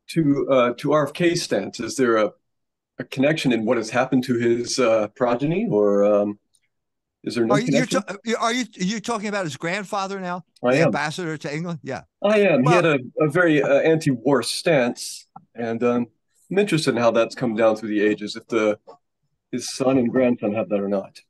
to 0.09 0.47
uh, 0.49 0.73
to 0.77 0.89
RFK's 0.89 1.41
stance? 1.41 1.79
Is 1.79 1.95
there 1.95 2.17
a, 2.17 2.31
a 2.99 3.03
connection 3.03 3.51
in 3.51 3.65
what 3.65 3.77
has 3.77 3.89
happened 3.89 4.23
to 4.25 4.35
his 4.35 4.79
uh, 4.79 5.07
progeny, 5.09 5.67
or 5.69 6.05
um, 6.05 6.39
is 7.23 7.35
there 7.35 7.45
no 7.45 7.55
are 7.55 7.59
you, 7.59 7.65
connection? 7.65 8.03
Are 8.07 8.19
you 8.25 8.37
are 8.37 8.83
you 8.83 8.99
talking 8.99 9.27
about 9.27 9.43
his 9.43 9.57
grandfather 9.57 10.19
now, 10.19 10.45
I 10.63 10.73
the 10.73 10.79
am. 10.79 10.85
ambassador 10.85 11.37
to 11.37 11.53
England? 11.53 11.79
Yeah, 11.83 12.03
I 12.23 12.39
am. 12.39 12.63
Well, 12.63 12.81
he 12.81 12.87
had 12.87 12.99
a, 12.99 13.23
a 13.25 13.29
very 13.29 13.61
uh, 13.61 13.79
anti-war 13.79 14.43
stance, 14.43 15.27
and 15.55 15.83
um, 15.83 16.07
I'm 16.49 16.57
interested 16.59 16.91
in 16.91 16.97
how 16.97 17.11
that's 17.11 17.35
come 17.35 17.55
down 17.55 17.75
through 17.75 17.89
the 17.89 18.01
ages. 18.01 18.35
If 18.35 18.47
the 18.47 18.79
his 19.51 19.73
son 19.73 19.97
and 19.97 20.11
grandson 20.11 20.53
have 20.53 20.69
that 20.69 20.79
or 20.79 20.89
not? 20.89 21.21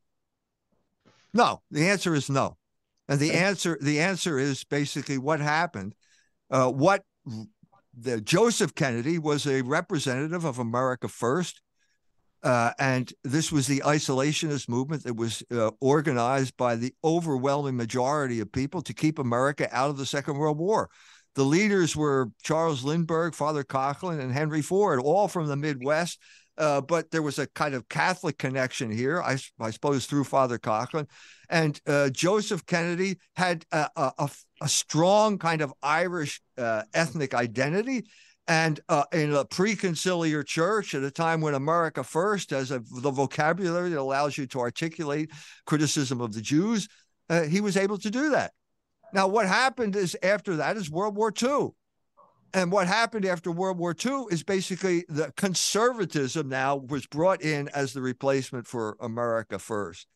No, 1.34 1.62
the 1.72 1.88
answer 1.88 2.16
is 2.16 2.30
no. 2.30 2.58
And 3.08 3.20
the 3.20 3.34
answer 3.34 3.78
the 3.82 4.00
answer 4.00 4.40
is 4.40 4.64
basically 4.64 5.18
what 5.18 5.40
happened. 5.40 5.96
Uh, 6.50 6.70
what 6.72 7.04
the 7.94 8.22
Joseph 8.22 8.76
Kennedy 8.76 9.20
was 9.20 9.46
a 9.46 9.62
representative 9.62 10.46
of 10.46 10.60
America 10.60 11.08
First, 11.08 11.62
Uh, 12.44 12.72
and 12.78 13.12
this 13.24 13.52
was 13.52 13.66
the 13.66 13.82
isolationist 13.86 14.70
movement 14.70 15.04
that 15.04 15.16
was 15.16 15.44
uh, 15.52 15.72
organized 15.82 16.56
by 16.56 16.76
the 16.76 16.94
overwhelming 17.04 17.76
majority 17.76 18.40
of 18.40 18.52
people 18.52 18.82
to 18.84 18.94
keep 18.94 19.18
America 19.20 19.68
out 19.72 19.90
of 19.90 19.98
the 19.98 20.06
Second 20.06 20.38
World 20.38 20.58
War. 20.58 20.90
The 21.34 21.44
leaders 21.44 21.96
were 21.96 22.32
Charles 22.44 22.84
Lindbergh, 22.84 23.34
Father 23.34 23.64
Coughlin, 23.64 24.20
and 24.20 24.32
Henry 24.32 24.62
Ford, 24.62 25.00
all 25.00 25.28
from 25.28 25.48
the 25.48 25.56
Midwest. 25.56 26.20
Uh, 26.58 26.82
but 26.82 27.12
there 27.12 27.22
was 27.22 27.38
a 27.40 27.48
kind 27.48 27.76
of 27.76 27.88
Catholic 27.90 28.38
connection 28.38 28.92
here, 28.92 29.22
I, 29.22 29.38
I 29.60 29.72
suppose, 29.72 30.06
through 30.06 30.24
Father 30.24 30.58
Coughlin. 30.58 31.08
And 31.50 31.80
uh, 31.88 32.10
Joseph 32.10 32.66
Kennedy 32.66 33.18
had 33.36 33.66
a, 33.72 33.90
a, 33.96 34.30
a, 34.62 34.68
strong 34.68 35.38
kind 35.38 35.62
of 35.62 35.74
Irish 35.84 36.42
uh, 36.58 36.84
ethnic 36.94 37.34
identity. 37.34 38.06
And 38.48 38.80
uh, 38.90 39.04
in 39.12 39.34
a 39.34 39.46
pre-conciliar 39.46 40.46
church 40.46 40.96
at 40.96 41.04
a 41.04 41.12
time 41.12 41.42
when 41.42 41.54
America 41.54 42.04
First 42.04 42.50
has 42.52 42.72
a, 42.72 42.80
the 42.80 43.12
vocabulary 43.12 43.90
that 43.90 44.00
allows 44.00 44.38
you 44.38 44.48
to 44.48 44.60
articulate 44.60 45.32
criticism 45.66 46.22
of 46.22 46.34
the 46.34 46.42
Jews, 46.42 46.88
uh, 47.30 47.44
he 47.44 47.62
was 47.62 47.78
able 47.78 47.98
to 48.00 48.10
do 48.10 48.30
that. 48.32 48.54
Now, 49.14 49.28
what 49.28 49.48
happened 49.48 49.96
is 49.96 50.18
after 50.24 50.58
that 50.58 50.78
is 50.78 50.90
World 50.90 51.16
War 51.16 51.32
II. 51.42 51.70
And 52.54 52.72
what 52.72 52.88
happened 52.88 53.26
after 53.26 53.52
World 53.52 53.78
War 53.78 53.94
II 53.94 54.26
is 54.32 54.44
basically 54.44 55.06
the 55.10 55.34
conservatism 55.36 56.48
now 56.50 56.78
was 56.78 57.06
brought 57.06 57.42
in 57.42 57.68
as 57.70 57.94
the 57.94 58.02
replacement 58.02 58.68
for 58.68 58.98
America 59.00 59.60
First. 59.60 60.08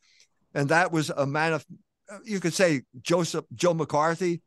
And 0.53 0.69
that 0.69 0.91
was 0.91 1.09
a 1.09 1.25
man 1.25 1.53
of, 1.53 1.65
you 2.23 2.39
could 2.39 2.53
say, 2.53 2.81
Joseph, 3.01 3.45
Joe 3.53 3.73
McCarthy. 3.73 4.41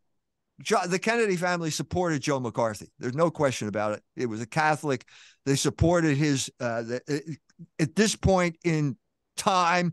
the 0.58 0.98
Kennedy 0.98 1.36
family 1.36 1.70
supported 1.70 2.22
Joe 2.22 2.40
McCarthy. 2.40 2.90
There's 2.98 3.14
no 3.14 3.30
question 3.30 3.68
about 3.68 3.92
it. 3.92 4.02
It 4.16 4.26
was 4.26 4.40
a 4.40 4.46
Catholic. 4.46 5.06
They 5.46 5.56
supported 5.56 6.16
his, 6.16 6.50
uh, 6.60 6.82
the, 6.82 7.36
at 7.78 7.94
this 7.94 8.16
point 8.16 8.56
in 8.64 8.96
time, 9.36 9.92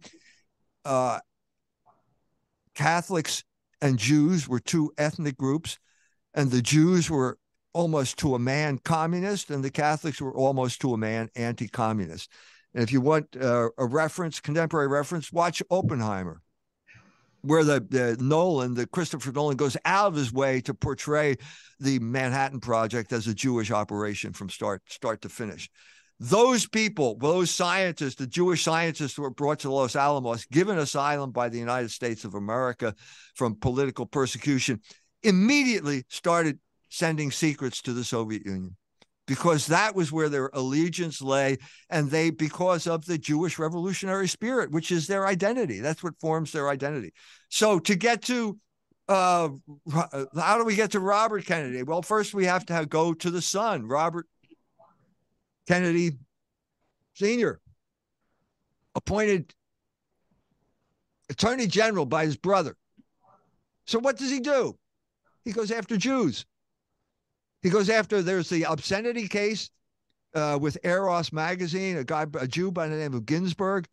uh, 0.85 1.19
Catholics 2.73 3.43
and 3.81 3.97
Jews 3.97 4.47
were 4.47 4.59
two 4.59 4.91
ethnic 4.97 5.37
groups, 5.37 5.77
and 6.33 6.51
the 6.51 6.61
Jews 6.61 7.09
were 7.09 7.37
almost 7.73 8.17
to 8.19 8.35
a 8.35 8.39
man 8.39 8.77
communist, 8.79 9.49
and 9.49 9.63
the 9.63 9.71
Catholics 9.71 10.21
were 10.21 10.35
almost 10.35 10.81
to 10.81 10.93
a 10.93 10.97
man 10.97 11.29
anti 11.35 11.67
communist. 11.67 12.29
And 12.73 12.83
if 12.83 12.91
you 12.91 13.01
want 13.01 13.35
uh, 13.35 13.69
a 13.77 13.85
reference, 13.85 14.39
contemporary 14.39 14.87
reference, 14.87 15.31
watch 15.31 15.61
Oppenheimer, 15.69 16.41
where 17.41 17.63
the, 17.63 17.85
the 17.89 18.17
Nolan, 18.19 18.73
the 18.73 18.87
Christopher 18.87 19.31
Nolan, 19.31 19.57
goes 19.57 19.75
out 19.83 20.07
of 20.07 20.15
his 20.15 20.31
way 20.31 20.61
to 20.61 20.73
portray 20.73 21.37
the 21.79 21.99
Manhattan 21.99 22.59
Project 22.59 23.11
as 23.11 23.27
a 23.27 23.33
Jewish 23.33 23.71
operation 23.71 24.33
from 24.33 24.49
start 24.49 24.81
start 24.87 25.21
to 25.21 25.29
finish. 25.29 25.69
Those 26.19 26.67
people, 26.67 27.17
those 27.17 27.49
scientists, 27.49 28.13
the 28.13 28.27
Jewish 28.27 28.63
scientists 28.63 29.15
who 29.15 29.23
were 29.23 29.31
brought 29.31 29.57
to 29.59 29.71
Los 29.71 29.95
Alamos, 29.95 30.45
given 30.45 30.77
asylum 30.77 31.31
by 31.31 31.49
the 31.49 31.57
United 31.57 31.89
States 31.89 32.25
of 32.25 32.35
America 32.35 32.93
from 33.33 33.55
political 33.55 34.05
persecution, 34.05 34.81
immediately 35.23 36.03
started 36.09 36.59
sending 36.91 37.31
secrets 37.31 37.81
to 37.81 37.93
the 37.93 38.03
Soviet 38.03 38.45
Union 38.45 38.75
because 39.25 39.67
that 39.67 39.95
was 39.95 40.11
where 40.11 40.27
their 40.27 40.49
allegiance 40.53 41.21
lay. 41.21 41.57
And 41.89 42.11
they, 42.11 42.31
because 42.31 42.85
of 42.85 43.05
the 43.05 43.17
Jewish 43.17 43.57
revolutionary 43.57 44.27
spirit, 44.27 44.71
which 44.71 44.91
is 44.91 45.07
their 45.07 45.25
identity, 45.25 45.79
that's 45.79 46.03
what 46.03 46.19
forms 46.19 46.51
their 46.51 46.69
identity. 46.69 47.13
So 47.49 47.79
to 47.79 47.95
get 47.95 48.23
to, 48.23 48.59
uh, 49.07 49.49
how 50.35 50.57
do 50.57 50.65
we 50.65 50.75
get 50.75 50.91
to 50.91 50.99
Robert 50.99 51.45
Kennedy? 51.45 51.81
Well, 51.83 52.01
first 52.01 52.33
we 52.33 52.45
have 52.45 52.65
to 52.65 52.73
have, 52.73 52.89
go 52.89 53.13
to 53.13 53.31
the 53.31 53.41
son, 53.41 53.87
Robert 53.87 54.27
Kennedy 55.67 56.11
Sr., 57.13 57.61
appointed 58.95 59.53
attorney 61.29 61.67
general 61.67 62.05
by 62.05 62.25
his 62.25 62.35
brother. 62.35 62.75
So 63.85 63.97
what 63.99 64.17
does 64.17 64.29
he 64.29 64.41
do? 64.41 64.77
He 65.45 65.53
goes 65.53 65.71
after 65.71 65.95
Jews. 65.95 66.45
He 67.61 67.69
goes 67.69 67.89
after 67.89 68.21
there's 68.21 68.49
the 68.49 68.63
obscenity 68.63 69.27
case 69.27 69.69
uh, 70.33 70.57
with 70.59 70.77
Eros 70.83 71.31
magazine, 71.31 71.97
a 71.97 72.03
guy, 72.03 72.25
a 72.39 72.47
Jew 72.47 72.71
by 72.71 72.87
the 72.87 72.95
name 72.95 73.13
of 73.13 73.25
Ginzburg. 73.25 73.85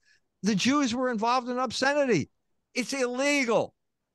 The 0.43 0.55
Jews 0.55 0.95
were 0.95 1.11
involved 1.11 1.49
in 1.49 1.59
obscenity. 1.59 2.31
It's 2.75 2.93
illegal. 2.93 3.75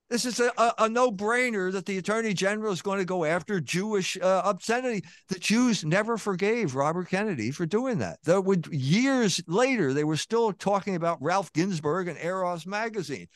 This 0.10 0.26
is 0.26 0.40
a, 0.40 0.52
a, 0.58 0.74
a 0.80 0.90
no 0.90 1.12
brainer 1.12 1.72
that 1.72 1.86
the 1.86 1.98
attorney 1.98 2.34
general 2.34 2.72
is 2.72 2.82
going 2.82 3.00
to 3.00 3.06
go 3.06 3.26
after 3.26 3.60
Jewish 3.60 4.18
uh, 4.22 4.42
obscenity. 4.46 5.04
The 5.30 5.40
Jews 5.40 5.84
never 5.84 6.18
forgave 6.18 6.76
Robert 6.76 7.10
Kennedy 7.10 7.52
for 7.52 7.66
doing 7.66 7.98
that. 8.00 8.20
Though 8.24 8.42
would, 8.42 8.68
years 8.68 9.42
later, 9.48 9.94
they 9.94 10.04
were 10.04 10.18
still 10.18 10.54
talking 10.54 10.96
about 10.96 11.22
Ralph 11.22 11.52
Ginzburg 11.54 12.10
and 12.10 12.18
Eros 12.20 12.66
magazine. 12.66 13.28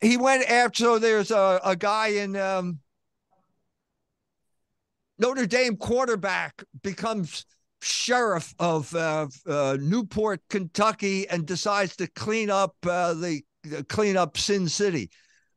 He 0.00 0.16
went 0.16 0.48
after, 0.50 0.84
so 0.84 0.98
there's 0.98 1.30
a, 1.30 1.60
a 1.64 1.76
guy 1.76 2.08
in, 2.08 2.36
um, 2.36 2.80
Notre 5.18 5.46
Dame 5.46 5.76
quarterback 5.76 6.62
becomes 6.82 7.44
sheriff 7.82 8.54
of 8.58 8.94
uh, 8.94 9.26
uh, 9.46 9.76
Newport, 9.80 10.40
Kentucky, 10.48 11.28
and 11.28 11.46
decides 11.46 11.96
to 11.96 12.06
clean 12.08 12.50
up 12.50 12.74
uh, 12.86 13.14
the 13.14 13.42
clean 13.88 14.16
up 14.16 14.36
Sin 14.36 14.68
City, 14.68 15.10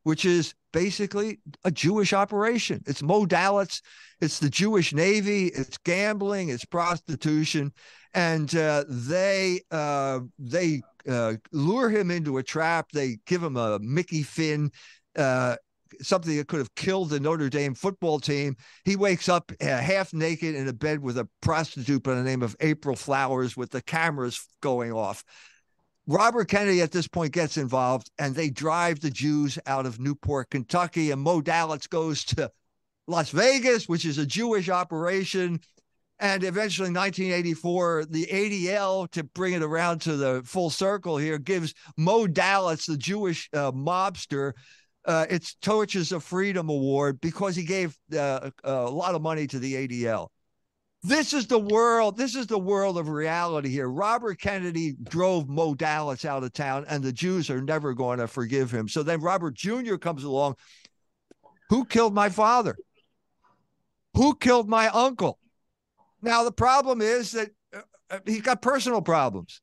which 0.03 0.25
is 0.25 0.53
basically 0.73 1.39
a 1.63 1.71
Jewish 1.71 2.13
operation. 2.13 2.81
It's 2.87 3.03
Moe 3.03 3.25
Dalitz, 3.25 3.81
it's 4.19 4.39
the 4.39 4.49
Jewish 4.49 4.93
Navy, 4.93 5.47
it's 5.47 5.77
gambling, 5.79 6.49
it's 6.49 6.65
prostitution, 6.65 7.71
and 8.13 8.53
uh, 8.55 8.83
they 8.87 9.61
uh, 9.71 10.21
they 10.39 10.81
uh, 11.07 11.33
lure 11.51 11.89
him 11.89 12.11
into 12.11 12.37
a 12.37 12.43
trap. 12.43 12.91
They 12.91 13.19
give 13.25 13.43
him 13.43 13.57
a 13.57 13.79
Mickey 13.79 14.23
Finn 14.23 14.71
something 16.01 16.35
that 16.37 16.47
could 16.47 16.59
have 16.59 16.73
killed 16.75 17.09
the 17.09 17.19
Notre 17.19 17.49
Dame 17.49 17.73
football 17.73 18.19
team. 18.19 18.55
He 18.85 18.95
wakes 18.95 19.29
up 19.29 19.51
uh, 19.61 19.65
half 19.65 20.13
naked 20.13 20.55
in 20.55 20.67
a 20.67 20.73
bed 20.73 20.99
with 20.99 21.17
a 21.17 21.27
prostitute 21.41 22.03
by 22.03 22.15
the 22.15 22.23
name 22.23 22.41
of 22.41 22.55
April 22.59 22.95
Flowers 22.95 23.57
with 23.57 23.71
the 23.71 23.81
cameras 23.81 24.47
going 24.61 24.91
off. 24.91 25.23
Robert 26.07 26.49
Kennedy 26.49 26.81
at 26.81 26.91
this 26.91 27.07
point 27.07 27.31
gets 27.31 27.57
involved 27.57 28.09
and 28.19 28.33
they 28.33 28.49
drive 28.49 28.99
the 28.99 29.11
Jews 29.11 29.59
out 29.65 29.85
of 29.85 29.99
Newport, 29.99 30.49
Kentucky. 30.49 31.11
And 31.11 31.21
Moe 31.21 31.41
Dalitz 31.41 31.87
goes 31.87 32.23
to 32.25 32.51
Las 33.07 33.29
Vegas, 33.29 33.87
which 33.87 34.05
is 34.05 34.17
a 34.17 34.25
Jewish 34.25 34.69
operation. 34.69 35.59
And 36.19 36.43
eventually, 36.43 36.91
1984, 36.91 38.05
the 38.05 38.27
ADL, 38.27 39.09
to 39.11 39.23
bring 39.23 39.53
it 39.53 39.63
around 39.63 40.01
to 40.01 40.15
the 40.15 40.43
full 40.45 40.69
circle 40.69 41.17
here, 41.17 41.39
gives 41.39 41.73
Moe 41.97 42.27
Dalitz, 42.27 42.85
the 42.85 42.97
Jewish 42.97 43.49
uh, 43.53 43.71
mobster, 43.71 44.53
uh, 45.05 45.25
it's 45.29 45.55
Torches 45.55 46.11
of 46.11 46.23
Freedom 46.23 46.69
Award 46.69 47.21
because 47.21 47.55
he 47.55 47.63
gave 47.63 47.97
uh, 48.15 48.51
a 48.63 48.89
lot 48.89 49.15
of 49.15 49.21
money 49.21 49.47
to 49.47 49.59
the 49.59 49.87
ADL. 49.87 50.27
This 51.03 51.33
is 51.33 51.47
the 51.47 51.57
world. 51.57 52.15
This 52.15 52.35
is 52.35 52.45
the 52.45 52.59
world 52.59 52.97
of 52.97 53.09
reality 53.09 53.69
here. 53.69 53.89
Robert 53.89 54.39
Kennedy 54.39 54.95
drove 55.09 55.49
Moe 55.49 55.73
Dalitz 55.73 56.25
out 56.25 56.43
of 56.43 56.53
town, 56.53 56.85
and 56.87 57.03
the 57.03 57.11
Jews 57.11 57.49
are 57.49 57.61
never 57.61 57.95
going 57.95 58.19
to 58.19 58.27
forgive 58.27 58.69
him. 58.69 58.87
So 58.87 59.01
then 59.01 59.19
Robert 59.19 59.55
Jr. 59.55 59.95
comes 59.95 60.23
along. 60.23 60.55
Who 61.69 61.85
killed 61.85 62.13
my 62.13 62.29
father? 62.29 62.75
Who 64.13 64.35
killed 64.35 64.69
my 64.69 64.89
uncle? 64.89 65.39
Now 66.21 66.43
the 66.43 66.51
problem 66.51 67.01
is 67.01 67.31
that 67.31 67.49
uh, 67.73 68.19
he's 68.25 68.41
got 68.41 68.61
personal 68.61 69.01
problems 69.01 69.61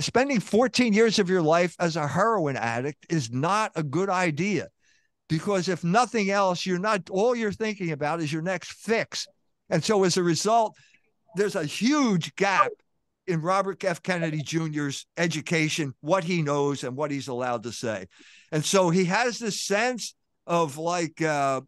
spending 0.00 0.40
14 0.40 0.92
years 0.92 1.18
of 1.18 1.30
your 1.30 1.42
life 1.42 1.76
as 1.78 1.96
a 1.96 2.06
heroin 2.06 2.56
addict 2.56 3.06
is 3.08 3.30
not 3.30 3.72
a 3.76 3.82
good 3.82 4.10
idea 4.10 4.68
because 5.28 5.68
if 5.68 5.84
nothing 5.84 6.30
else 6.30 6.66
you're 6.66 6.78
not 6.78 7.08
all 7.10 7.34
you're 7.34 7.52
thinking 7.52 7.92
about 7.92 8.20
is 8.20 8.32
your 8.32 8.42
next 8.42 8.72
fix 8.72 9.26
and 9.70 9.84
so 9.84 10.04
as 10.04 10.16
a 10.16 10.22
result 10.22 10.74
there's 11.36 11.56
a 11.56 11.64
huge 11.64 12.34
gap 12.34 12.70
in 13.28 13.42
Robert 13.42 13.84
F. 13.84 14.02
Kennedy 14.02 14.42
Jr.'s 14.42 15.06
education, 15.18 15.94
what 16.00 16.24
he 16.24 16.42
knows 16.42 16.82
and 16.82 16.96
what 16.96 17.10
he's 17.10 17.28
allowed 17.28 17.62
to 17.64 17.72
say. 17.72 18.06
And 18.50 18.64
so 18.64 18.88
he 18.88 19.04
has 19.04 19.38
this 19.38 19.60
sense 19.60 20.14
of 20.46 20.78
like, 20.78 21.20
uh, 21.20 21.60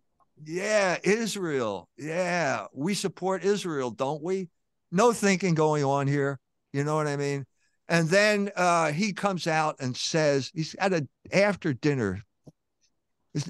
yeah, 0.42 0.96
Israel. 1.04 1.86
Yeah, 1.98 2.66
we 2.72 2.94
support 2.94 3.44
Israel, 3.44 3.90
don't 3.90 4.22
we? 4.22 4.48
No 4.90 5.12
thinking 5.12 5.54
going 5.54 5.84
on 5.84 6.06
here. 6.06 6.40
You 6.72 6.82
know 6.82 6.96
what 6.96 7.06
I 7.06 7.16
mean? 7.16 7.44
And 7.90 8.08
then 8.08 8.50
uh, 8.54 8.92
he 8.92 9.12
comes 9.12 9.48
out 9.48 9.76
and 9.80 9.96
says 9.96 10.52
he's 10.54 10.76
at 10.76 10.92
a 10.92 11.06
after 11.32 11.74
dinner. 11.74 12.22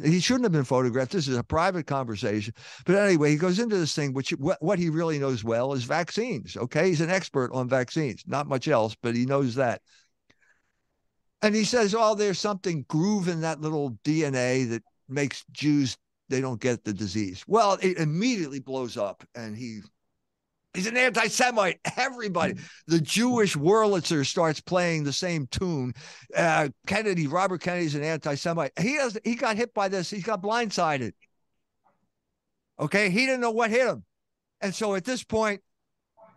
He 0.03 0.21
shouldn't 0.21 0.45
have 0.45 0.53
been 0.53 0.65
photographed. 0.65 1.13
This 1.13 1.29
is 1.29 1.37
a 1.37 1.45
private 1.45 1.87
conversation. 1.87 2.55
But 2.85 2.97
anyway, 2.97 3.31
he 3.31 3.37
goes 3.37 3.59
into 3.59 3.77
this 3.77 3.95
thing, 3.95 4.13
which 4.13 4.31
what, 4.31 4.63
what 4.63 4.79
he 4.79 4.89
really 4.89 5.19
knows 5.19 5.45
well 5.45 5.75
is 5.75 5.85
vaccines. 5.85 6.57
Okay. 6.57 6.89
He's 6.89 7.03
an 7.03 7.11
expert 7.11 7.51
on 7.53 7.69
vaccines, 7.69 8.25
not 8.27 8.47
much 8.49 8.67
else, 8.67 8.97
but 9.03 9.15
he 9.15 9.27
knows 9.27 9.55
that. 9.55 9.83
And 11.43 11.55
he 11.55 11.65
says, 11.65 11.95
Oh, 11.97 12.15
there's 12.15 12.39
something 12.39 12.87
groove 12.89 13.29
in 13.29 13.43
that 13.43 13.61
little 13.61 13.99
DNA 14.05 14.69
that 14.71 14.83
makes 15.09 15.45
Jews, 15.53 15.97
they 16.31 16.41
don't 16.41 16.61
get 16.61 16.85
the 16.85 16.95
disease. 16.95 17.45
Well, 17.47 17.79
it 17.83 17.99
immediately 17.99 18.61
blows 18.61 18.97
up 18.97 19.23
and 19.35 19.55
he 19.57 19.81
He's 20.75 20.87
an 20.87 20.97
anti-Semite. 20.97 21.81
Everybody, 21.97 22.55
the 22.87 23.01
Jewish 23.01 23.57
Wurlitzer 23.57 24.25
starts 24.25 24.61
playing 24.61 25.03
the 25.03 25.13
same 25.13 25.49
tune. 25.49 25.93
Uh, 26.37 26.69
Kennedy, 26.87 27.27
Robert 27.27 27.61
Kennedy's 27.61 27.97
an 27.97 28.05
anti-Semite. 28.05 28.73
He 28.79 28.97
does. 28.97 29.19
He 29.25 29.35
got 29.35 29.57
hit 29.57 29.75
by 29.75 29.89
this. 29.89 30.11
He 30.11 30.21
got 30.21 30.41
blindsided. 30.43 31.13
Okay, 32.79 33.11
he 33.11 33.27
didn't 33.27 33.41
know 33.41 33.51
what 33.51 33.71
hit 33.71 33.89
him, 33.89 34.05
and 34.61 34.75
so 34.75 34.95
at 34.95 35.05
this 35.05 35.25
point, 35.25 35.61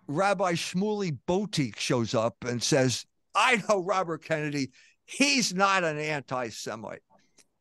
Rabbi 0.08 0.54
Shmuley 0.54 1.18
Boteach 1.28 1.78
shows 1.78 2.16
up 2.16 2.36
and 2.44 2.62
says, 2.62 3.06
"I 3.36 3.62
know 3.70 3.84
Robert 3.84 4.24
Kennedy. 4.24 4.72
He's 5.06 5.54
not 5.54 5.84
an 5.84 6.00
anti-Semite." 6.00 7.04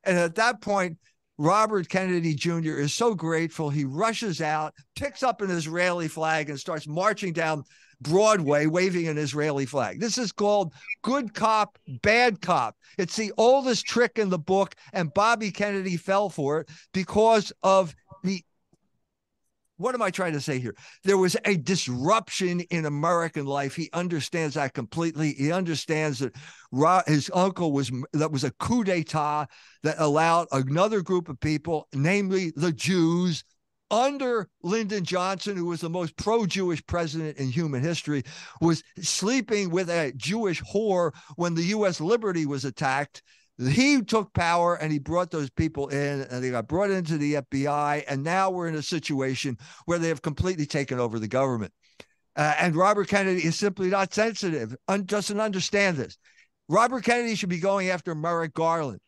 And 0.04 0.18
at 0.18 0.36
that 0.36 0.60
point, 0.60 0.98
Robert 1.38 1.88
Kennedy 1.88 2.34
Jr. 2.34 2.78
is 2.78 2.94
so 2.94 3.14
grateful. 3.14 3.70
He 3.70 3.84
rushes 3.84 4.40
out, 4.40 4.74
picks 4.96 5.22
up 5.22 5.40
an 5.40 5.50
Israeli 5.50 6.08
flag, 6.08 6.50
and 6.50 6.58
starts 6.58 6.86
marching 6.86 7.32
down 7.32 7.64
Broadway 8.02 8.66
waving 8.66 9.08
an 9.08 9.16
Israeli 9.16 9.64
flag. 9.64 10.00
This 10.00 10.18
is 10.18 10.32
called 10.32 10.74
good 11.02 11.34
cop, 11.34 11.78
bad 12.02 12.40
cop. 12.40 12.76
It's 12.98 13.16
the 13.16 13.32
oldest 13.38 13.86
trick 13.86 14.18
in 14.18 14.28
the 14.28 14.38
book, 14.38 14.74
and 14.92 15.14
Bobby 15.14 15.50
Kennedy 15.50 15.96
fell 15.96 16.28
for 16.28 16.60
it 16.60 16.68
because 16.92 17.52
of 17.62 17.94
what 19.76 19.94
am 19.94 20.02
I 20.02 20.10
trying 20.10 20.34
to 20.34 20.40
say 20.40 20.58
here? 20.58 20.74
There 21.04 21.18
was 21.18 21.36
a 21.44 21.56
disruption 21.56 22.60
in 22.70 22.86
American 22.86 23.46
life. 23.46 23.74
He 23.74 23.90
understands 23.92 24.54
that 24.54 24.74
completely. 24.74 25.32
He 25.32 25.50
understands 25.50 26.20
that 26.20 26.34
his 27.06 27.30
uncle 27.34 27.72
was 27.72 27.90
that 28.12 28.32
was 28.32 28.44
a 28.44 28.52
coup 28.52 28.84
d'état 28.84 29.46
that 29.82 29.96
allowed 29.98 30.48
another 30.52 31.02
group 31.02 31.28
of 31.28 31.40
people, 31.40 31.88
namely 31.92 32.52
the 32.54 32.72
Jews, 32.72 33.44
under 33.90 34.48
Lyndon 34.62 35.04
Johnson, 35.04 35.56
who 35.56 35.66
was 35.66 35.80
the 35.80 35.90
most 35.90 36.16
pro-Jewish 36.16 36.84
president 36.86 37.36
in 37.36 37.50
human 37.50 37.82
history, 37.82 38.22
was 38.60 38.82
sleeping 39.00 39.70
with 39.70 39.90
a 39.90 40.12
Jewish 40.16 40.62
whore 40.62 41.12
when 41.36 41.54
the 41.54 41.64
U.S. 41.64 42.00
liberty 42.00 42.46
was 42.46 42.64
attacked 42.64 43.22
he 43.68 44.02
took 44.02 44.32
power 44.32 44.74
and 44.76 44.92
he 44.92 44.98
brought 44.98 45.30
those 45.30 45.50
people 45.50 45.88
in 45.88 46.22
and 46.22 46.42
they 46.42 46.50
got 46.50 46.68
brought 46.68 46.90
into 46.90 47.18
the 47.18 47.34
FBI. 47.34 48.04
And 48.08 48.22
now 48.22 48.50
we're 48.50 48.68
in 48.68 48.74
a 48.74 48.82
situation 48.82 49.58
where 49.86 49.98
they 49.98 50.08
have 50.08 50.22
completely 50.22 50.66
taken 50.66 50.98
over 50.98 51.18
the 51.18 51.28
government. 51.28 51.72
Uh, 52.34 52.54
and 52.58 52.74
Robert 52.74 53.08
Kennedy 53.08 53.44
is 53.44 53.58
simply 53.58 53.88
not 53.88 54.14
sensitive, 54.14 54.74
un- 54.88 55.04
doesn't 55.04 55.40
understand 55.40 55.96
this. 55.96 56.16
Robert 56.68 57.04
Kennedy 57.04 57.34
should 57.34 57.50
be 57.50 57.58
going 57.58 57.90
after 57.90 58.14
Merrick 58.14 58.54
Garland 58.54 59.00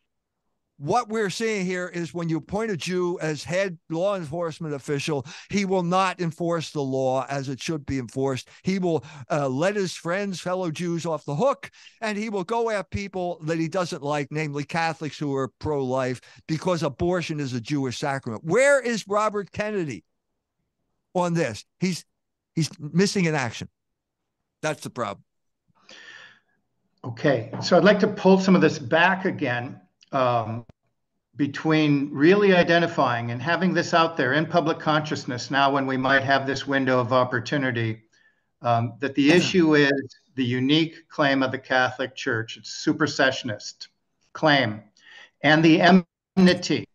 what 0.77 1.07
we're 1.07 1.29
seeing 1.29 1.65
here 1.65 1.87
is 1.87 2.13
when 2.13 2.27
you 2.27 2.37
appoint 2.37 2.71
a 2.71 2.77
Jew 2.77 3.17
as 3.21 3.43
head 3.43 3.77
law 3.89 4.15
enforcement 4.15 4.73
official, 4.73 5.25
he 5.49 5.63
will 5.63 5.83
not 5.83 6.19
enforce 6.19 6.71
the 6.71 6.81
law 6.81 7.25
as 7.29 7.47
it 7.47 7.61
should 7.61 7.85
be 7.85 7.97
enforced. 7.97 8.49
He 8.63 8.79
will 8.79 9.03
uh, 9.31 9.47
let 9.47 9.75
his 9.75 9.93
friends, 9.93 10.41
fellow 10.41 10.71
Jews, 10.71 11.05
off 11.05 11.23
the 11.25 11.35
hook, 11.35 11.71
and 12.01 12.17
he 12.17 12.29
will 12.29 12.43
go 12.43 12.69
at 12.69 12.89
people 12.89 13.39
that 13.43 13.57
he 13.57 13.67
doesn't 13.67 14.03
like, 14.03 14.27
namely 14.31 14.65
Catholics 14.65 15.17
who 15.17 15.33
are 15.35 15.51
pro 15.59 15.83
life, 15.83 16.19
because 16.47 16.83
abortion 16.83 17.39
is 17.39 17.53
a 17.53 17.61
Jewish 17.61 17.97
sacrament. 17.97 18.43
Where 18.43 18.81
is 18.81 19.07
Robert 19.07 19.51
Kennedy 19.51 20.03
on 21.13 21.33
this? 21.33 21.63
He's 21.79 22.03
he's 22.53 22.69
missing 22.79 23.25
in 23.25 23.35
action. 23.35 23.69
That's 24.61 24.83
the 24.83 24.89
problem. 24.89 25.23
Okay, 27.05 27.51
so 27.61 27.77
I'd 27.77 27.83
like 27.83 27.99
to 27.99 28.07
pull 28.07 28.39
some 28.39 28.55
of 28.55 28.61
this 28.61 28.79
back 28.79 29.25
again 29.25 29.79
um, 30.15 30.65
between 31.35 32.09
really 32.13 32.55
identifying 32.55 33.31
and 33.31 33.41
having 33.41 33.73
this 33.73 33.93
out 33.93 34.15
there 34.15 34.33
in 34.33 34.45
public 34.45 34.79
consciousness 34.79 35.51
now 35.51 35.71
when 35.71 35.85
we 35.85 35.97
might 35.97 36.23
have 36.23 36.47
this 36.47 36.65
window 36.65 36.99
of 36.99 37.11
opportunity 37.11 38.01
um, 38.61 38.93
that 38.99 39.13
the 39.15 39.31
issue 39.31 39.75
is 39.75 39.91
the 40.35 40.45
unique 40.45 41.07
claim 41.09 41.43
of 41.43 41.51
the 41.51 41.59
Catholic 41.59 42.15
Church, 42.15 42.57
it's 42.57 42.83
supersessionist 42.85 43.87
claim, 44.33 44.81
and 45.41 45.63
the 45.63 45.81
enmity 46.37 46.87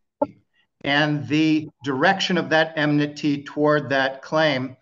and 0.83 1.29
the 1.29 1.69
direction 1.85 2.39
of 2.39 2.49
that 2.49 2.73
enmity 2.77 3.43
toward 3.43 3.91
that 3.91 4.23
claim, 4.23 4.77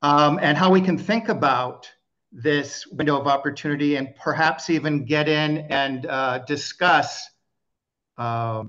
um, 0.00 0.38
and 0.42 0.56
how 0.56 0.70
we 0.70 0.80
can 0.80 0.96
think 0.96 1.28
about 1.28 1.90
this 2.32 2.86
window 2.86 3.20
of 3.20 3.26
opportunity 3.26 3.96
and 3.96 4.16
perhaps 4.16 4.68
even 4.68 5.04
get 5.04 5.28
in 5.28 5.58
and 5.70 6.06
uh, 6.06 6.38
discuss 6.40 7.30
um, 8.18 8.68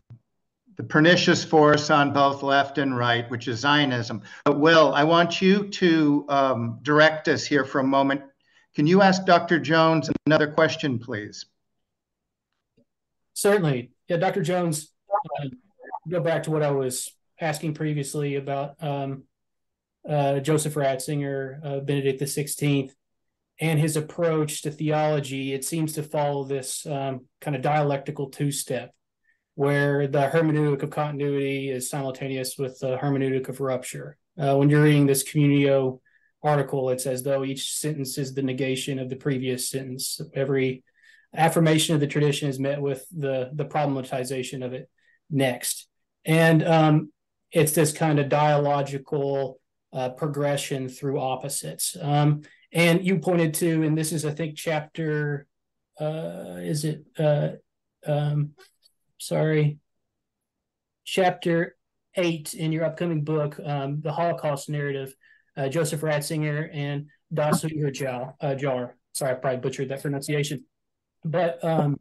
the 0.77 0.83
pernicious 0.83 1.43
force 1.43 1.89
on 1.89 2.11
both 2.11 2.43
left 2.43 2.77
and 2.77 2.97
right, 2.97 3.29
which 3.29 3.47
is 3.47 3.59
Zionism. 3.59 4.21
But 4.43 4.59
Will, 4.59 4.93
I 4.93 5.03
want 5.03 5.41
you 5.41 5.69
to 5.69 6.25
um, 6.29 6.79
direct 6.81 7.27
us 7.27 7.45
here 7.45 7.63
for 7.63 7.79
a 7.79 7.83
moment. 7.83 8.21
Can 8.75 8.85
you 8.85 9.01
ask 9.01 9.25
Dr. 9.25 9.59
Jones 9.59 10.09
another 10.25 10.51
question, 10.51 10.99
please? 10.99 11.45
Certainly. 13.33 13.91
Yeah, 14.09 14.17
Dr. 14.17 14.41
Jones, 14.41 14.91
uh, 15.09 15.47
go 16.09 16.19
back 16.19 16.43
to 16.43 16.51
what 16.51 16.61
I 16.61 16.71
was 16.71 17.11
asking 17.39 17.73
previously 17.73 18.35
about 18.35 18.75
um, 18.83 19.23
uh, 20.07 20.39
Joseph 20.39 20.73
Ratzinger, 20.73 21.59
uh, 21.63 21.79
Benedict 21.79 22.21
XVI, 22.21 22.91
and 23.59 23.79
his 23.79 23.95
approach 23.95 24.61
to 24.63 24.71
theology. 24.71 25.53
It 25.53 25.63
seems 25.63 25.93
to 25.93 26.03
follow 26.03 26.43
this 26.43 26.85
um, 26.85 27.25
kind 27.39 27.55
of 27.55 27.61
dialectical 27.61 28.29
two 28.29 28.51
step 28.51 28.91
where 29.55 30.05
the 30.07 30.27
hermeneutic 30.27 30.83
of 30.83 30.89
continuity 30.89 31.69
is 31.69 31.89
simultaneous 31.89 32.57
with 32.57 32.77
the 32.79 32.97
hermeneutic 32.97 33.47
of 33.47 33.61
rupture. 33.61 34.17
Uh, 34.37 34.55
when 34.57 34.69
you're 34.69 34.83
reading 34.83 35.05
this 35.05 35.23
Communio 35.23 36.01
article, 36.43 36.89
it's 36.89 37.05
as 37.05 37.23
though 37.23 37.43
each 37.43 37.73
sentence 37.73 38.17
is 38.17 38.33
the 38.33 38.43
negation 38.43 38.99
of 38.99 39.09
the 39.09 39.15
previous 39.15 39.69
sentence. 39.69 40.19
Every 40.33 40.83
affirmation 41.33 41.95
of 41.95 42.01
the 42.01 42.07
tradition 42.07 42.49
is 42.49 42.59
met 42.59 42.81
with 42.81 43.05
the 43.15 43.49
the 43.53 43.65
problematization 43.65 44.63
of 44.63 44.73
it 44.73 44.89
next, 45.29 45.87
and 46.25 46.61
um, 46.63 47.13
it's 47.51 47.71
this 47.71 47.93
kind 47.93 48.19
of 48.19 48.27
dialogical 48.27 49.59
uh, 49.93 50.09
progression 50.09 50.89
through 50.89 51.19
opposites. 51.19 51.95
Um, 51.99 52.41
and 52.73 53.05
you 53.05 53.19
pointed 53.19 53.53
to, 53.55 53.83
and 53.83 53.97
this 53.97 54.11
is 54.11 54.25
I 54.25 54.31
think 54.31 54.57
chapter, 54.57 55.47
uh, 55.97 56.57
is 56.59 56.83
it? 56.83 57.05
Uh, 57.17 57.51
um, 58.05 58.51
sorry, 59.25 59.79
chapter 61.03 61.75
eight 62.15 62.53
in 62.53 62.71
your 62.71 62.85
upcoming 62.85 63.23
book, 63.23 63.59
um, 63.63 64.01
The 64.01 64.11
Holocaust 64.11 64.69
Narrative, 64.69 65.15
uh, 65.57 65.67
Joseph 65.67 66.01
Ratzinger 66.01 66.69
and 66.73 67.07
Dasu 67.33 68.35
uh, 68.39 68.55
Jar. 68.55 68.95
Sorry, 69.13 69.31
I 69.31 69.35
probably 69.35 69.59
butchered 69.59 69.89
that 69.89 70.01
pronunciation. 70.01 70.65
But, 71.23 71.63
um, 71.63 71.99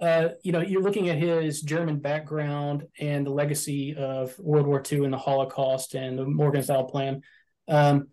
uh, 0.00 0.30
you 0.42 0.52
know, 0.52 0.60
you're 0.60 0.82
looking 0.82 1.08
at 1.08 1.18
his 1.18 1.62
German 1.62 1.98
background 1.98 2.84
and 2.98 3.26
the 3.26 3.30
legacy 3.30 3.94
of 3.94 4.38
World 4.38 4.66
War 4.66 4.82
II 4.90 5.04
and 5.04 5.12
the 5.12 5.18
Holocaust 5.18 5.94
and 5.94 6.18
the 6.18 6.24
Morgenthau 6.24 6.84
Plan, 6.84 7.22
um, 7.68 8.08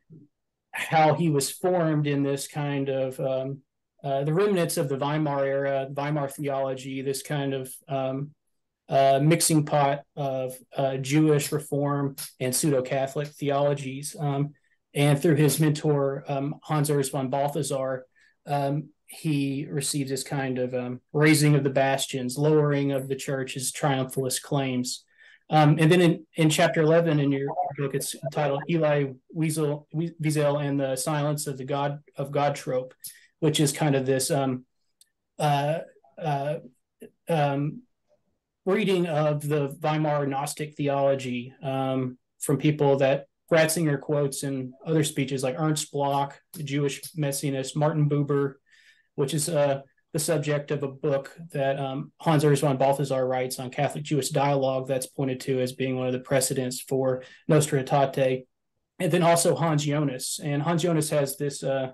how 0.72 1.14
he 1.14 1.30
was 1.30 1.50
formed 1.50 2.08
in 2.08 2.24
this 2.24 2.48
kind 2.48 2.90
of 2.90 3.20
um, 3.20 3.62
uh, 4.06 4.24
the 4.24 4.34
remnants 4.34 4.78
of 4.78 4.88
the 4.88 4.98
Weimar 4.98 5.44
era, 5.44 5.88
Weimar 5.90 6.30
theology, 6.30 7.02
this 7.02 7.24
kind 7.24 7.56
of 7.56 7.74
um, 7.88 8.32
uh, 8.88 9.20
mixing 9.22 9.66
pot 9.66 10.02
of 10.16 10.54
uh, 10.78 10.98
Jewish 10.98 11.52
reform 11.52 12.16
and 12.40 12.56
pseudo 12.56 12.84
Catholic 12.84 13.30
theologies. 13.30 14.16
Um, 14.18 14.54
and 14.94 15.20
through 15.20 15.36
his 15.36 15.60
mentor, 15.60 16.24
um, 16.28 16.56
Hans 16.62 16.92
Urs 16.92 17.12
von 17.12 17.32
Balthasar, 17.32 18.06
um, 18.46 18.90
he 19.08 19.66
receives 19.70 20.12
this 20.12 20.24
kind 20.24 20.60
of 20.60 20.76
um, 20.76 21.02
raising 21.12 21.56
of 21.56 21.64
the 21.64 21.72
bastions, 21.72 22.38
lowering 22.38 22.92
of 22.92 23.08
the 23.08 23.16
church's 23.16 23.72
triumphalist 23.72 24.44
claims. 24.44 25.04
Um, 25.50 25.78
and 25.80 25.92
then 25.92 26.02
in, 26.02 26.26
in 26.36 26.52
chapter 26.52 26.82
11 26.82 27.20
in 27.20 27.32
your 27.32 27.48
book, 27.78 27.96
it's 27.96 28.16
titled 28.32 28.64
Elie 28.70 29.16
Wiesel, 29.36 29.86
Wiesel 29.96 30.64
and 30.64 30.80
the 30.80 30.96
Silence 30.96 31.48
of 31.48 31.58
the 31.58 31.66
God 31.66 32.02
of 32.16 32.32
God 32.32 32.56
Trope 32.56 32.94
which 33.40 33.60
is 33.60 33.72
kind 33.72 33.96
of 33.96 34.06
this 34.06 34.32
um, 34.32 34.66
uh, 35.40 35.80
uh, 36.22 36.56
um, 37.30 37.82
reading 38.66 39.08
of 39.08 39.48
the 39.48 39.78
Weimar 39.82 40.26
Gnostic 40.28 40.76
theology 40.76 41.54
um, 41.62 42.18
from 42.40 42.58
people 42.58 42.98
that 42.98 43.26
Ratzinger 43.52 44.00
quotes 44.00 44.44
in 44.44 44.74
other 44.86 45.04
speeches 45.04 45.44
like 45.44 45.60
Ernst 45.60 45.92
Bloch, 45.92 46.40
the 46.54 46.64
Jewish 46.64 47.02
Messianist, 47.16 47.76
Martin 47.76 48.10
Buber, 48.10 48.56
which 49.16 49.34
is 49.34 49.50
uh, 49.50 49.82
the 50.14 50.20
subject 50.20 50.72
of 50.72 50.82
a 50.82 50.88
book 50.88 51.36
that 51.52 51.78
um, 51.78 52.12
Hans 52.22 52.44
Urs 52.44 52.62
von 52.62 52.78
Balthasar 52.78 53.28
writes 53.28 53.60
on 53.60 53.70
Catholic 53.70 54.04
Jewish 54.04 54.30
dialogue 54.30 54.88
that's 54.88 55.08
pointed 55.08 55.42
to 55.42 55.60
as 55.60 55.74
being 55.74 55.98
one 55.98 56.08
of 56.08 56.14
the 56.14 56.20
precedents 56.20 56.82
for 56.82 57.22
Nostra 57.48 57.84
Aetate. 57.84 58.48
And 58.98 59.12
then 59.12 59.24
also 59.24 59.56
Hans 59.56 59.84
Jonas. 59.84 60.40
And 60.42 60.62
Hans 60.64 60.84
Jonas 60.84 61.10
has 61.10 61.38
this 61.38 61.64
uh, 61.64 61.92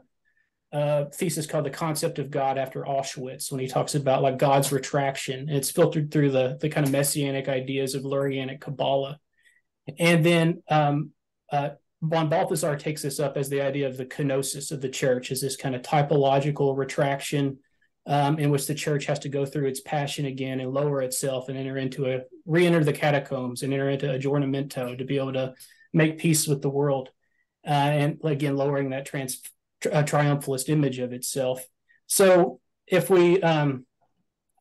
uh, 0.74 1.05
thesis 1.13 1.47
called 1.47 1.65
the 1.65 1.69
concept 1.69 2.17
of 2.19 2.32
God 2.32 2.57
after 2.57 2.84
Auschwitz 2.84 3.51
when 3.51 3.59
he 3.59 3.67
talks 3.67 3.95
about 3.95 4.22
like 4.22 4.38
God's 4.38 4.72
retraction. 4.72 5.41
And 5.41 5.57
It's 5.57 5.72
filtered 5.72 6.11
through 6.11 6.32
the 6.32 6.57
the 6.59 6.69
kind 6.69 6.86
of 6.86 6.91
messianic 6.91 7.49
ideas 7.49 7.95
of 7.95 8.03
Lurianic 8.03 8.61
Kabbalah, 8.61 9.19
and 9.99 10.26
then 10.26 10.63
um, 10.69 11.11
uh, 11.51 11.72
von 12.01 12.30
Balthasar 12.30 12.76
takes 12.76 13.01
this 13.01 13.19
up 13.19 13.38
as 13.38 13.49
the 13.49 13.61
idea 13.61 13.88
of 13.88 13.97
the 13.97 14.05
kenosis 14.05 14.72
of 14.72 14.82
the 14.82 14.89
church, 14.89 15.32
as 15.32 15.41
this 15.41 15.55
kind 15.55 15.76
of 15.76 15.82
typological 15.82 16.76
retraction 16.78 17.59
um, 18.07 18.39
in 18.39 18.49
which 18.49 18.65
the 18.65 18.76
church 18.76 19.05
has 19.05 19.19
to 19.19 19.30
go 19.30 19.45
through 19.45 19.67
its 19.67 19.82
passion 19.82 20.26
again 20.26 20.59
and 20.59 20.74
lower 20.74 21.01
itself 21.01 21.49
and 21.49 21.57
enter 21.57 21.78
into 21.78 22.11
a 22.11 22.22
re-enter 22.45 22.84
the 22.84 22.93
catacombs 22.93 23.61
and 23.61 23.74
enter 23.74 23.89
into 23.89 24.07
aggiornamento 24.07 24.97
to 24.97 25.05
be 25.05 25.17
able 25.17 25.34
to 25.34 25.53
make 25.93 26.17
peace 26.17 26.47
with 26.47 26.61
the 26.61 26.69
world, 26.69 27.09
uh, 27.65 27.69
and 27.69 28.19
again 28.24 28.55
lowering 28.55 28.89
that 28.89 29.05
trans 29.05 29.41
uh, 29.86 30.04
triumphalist 30.04 30.70
image 30.70 31.00
of 31.00 31.14
itself. 31.14 31.66
So 32.08 32.60
if 32.88 33.10
we 33.10 33.42
um, 33.42 33.86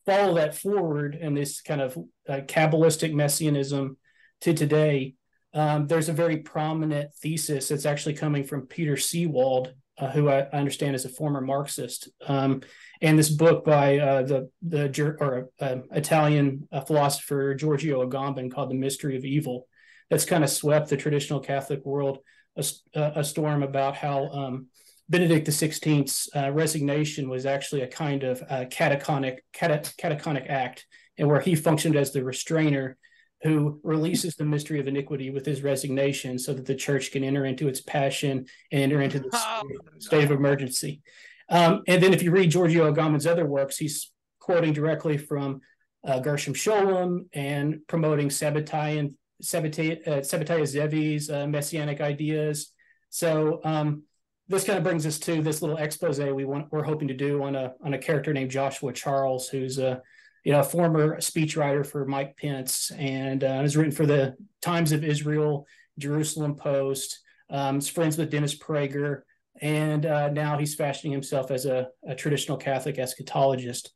follow 0.06 0.34
that 0.34 0.56
forward 0.56 1.14
and 1.14 1.36
this 1.36 1.60
kind 1.60 1.80
of 1.80 1.96
uh, 2.28 2.40
Kabbalistic 2.46 3.12
messianism 3.12 3.96
to 4.42 4.54
today, 4.54 5.14
um, 5.52 5.86
there's 5.86 6.08
a 6.08 6.12
very 6.12 6.38
prominent 6.38 7.12
thesis 7.14 7.68
that's 7.68 7.86
actually 7.86 8.14
coming 8.14 8.44
from 8.44 8.66
Peter 8.66 8.94
Seewald, 8.94 9.72
uh, 9.98 10.10
who 10.10 10.28
I, 10.28 10.48
understand 10.50 10.94
is 10.94 11.04
a 11.04 11.08
former 11.08 11.40
Marxist. 11.40 12.08
Um, 12.26 12.62
and 13.02 13.18
this 13.18 13.30
book 13.30 13.64
by 13.64 13.98
uh, 13.98 14.22
the 14.22 14.50
the 14.62 15.16
or 15.18 15.50
uh, 15.60 15.76
Italian 15.90 16.68
uh, 16.70 16.82
philosopher 16.82 17.54
Giorgio 17.54 18.08
Agamben 18.08 18.50
called 18.50 18.70
"The 18.70 18.74
Mystery 18.74 19.16
of 19.16 19.24
Evil," 19.24 19.66
that's 20.08 20.24
kind 20.24 20.44
of 20.44 20.50
swept 20.50 20.88
the 20.88 20.96
traditional 20.96 21.40
Catholic 21.40 21.84
world 21.84 22.20
a, 22.56 23.12
a 23.16 23.24
storm 23.24 23.62
about 23.62 23.96
how 23.96 24.28
um, 24.28 24.66
Benedict 25.10 25.48
XVI's 25.48 26.28
uh, 26.36 26.52
resignation 26.52 27.28
was 27.28 27.44
actually 27.44 27.82
a 27.82 27.88
kind 27.88 28.22
of 28.22 28.40
uh, 28.42 28.64
katechonic 28.70 29.38
cate, 29.52 29.92
katechonic 30.00 30.48
act, 30.48 30.86
and 31.18 31.28
where 31.28 31.40
he 31.40 31.56
functioned 31.56 31.96
as 31.96 32.12
the 32.12 32.22
restrainer 32.22 32.96
who 33.42 33.80
releases 33.82 34.36
the 34.36 34.44
mystery 34.44 34.78
of 34.78 34.86
iniquity 34.86 35.30
with 35.30 35.44
his 35.44 35.62
resignation 35.62 36.38
so 36.38 36.54
that 36.54 36.66
the 36.66 36.74
church 36.74 37.10
can 37.10 37.24
enter 37.24 37.44
into 37.44 37.66
its 37.66 37.80
passion 37.80 38.46
and 38.70 38.82
enter 38.82 39.00
into 39.00 39.18
the 39.18 39.30
oh, 39.32 39.62
state 39.98 40.24
of 40.24 40.30
emergency. 40.30 41.02
Um, 41.48 41.82
and 41.88 42.02
then 42.02 42.14
if 42.14 42.22
you 42.22 42.30
read 42.30 42.50
Giorgio 42.50 42.92
Agamben's 42.92 43.26
other 43.26 43.46
works, 43.46 43.76
he's 43.76 44.12
quoting 44.38 44.72
directly 44.72 45.18
from 45.18 45.60
uh, 46.06 46.20
Gershom 46.20 46.54
Scholem 46.54 47.26
and 47.32 47.80
promoting 47.88 48.28
Sabbatai 48.28 49.12
Sabbatai, 49.42 50.06
uh, 50.06 50.10
Sabbatai 50.20 50.62
Zevi's 50.62 51.30
uh, 51.30 51.46
messianic 51.46 52.00
ideas. 52.00 52.72
So 53.08 53.60
um, 53.64 54.04
this 54.50 54.64
kind 54.64 54.76
of 54.76 54.82
brings 54.82 55.06
us 55.06 55.18
to 55.20 55.40
this 55.42 55.62
little 55.62 55.76
expose 55.76 56.18
we 56.18 56.44
want 56.44 56.66
we're 56.72 56.82
hoping 56.82 57.06
to 57.06 57.14
do 57.14 57.44
on 57.44 57.54
a 57.54 57.72
on 57.84 57.94
a 57.94 57.98
character 57.98 58.32
named 58.32 58.50
Joshua 58.50 58.92
Charles, 58.92 59.48
who's 59.48 59.78
a 59.78 60.02
you 60.44 60.52
know 60.52 60.58
a 60.58 60.64
former 60.64 61.18
speechwriter 61.18 61.86
for 61.86 62.04
Mike 62.04 62.36
Pence 62.36 62.90
and 62.98 63.44
uh, 63.44 63.60
has 63.60 63.76
written 63.76 63.92
for 63.92 64.06
the 64.06 64.36
Times 64.60 64.90
of 64.90 65.04
Israel, 65.04 65.66
Jerusalem 65.98 66.56
Post. 66.56 67.20
Um, 67.48 67.78
is 67.78 67.88
friends 67.88 68.18
with 68.18 68.30
Dennis 68.30 68.56
Prager, 68.56 69.22
and 69.60 70.04
uh, 70.04 70.30
now 70.30 70.58
he's 70.58 70.74
fashioning 70.74 71.12
himself 71.12 71.52
as 71.52 71.64
a, 71.66 71.88
a 72.06 72.16
traditional 72.16 72.56
Catholic 72.56 72.96
eschatologist. 72.96 73.88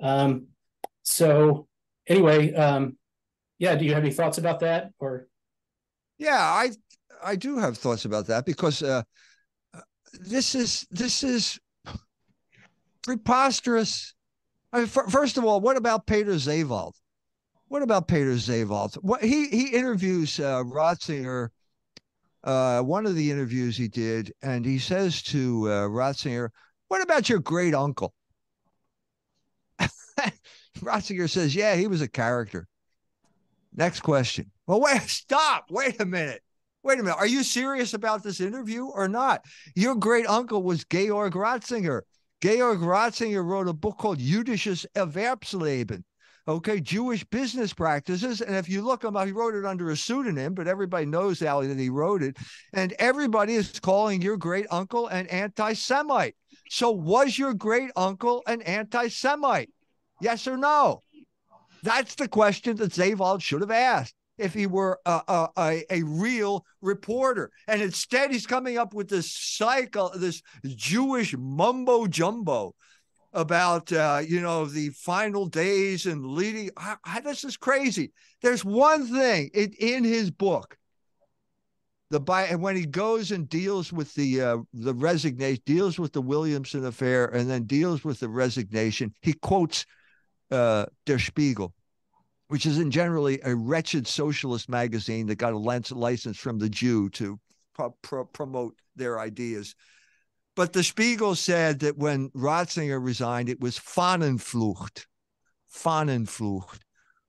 Um, 0.00 0.46
so 1.02 1.66
anyway, 2.06 2.52
um, 2.54 2.96
yeah, 3.58 3.74
do 3.74 3.84
you 3.84 3.94
have 3.94 4.04
any 4.04 4.12
thoughts 4.12 4.38
about 4.38 4.60
that 4.60 4.92
or? 5.00 5.26
Yeah, 6.18 6.38
I 6.38 6.70
I 7.24 7.34
do 7.34 7.58
have 7.58 7.76
thoughts 7.76 8.04
about 8.04 8.28
that 8.28 8.46
because 8.46 8.84
uh, 8.84 9.02
this 10.20 10.54
is 10.54 10.86
this 10.90 11.22
is 11.22 11.58
preposterous. 13.02 14.14
I 14.72 14.78
mean, 14.78 14.86
first 14.86 15.38
of 15.38 15.44
all, 15.44 15.60
what 15.60 15.76
about 15.76 16.06
Peter 16.06 16.32
Seewald? 16.32 16.92
What 17.68 17.82
about 17.82 18.08
Peter 18.08 18.34
Seewald? 18.34 18.94
What 18.96 19.22
he 19.22 19.48
he 19.48 19.68
interviews 19.68 20.38
uh, 20.38 20.62
Ratzinger. 20.64 21.48
Uh, 22.44 22.80
one 22.80 23.06
of 23.06 23.16
the 23.16 23.30
interviews 23.30 23.76
he 23.76 23.88
did, 23.88 24.32
and 24.40 24.64
he 24.64 24.78
says 24.78 25.20
to 25.20 25.68
uh, 25.68 25.88
Ratzinger, 25.88 26.50
"What 26.88 27.02
about 27.02 27.28
your 27.28 27.40
great 27.40 27.74
uncle?" 27.74 28.14
Ratzinger 30.78 31.28
says, 31.28 31.56
"Yeah, 31.56 31.74
he 31.74 31.88
was 31.88 32.02
a 32.02 32.08
character." 32.08 32.68
Next 33.74 34.00
question. 34.00 34.50
Well, 34.66 34.80
wait, 34.80 35.02
stop. 35.06 35.66
Wait 35.70 36.00
a 36.00 36.06
minute. 36.06 36.42
Wait 36.86 37.00
a 37.00 37.02
minute. 37.02 37.18
Are 37.18 37.26
you 37.26 37.42
serious 37.42 37.94
about 37.94 38.22
this 38.22 38.40
interview 38.40 38.84
or 38.84 39.08
not? 39.08 39.44
Your 39.74 39.96
great 39.96 40.24
uncle 40.28 40.62
was 40.62 40.84
Georg 40.84 41.32
Ratzinger. 41.32 42.02
Georg 42.40 42.78
Ratzinger 42.78 43.44
wrote 43.44 43.66
a 43.66 43.72
book 43.72 43.98
called 43.98 44.20
Jüdisches 44.20 44.86
Erwerbsleben. 44.94 46.04
Okay, 46.46 46.78
Jewish 46.78 47.24
business 47.24 47.74
practices. 47.74 48.40
And 48.40 48.54
if 48.54 48.68
you 48.68 48.82
look 48.82 49.02
him 49.02 49.16
up, 49.16 49.26
he 49.26 49.32
wrote 49.32 49.56
it 49.56 49.64
under 49.64 49.90
a 49.90 49.96
pseudonym, 49.96 50.54
but 50.54 50.68
everybody 50.68 51.06
knows, 51.06 51.42
Ali, 51.42 51.66
that 51.66 51.76
he 51.76 51.90
wrote 51.90 52.22
it. 52.22 52.36
And 52.72 52.92
everybody 53.00 53.54
is 53.54 53.80
calling 53.80 54.22
your 54.22 54.36
great 54.36 54.66
uncle 54.70 55.08
an 55.08 55.26
anti 55.26 55.72
Semite. 55.72 56.36
So, 56.70 56.92
was 56.92 57.36
your 57.36 57.52
great 57.52 57.90
uncle 57.96 58.44
an 58.46 58.62
anti 58.62 59.08
Semite? 59.08 59.72
Yes 60.20 60.46
or 60.46 60.56
no? 60.56 61.00
That's 61.82 62.14
the 62.14 62.28
question 62.28 62.76
that 62.76 62.92
Seewald 62.92 63.42
should 63.42 63.62
have 63.62 63.72
asked 63.72 64.14
if 64.38 64.52
he 64.52 64.66
were 64.66 65.00
a, 65.06 65.48
a, 65.56 65.84
a, 65.90 66.02
real 66.02 66.64
reporter. 66.80 67.50
And 67.66 67.80
instead, 67.80 68.30
he's 68.30 68.46
coming 68.46 68.78
up 68.78 68.94
with 68.94 69.08
this 69.08 69.32
cycle, 69.32 70.12
this 70.14 70.42
Jewish 70.64 71.34
mumbo 71.36 72.06
jumbo 72.06 72.74
about, 73.32 73.92
uh, 73.92 74.22
you 74.26 74.40
know, 74.40 74.64
the 74.66 74.90
final 74.90 75.46
days 75.46 76.06
and 76.06 76.26
leading. 76.26 76.70
I, 76.76 76.96
I, 77.04 77.20
this 77.20 77.44
is 77.44 77.56
crazy. 77.56 78.12
There's 78.42 78.64
one 78.64 79.06
thing 79.06 79.50
in, 79.54 80.04
his 80.04 80.30
book. 80.30 80.76
The 82.10 82.20
by 82.20 82.44
and 82.44 82.62
when 82.62 82.76
he 82.76 82.86
goes 82.86 83.32
and 83.32 83.48
deals 83.48 83.92
with 83.92 84.14
the 84.14 84.40
uh, 84.40 84.58
the 84.72 84.94
resignation, 84.94 85.60
deals 85.66 85.98
with 85.98 86.12
the 86.12 86.22
Williamson 86.22 86.86
affair, 86.86 87.26
and 87.26 87.50
then 87.50 87.64
deals 87.64 88.04
with 88.04 88.20
the 88.20 88.28
resignation, 88.28 89.12
he 89.22 89.32
quotes 89.32 89.84
uh, 90.52 90.86
Der 91.04 91.18
Spiegel, 91.18 91.74
which 92.48 92.66
is 92.66 92.78
in 92.78 92.90
generally 92.90 93.40
a 93.44 93.54
wretched 93.54 94.06
socialist 94.06 94.68
magazine 94.68 95.26
that 95.26 95.36
got 95.36 95.52
a 95.52 95.58
license 95.58 96.38
from 96.38 96.58
the 96.58 96.68
Jew 96.68 97.10
to 97.10 97.38
pro- 97.74 97.94
pro- 98.02 98.24
promote 98.24 98.76
their 98.94 99.18
ideas. 99.18 99.74
But 100.54 100.72
the 100.72 100.82
Spiegel 100.82 101.34
said 101.34 101.80
that 101.80 101.98
when 101.98 102.30
Ratzinger 102.30 103.02
resigned, 103.02 103.48
it 103.48 103.60
was 103.60 103.78
Fahnenflucht, 103.78 105.04
Fahnenflucht, 105.72 106.80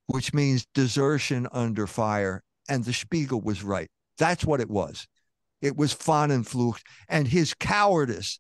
which 0.06 0.34
means 0.34 0.66
desertion 0.74 1.48
under 1.52 1.88
fire. 1.88 2.44
And 2.70 2.86
the 2.86 2.94
Spiegel 2.94 3.42
was 3.42 3.64
right. 3.64 3.90
That's 4.18 4.46
what 4.46 4.62
it 4.62 4.70
was. 4.70 5.08
It 5.62 5.76
was 5.76 5.94
Fahnenflucht. 5.94 6.82
And 7.10 7.28
his 7.28 7.54
cowardice, 7.54 8.40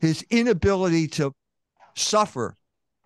his 0.00 0.22
inability 0.30 1.06
to 1.08 1.32
suffer 1.94 2.56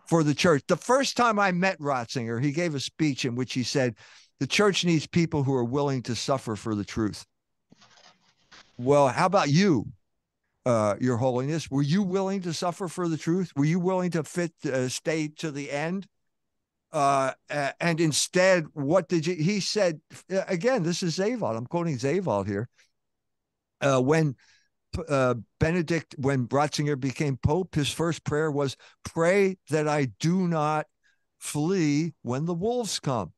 for 0.07 0.22
the 0.22 0.34
church. 0.34 0.62
The 0.66 0.76
first 0.76 1.16
time 1.16 1.38
I 1.38 1.52
met 1.52 1.78
Ratzinger, 1.78 2.42
he 2.42 2.52
gave 2.52 2.74
a 2.74 2.80
speech 2.80 3.24
in 3.24 3.34
which 3.34 3.55
he 3.55 3.62
said, 3.62 3.94
The 4.40 4.46
church 4.46 4.84
needs 4.84 5.07
people 5.07 5.42
who 5.42 5.55
are 5.55 5.64
willing 5.64 6.02
to 6.02 6.14
suffer 6.14 6.57
for 6.57 6.74
the 6.74 6.84
truth. 6.84 7.24
Well, 8.76 9.09
how 9.09 9.26
about 9.26 9.50
you, 9.50 9.86
uh, 10.66 10.96
Your 11.00 11.16
Holiness? 11.16 11.70
Were 11.70 11.82
you 11.82 12.02
willing 12.02 12.42
to 12.42 12.52
suffer 12.52 12.88
for 12.88 13.09
the 13.09 13.16
truth? 13.16 13.52
Were 13.57 13.64
you 13.64 13.78
willing 13.78 14.11
to 14.12 14.24
fit, 14.24 14.52
uh, 14.64 14.88
stay 14.88 15.28
to 15.38 15.50
the 15.50 15.70
end? 15.70 16.07
Uh, 16.92 17.32
and 17.80 18.00
instead, 18.00 18.66
what 18.72 19.09
did 19.09 19.26
you? 19.26 19.34
He 19.34 19.59
said 19.59 20.00
again. 20.28 20.84
This 20.84 21.02
is 21.02 21.18
Seewald. 21.18 21.57
I'm 21.57 21.66
quoting 21.66 21.96
Seewald 21.98 22.46
here. 22.46 22.68
Uh, 23.80 24.00
when 24.00 24.36
uh, 25.09 25.34
Benedict, 25.61 26.14
when 26.18 26.47
Ratzinger 26.49 26.99
became 26.99 27.36
Pope, 27.36 27.74
his 27.74 27.90
first 27.90 28.24
prayer 28.24 28.51
was, 28.51 28.76
Pray 29.05 29.57
that 29.70 29.88
I 29.88 30.07
do 30.20 30.49
not 30.49 30.86
flee 31.38 32.14
when 32.22 32.45
the 32.45 32.55
wolves 32.55 32.99
come. 32.99 33.32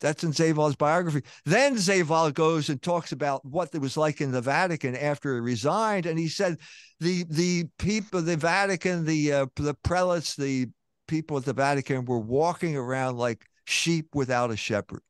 That's 0.00 0.24
in 0.24 0.32
Seewald's 0.32 0.76
biography. 0.76 1.22
Then 1.44 1.76
Seewald 1.76 2.32
goes 2.34 2.70
and 2.70 2.80
talks 2.80 3.12
about 3.12 3.44
what 3.44 3.74
it 3.74 3.80
was 3.80 3.96
like 3.96 4.20
in 4.20 4.32
the 4.32 4.40
Vatican 4.40 4.96
after 4.96 5.34
he 5.34 5.40
resigned, 5.40 6.06
and 6.06 6.18
he 6.18 6.28
said 6.28 6.56
the 7.00 7.24
the 7.28 7.64
people, 7.78 8.22
the 8.22 8.36
Vatican, 8.36 9.04
the 9.04 9.32
uh, 9.32 9.46
the 9.56 9.74
prelates, 9.74 10.36
the 10.36 10.68
people 11.06 11.36
at 11.36 11.44
the 11.44 11.52
Vatican 11.52 12.06
were 12.06 12.18
walking 12.18 12.76
around 12.76 13.18
like 13.18 13.44
sheep 13.66 14.14
without 14.14 14.50
a 14.50 14.56
shepherd. 14.56 15.02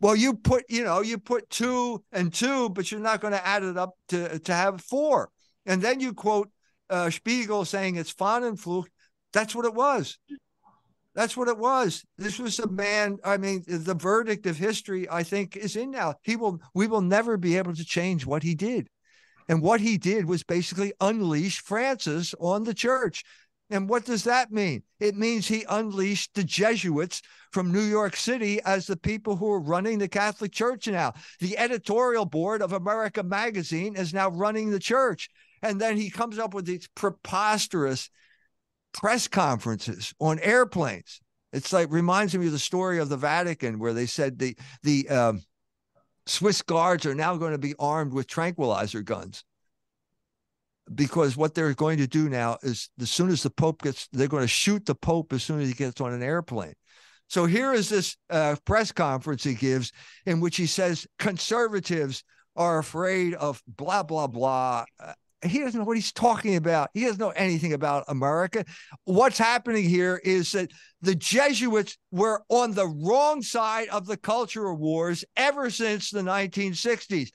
Well, 0.00 0.14
you 0.14 0.34
put, 0.34 0.64
you 0.68 0.84
know, 0.84 1.00
you 1.00 1.18
put 1.18 1.48
two 1.48 2.02
and 2.12 2.32
two, 2.32 2.68
but 2.70 2.90
you're 2.90 3.00
not 3.00 3.20
going 3.20 3.32
to 3.32 3.46
add 3.46 3.62
it 3.62 3.78
up 3.78 3.94
to, 4.08 4.38
to 4.40 4.52
have 4.54 4.80
four. 4.82 5.30
And 5.64 5.80
then 5.80 6.00
you 6.00 6.12
quote 6.12 6.50
uh, 6.90 7.10
Spiegel 7.10 7.64
saying 7.64 7.96
it's 7.96 8.12
Fahnenflucht. 8.12 8.88
That's 9.32 9.54
what 9.54 9.64
it 9.64 9.74
was. 9.74 10.18
That's 11.14 11.34
what 11.34 11.48
it 11.48 11.56
was. 11.56 12.04
This 12.18 12.38
was 12.38 12.58
a 12.58 12.68
man. 12.68 13.16
I 13.24 13.38
mean, 13.38 13.64
the 13.66 13.94
verdict 13.94 14.44
of 14.46 14.58
history, 14.58 15.08
I 15.10 15.22
think, 15.22 15.56
is 15.56 15.74
in 15.74 15.90
now. 15.90 16.16
He 16.22 16.36
will. 16.36 16.60
We 16.74 16.86
will 16.86 17.00
never 17.00 17.38
be 17.38 17.56
able 17.56 17.74
to 17.74 17.84
change 17.86 18.26
what 18.26 18.42
he 18.42 18.54
did, 18.54 18.88
and 19.48 19.62
what 19.62 19.80
he 19.80 19.96
did 19.96 20.26
was 20.26 20.42
basically 20.42 20.92
unleash 21.00 21.60
Francis 21.62 22.34
on 22.38 22.64
the 22.64 22.74
church. 22.74 23.24
And 23.70 23.88
what 23.88 24.04
does 24.04 24.24
that 24.24 24.52
mean? 24.52 24.82
It 25.00 25.16
means 25.16 25.48
he 25.48 25.64
unleashed 25.68 26.34
the 26.34 26.44
Jesuits 26.44 27.22
from 27.50 27.72
New 27.72 27.82
York 27.82 28.16
City 28.16 28.60
as 28.62 28.86
the 28.86 28.96
people 28.96 29.36
who 29.36 29.50
are 29.50 29.60
running 29.60 29.98
the 29.98 30.08
Catholic 30.08 30.52
Church 30.52 30.86
now. 30.86 31.14
The 31.40 31.58
editorial 31.58 32.26
board 32.26 32.62
of 32.62 32.72
America 32.72 33.22
Magazine 33.24 33.96
is 33.96 34.14
now 34.14 34.28
running 34.28 34.70
the 34.70 34.78
church. 34.78 35.28
And 35.62 35.80
then 35.80 35.96
he 35.96 36.10
comes 36.10 36.38
up 36.38 36.54
with 36.54 36.64
these 36.64 36.88
preposterous 36.94 38.08
press 38.92 39.26
conferences 39.26 40.14
on 40.20 40.38
airplanes. 40.40 41.20
It's 41.52 41.72
like 41.72 41.90
reminds 41.90 42.36
me 42.36 42.46
of 42.46 42.52
the 42.52 42.58
story 42.58 42.98
of 42.98 43.08
the 43.08 43.16
Vatican 43.16 43.78
where 43.78 43.94
they 43.94 44.06
said 44.06 44.38
the 44.38 44.56
the 44.82 45.08
um, 45.08 45.42
Swiss 46.26 46.62
guards 46.62 47.06
are 47.06 47.14
now 47.14 47.36
going 47.36 47.52
to 47.52 47.58
be 47.58 47.74
armed 47.78 48.12
with 48.12 48.26
tranquilizer 48.26 49.02
guns 49.02 49.44
because 50.94 51.36
what 51.36 51.54
they're 51.54 51.74
going 51.74 51.98
to 51.98 52.06
do 52.06 52.28
now 52.28 52.58
is 52.62 52.90
as 53.00 53.10
soon 53.10 53.30
as 53.30 53.42
the 53.42 53.50
Pope 53.50 53.82
gets, 53.82 54.08
they're 54.12 54.28
going 54.28 54.44
to 54.44 54.48
shoot 54.48 54.86
the 54.86 54.94
Pope 54.94 55.32
as 55.32 55.42
soon 55.42 55.60
as 55.60 55.68
he 55.68 55.74
gets 55.74 56.00
on 56.00 56.12
an 56.12 56.22
airplane. 56.22 56.74
So 57.28 57.46
here 57.46 57.72
is 57.72 57.88
this 57.88 58.16
uh, 58.30 58.56
press 58.64 58.92
conference 58.92 59.42
he 59.42 59.54
gives 59.54 59.92
in 60.26 60.40
which 60.40 60.56
he 60.56 60.66
says 60.66 61.06
conservatives 61.18 62.22
are 62.54 62.78
afraid 62.78 63.34
of 63.34 63.60
blah 63.66 64.02
blah 64.02 64.28
blah. 64.28 64.84
Uh, 65.00 65.12
he 65.44 65.58
doesn't 65.58 65.78
know 65.78 65.84
what 65.84 65.96
he's 65.96 66.12
talking 66.12 66.56
about. 66.56 66.90
He 66.94 67.02
doesn't 67.02 67.20
know 67.20 67.30
anything 67.30 67.72
about 67.72 68.04
America. 68.08 68.64
What's 69.04 69.38
happening 69.38 69.84
here 69.84 70.20
is 70.24 70.52
that 70.52 70.70
the 71.02 71.14
Jesuits 71.14 71.98
were 72.10 72.42
on 72.48 72.72
the 72.72 72.86
wrong 72.86 73.42
side 73.42 73.88
of 73.88 74.06
the 74.06 74.16
cultural 74.16 74.76
wars 74.76 75.24
ever 75.36 75.68
since 75.70 76.10
the 76.10 76.22
1960s. 76.22 77.30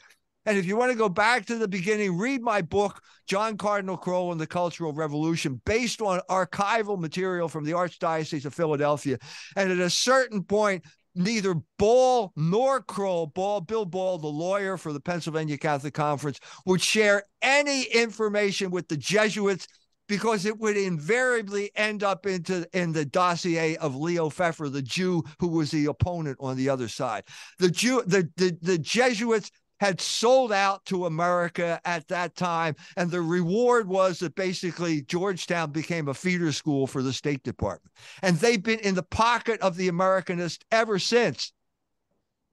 And 0.45 0.57
if 0.57 0.65
you 0.65 0.75
want 0.75 0.91
to 0.91 0.97
go 0.97 1.09
back 1.09 1.45
to 1.45 1.55
the 1.55 1.67
beginning, 1.67 2.17
read 2.17 2.41
my 2.41 2.61
book, 2.61 3.01
John 3.27 3.57
Cardinal 3.57 3.97
Krol 3.97 4.31
and 4.31 4.41
the 4.41 4.47
Cultural 4.47 4.91
Revolution, 4.91 5.61
based 5.65 6.01
on 6.01 6.19
archival 6.29 6.99
material 6.99 7.47
from 7.47 7.63
the 7.63 7.73
Archdiocese 7.73 8.45
of 8.45 8.53
Philadelphia. 8.53 9.17
And 9.55 9.71
at 9.71 9.77
a 9.77 9.89
certain 9.89 10.43
point, 10.43 10.83
neither 11.13 11.55
Ball 11.77 12.31
nor 12.35 12.81
Krol, 12.81 13.31
Ball, 13.33 13.61
Bill 13.61 13.85
Ball, 13.85 14.17
the 14.17 14.27
lawyer 14.27 14.77
for 14.77 14.93
the 14.93 14.99
Pennsylvania 14.99 15.57
Catholic 15.57 15.93
Conference, 15.93 16.39
would 16.65 16.81
share 16.81 17.23
any 17.41 17.83
information 17.83 18.71
with 18.71 18.87
the 18.87 18.97
Jesuits 18.97 19.67
because 20.07 20.45
it 20.45 20.59
would 20.59 20.75
invariably 20.75 21.71
end 21.75 22.03
up 22.03 22.25
into 22.25 22.67
in 22.73 22.91
the 22.91 23.05
dossier 23.05 23.77
of 23.77 23.95
Leo 23.95 24.29
Pfeffer, 24.29 24.67
the 24.67 24.81
Jew 24.81 25.23
who 25.39 25.47
was 25.47 25.71
the 25.71 25.85
opponent 25.85 26.37
on 26.41 26.57
the 26.57 26.67
other 26.67 26.89
side. 26.89 27.23
The 27.59 27.69
Jew, 27.69 28.03
the 28.05 28.29
the, 28.35 28.57
the 28.61 28.77
Jesuits 28.77 29.51
had 29.81 29.99
sold 29.99 30.51
out 30.51 30.85
to 30.85 31.07
America 31.07 31.81
at 31.85 32.07
that 32.07 32.35
time. 32.35 32.75
And 32.97 33.09
the 33.09 33.19
reward 33.19 33.87
was 33.87 34.19
that 34.19 34.35
basically 34.35 35.01
Georgetown 35.01 35.71
became 35.71 36.07
a 36.07 36.13
feeder 36.13 36.51
school 36.51 36.85
for 36.85 37.01
the 37.01 37.11
State 37.11 37.41
Department. 37.41 37.91
And 38.21 38.37
they've 38.37 38.61
been 38.61 38.79
in 38.79 38.93
the 38.93 39.01
pocket 39.01 39.59
of 39.59 39.75
the 39.75 39.89
Americanist 39.89 40.59
ever 40.71 40.99
since. 40.99 41.51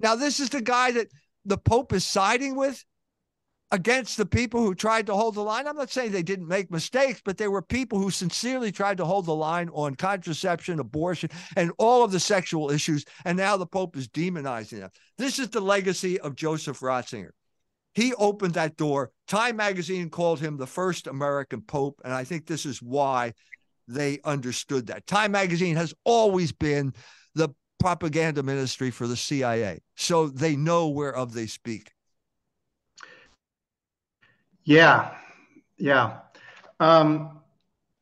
Now, 0.00 0.14
this 0.14 0.40
is 0.40 0.48
the 0.48 0.62
guy 0.62 0.90
that 0.92 1.08
the 1.44 1.58
Pope 1.58 1.92
is 1.92 2.06
siding 2.06 2.56
with 2.56 2.82
against 3.70 4.16
the 4.16 4.26
people 4.26 4.62
who 4.62 4.74
tried 4.74 5.06
to 5.06 5.14
hold 5.14 5.34
the 5.34 5.42
line. 5.42 5.66
I'm 5.66 5.76
not 5.76 5.90
saying 5.90 6.12
they 6.12 6.22
didn't 6.22 6.48
make 6.48 6.70
mistakes, 6.70 7.20
but 7.24 7.36
there 7.36 7.50
were 7.50 7.62
people 7.62 7.98
who 7.98 8.10
sincerely 8.10 8.72
tried 8.72 8.96
to 8.98 9.04
hold 9.04 9.26
the 9.26 9.34
line 9.34 9.68
on 9.72 9.94
contraception, 9.94 10.80
abortion, 10.80 11.30
and 11.56 11.72
all 11.78 12.02
of 12.02 12.10
the 12.10 12.20
sexual 12.20 12.70
issues. 12.70 13.04
And 13.24 13.36
now 13.36 13.56
the 13.56 13.66
Pope 13.66 13.96
is 13.96 14.08
demonizing 14.08 14.80
them. 14.80 14.90
This 15.18 15.38
is 15.38 15.50
the 15.50 15.60
legacy 15.60 16.18
of 16.20 16.34
Joseph 16.34 16.80
Ratzinger. 16.80 17.30
He 17.94 18.14
opened 18.14 18.54
that 18.54 18.76
door. 18.76 19.10
Time 19.26 19.56
magazine 19.56 20.08
called 20.08 20.40
him 20.40 20.56
the 20.56 20.66
first 20.66 21.06
American 21.06 21.60
Pope. 21.62 22.00
And 22.04 22.12
I 22.12 22.24
think 22.24 22.46
this 22.46 22.64
is 22.64 22.80
why 22.80 23.32
they 23.86 24.20
understood 24.24 24.86
that. 24.86 25.06
Time 25.06 25.32
magazine 25.32 25.76
has 25.76 25.92
always 26.04 26.52
been 26.52 26.94
the 27.34 27.48
propaganda 27.80 28.42
ministry 28.42 28.90
for 28.90 29.06
the 29.06 29.16
CIA. 29.16 29.80
So 29.96 30.28
they 30.28 30.56
know 30.56 30.88
whereof 30.88 31.32
they 31.32 31.46
speak. 31.46 31.90
Yeah, 34.68 35.14
yeah. 35.78 36.18
Um, 36.78 37.40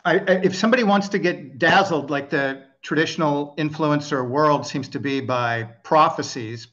I, 0.04 0.18
I, 0.18 0.32
if 0.42 0.56
somebody 0.56 0.82
wants 0.82 1.08
to 1.10 1.20
get 1.20 1.58
dazzled, 1.58 2.10
like 2.10 2.28
the 2.28 2.64
traditional 2.82 3.54
influencer 3.56 4.28
world 4.28 4.66
seems 4.66 4.88
to 4.88 4.98
be 4.98 5.20
by 5.20 5.62
prophecies, 5.84 6.66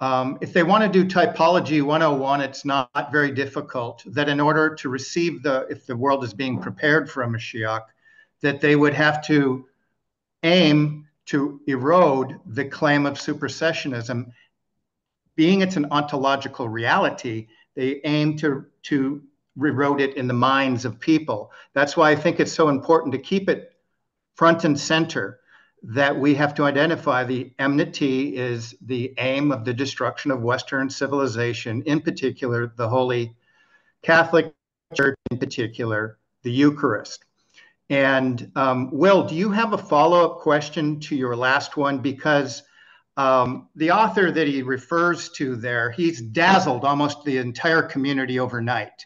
um, 0.00 0.38
if 0.40 0.54
they 0.54 0.62
want 0.62 0.82
to 0.82 0.88
do 0.88 1.06
typology 1.06 1.82
101, 1.82 2.40
it's 2.40 2.64
not 2.64 3.12
very 3.12 3.30
difficult. 3.30 4.02
That 4.06 4.30
in 4.30 4.40
order 4.40 4.74
to 4.76 4.88
receive 4.88 5.42
the, 5.42 5.66
if 5.68 5.84
the 5.84 5.94
world 5.94 6.24
is 6.24 6.32
being 6.32 6.58
prepared 6.58 7.10
for 7.10 7.22
a 7.22 7.28
Mashiach, 7.28 7.82
that 8.40 8.62
they 8.62 8.76
would 8.76 8.94
have 8.94 9.22
to 9.26 9.66
aim 10.42 11.06
to 11.26 11.60
erode 11.66 12.40
the 12.46 12.64
claim 12.64 13.04
of 13.04 13.18
supersessionism. 13.18 14.32
Being 15.36 15.60
it's 15.60 15.76
an 15.76 15.88
ontological 15.90 16.66
reality, 16.66 17.48
they 17.78 18.00
aim 18.04 18.38
to 18.38 18.64
to 18.88 19.22
erode 19.56 20.00
it 20.00 20.16
in 20.16 20.28
the 20.28 20.34
minds 20.34 20.84
of 20.84 21.00
people. 21.00 21.50
That's 21.74 21.96
why 21.96 22.10
I 22.10 22.16
think 22.16 22.40
it's 22.40 22.52
so 22.52 22.68
important 22.68 23.12
to 23.12 23.18
keep 23.18 23.48
it 23.48 23.72
front 24.34 24.64
and 24.64 24.78
center 24.78 25.40
that 25.82 26.18
we 26.18 26.34
have 26.34 26.54
to 26.54 26.64
identify 26.64 27.24
the 27.24 27.52
enmity 27.58 28.36
is 28.36 28.74
the 28.82 29.14
aim 29.18 29.52
of 29.52 29.64
the 29.64 29.72
destruction 29.72 30.30
of 30.30 30.42
Western 30.42 30.90
civilization, 30.90 31.82
in 31.86 32.00
particular, 32.00 32.72
the 32.76 32.88
Holy 32.88 33.36
Catholic 34.02 34.52
Church, 34.94 35.16
in 35.30 35.38
particular, 35.38 36.18
the 36.42 36.50
Eucharist. 36.50 37.24
And 37.90 38.50
um, 38.56 38.90
Will, 38.92 39.26
do 39.26 39.34
you 39.34 39.50
have 39.50 39.72
a 39.72 39.78
follow 39.78 40.24
up 40.24 40.40
question 40.40 41.00
to 41.00 41.16
your 41.16 41.36
last 41.36 41.76
one? 41.76 41.98
Because 41.98 42.62
um, 43.18 43.68
the 43.74 43.90
author 43.90 44.30
that 44.30 44.46
he 44.46 44.62
refers 44.62 45.28
to 45.30 45.56
there, 45.56 45.90
he's 45.90 46.22
dazzled 46.22 46.84
almost 46.84 47.24
the 47.24 47.36
entire 47.38 47.82
community 47.82 48.38
overnight 48.38 49.04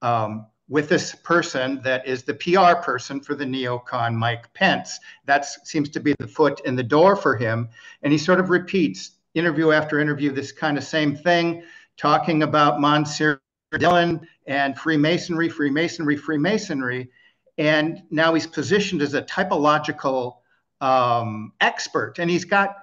um, 0.00 0.46
with 0.68 0.88
this 0.88 1.16
person 1.16 1.82
that 1.82 2.06
is 2.06 2.22
the 2.22 2.34
PR 2.34 2.80
person 2.80 3.20
for 3.20 3.34
the 3.34 3.44
neocon 3.44 4.14
Mike 4.14 4.54
Pence. 4.54 5.00
That 5.26 5.44
seems 5.66 5.88
to 5.90 5.98
be 5.98 6.14
the 6.20 6.28
foot 6.28 6.60
in 6.64 6.76
the 6.76 6.84
door 6.84 7.16
for 7.16 7.36
him. 7.36 7.68
And 8.02 8.12
he 8.12 8.18
sort 8.18 8.38
of 8.38 8.48
repeats 8.48 9.10
interview 9.34 9.72
after 9.72 9.98
interview 9.98 10.30
this 10.30 10.52
kind 10.52 10.78
of 10.78 10.84
same 10.84 11.16
thing, 11.16 11.64
talking 11.96 12.44
about 12.44 12.80
Monsignor 12.80 13.40
Dillon 13.76 14.24
and 14.46 14.78
Freemasonry, 14.78 15.48
Freemasonry, 15.48 16.16
Freemasonry. 16.16 17.10
And 17.58 18.04
now 18.08 18.34
he's 18.34 18.46
positioned 18.46 19.02
as 19.02 19.14
a 19.14 19.22
typological 19.22 20.36
um, 20.80 21.52
expert. 21.60 22.20
And 22.20 22.30
he's 22.30 22.44
got 22.44 22.81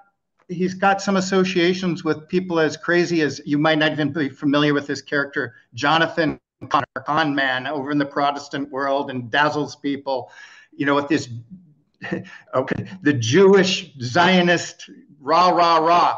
he's 0.50 0.74
got 0.74 1.02
some 1.02 1.16
associations 1.16 2.04
with 2.04 2.28
people 2.28 2.60
as 2.60 2.76
crazy 2.76 3.22
as 3.22 3.40
you 3.46 3.58
might 3.58 3.78
not 3.78 3.92
even 3.92 4.12
be 4.12 4.30
familiar 4.30 4.74
with 4.74 4.88
this 4.88 5.02
character, 5.02 5.56
Jonathan 5.76 6.40
Conner, 6.68 6.86
con 7.06 7.34
man 7.34 7.68
over 7.68 7.92
in 7.92 7.98
the 7.98 8.06
Protestant 8.06 8.70
world 8.70 9.10
and 9.12 9.32
dazzles 9.32 9.76
people, 9.78 10.32
you 10.76 10.86
know, 10.86 10.96
with 10.96 11.08
this 11.08 11.30
okay, 12.56 12.88
the 13.02 13.14
Jewish 13.14 13.94
Zionist 14.02 14.90
rah 15.20 15.50
rah 15.50 15.78
rah. 15.78 16.18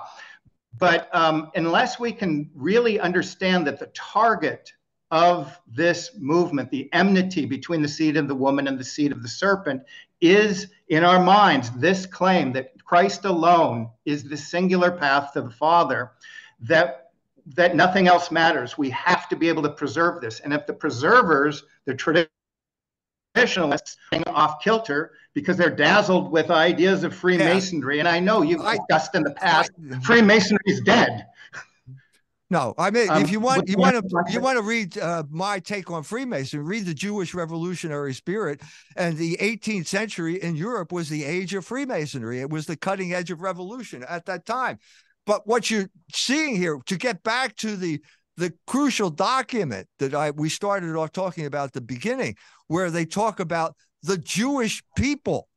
But 0.77 1.13
um, 1.13 1.51
unless 1.55 1.99
we 1.99 2.11
can 2.11 2.49
really 2.55 2.99
understand 2.99 3.67
that 3.67 3.79
the 3.79 3.87
target 3.87 4.71
of 5.11 5.59
this 5.67 6.11
movement, 6.17 6.71
the 6.71 6.89
enmity 6.93 7.45
between 7.45 7.81
the 7.81 7.87
seed 7.87 8.15
of 8.15 8.27
the 8.27 8.35
woman 8.35 8.67
and 8.67 8.79
the 8.79 8.83
seed 8.83 9.11
of 9.11 9.21
the 9.21 9.27
serpent, 9.27 9.83
is 10.21 10.67
in 10.87 11.03
our 11.03 11.21
minds 11.21 11.71
this 11.71 12.05
claim 12.05 12.53
that 12.53 12.71
Christ 12.91 13.23
alone 13.23 13.89
is 14.03 14.25
the 14.25 14.35
singular 14.35 14.91
path 14.91 15.31
to 15.31 15.41
the 15.41 15.49
Father, 15.49 16.11
that 16.59 17.11
that 17.55 17.73
nothing 17.73 18.09
else 18.09 18.31
matters. 18.31 18.77
We 18.77 18.89
have 18.89 19.29
to 19.29 19.37
be 19.37 19.47
able 19.47 19.63
to 19.63 19.69
preserve 19.69 20.19
this. 20.19 20.41
And 20.41 20.53
if 20.53 20.67
the 20.67 20.73
preservers, 20.73 21.63
the 21.85 21.95
traditionalists, 21.95 23.95
are 24.11 24.21
off 24.27 24.61
kilter 24.61 25.13
because 25.33 25.55
they're 25.55 25.73
dazzled 25.73 26.33
with 26.33 26.51
ideas 26.51 27.05
of 27.05 27.15
Freemasonry, 27.15 27.95
yeah. 27.95 28.01
and 28.01 28.09
I 28.09 28.19
know 28.19 28.41
you've 28.41 28.61
discussed 28.61 29.15
in 29.15 29.23
the 29.23 29.35
past, 29.35 29.71
Freemasonry 30.03 30.59
is 30.65 30.81
dead. 30.81 31.27
No, 32.51 32.73
I 32.77 32.91
mean, 32.91 33.09
um, 33.09 33.21
if 33.21 33.31
you 33.31 33.39
want, 33.39 33.69
you 33.69 33.77
want 33.77 33.95
to, 33.95 34.23
you 34.29 34.41
want 34.41 34.57
to 34.57 34.61
read 34.61 34.97
uh, 34.97 35.23
my 35.29 35.59
take 35.59 35.89
on 35.89 36.03
Freemasonry. 36.03 36.65
Read 36.65 36.85
the 36.85 36.93
Jewish 36.93 37.33
revolutionary 37.33 38.13
spirit, 38.13 38.59
and 38.97 39.17
the 39.17 39.37
18th 39.37 39.87
century 39.87 40.35
in 40.35 40.57
Europe 40.57 40.91
was 40.91 41.07
the 41.07 41.23
age 41.23 41.53
of 41.53 41.65
Freemasonry. 41.65 42.41
It 42.41 42.49
was 42.49 42.65
the 42.65 42.75
cutting 42.75 43.13
edge 43.13 43.31
of 43.31 43.39
revolution 43.39 44.03
at 44.03 44.25
that 44.25 44.45
time. 44.45 44.79
But 45.25 45.47
what 45.47 45.71
you're 45.71 45.89
seeing 46.13 46.57
here, 46.57 46.77
to 46.87 46.97
get 46.97 47.23
back 47.23 47.55
to 47.57 47.77
the 47.77 48.01
the 48.35 48.53
crucial 48.67 49.09
document 49.09 49.87
that 49.99 50.13
I 50.13 50.31
we 50.31 50.49
started 50.49 50.93
off 50.97 51.13
talking 51.13 51.45
about 51.45 51.67
at 51.67 51.73
the 51.73 51.79
beginning, 51.79 52.35
where 52.67 52.91
they 52.91 53.05
talk 53.05 53.39
about 53.39 53.77
the 54.03 54.17
Jewish 54.17 54.83
people. 54.97 55.47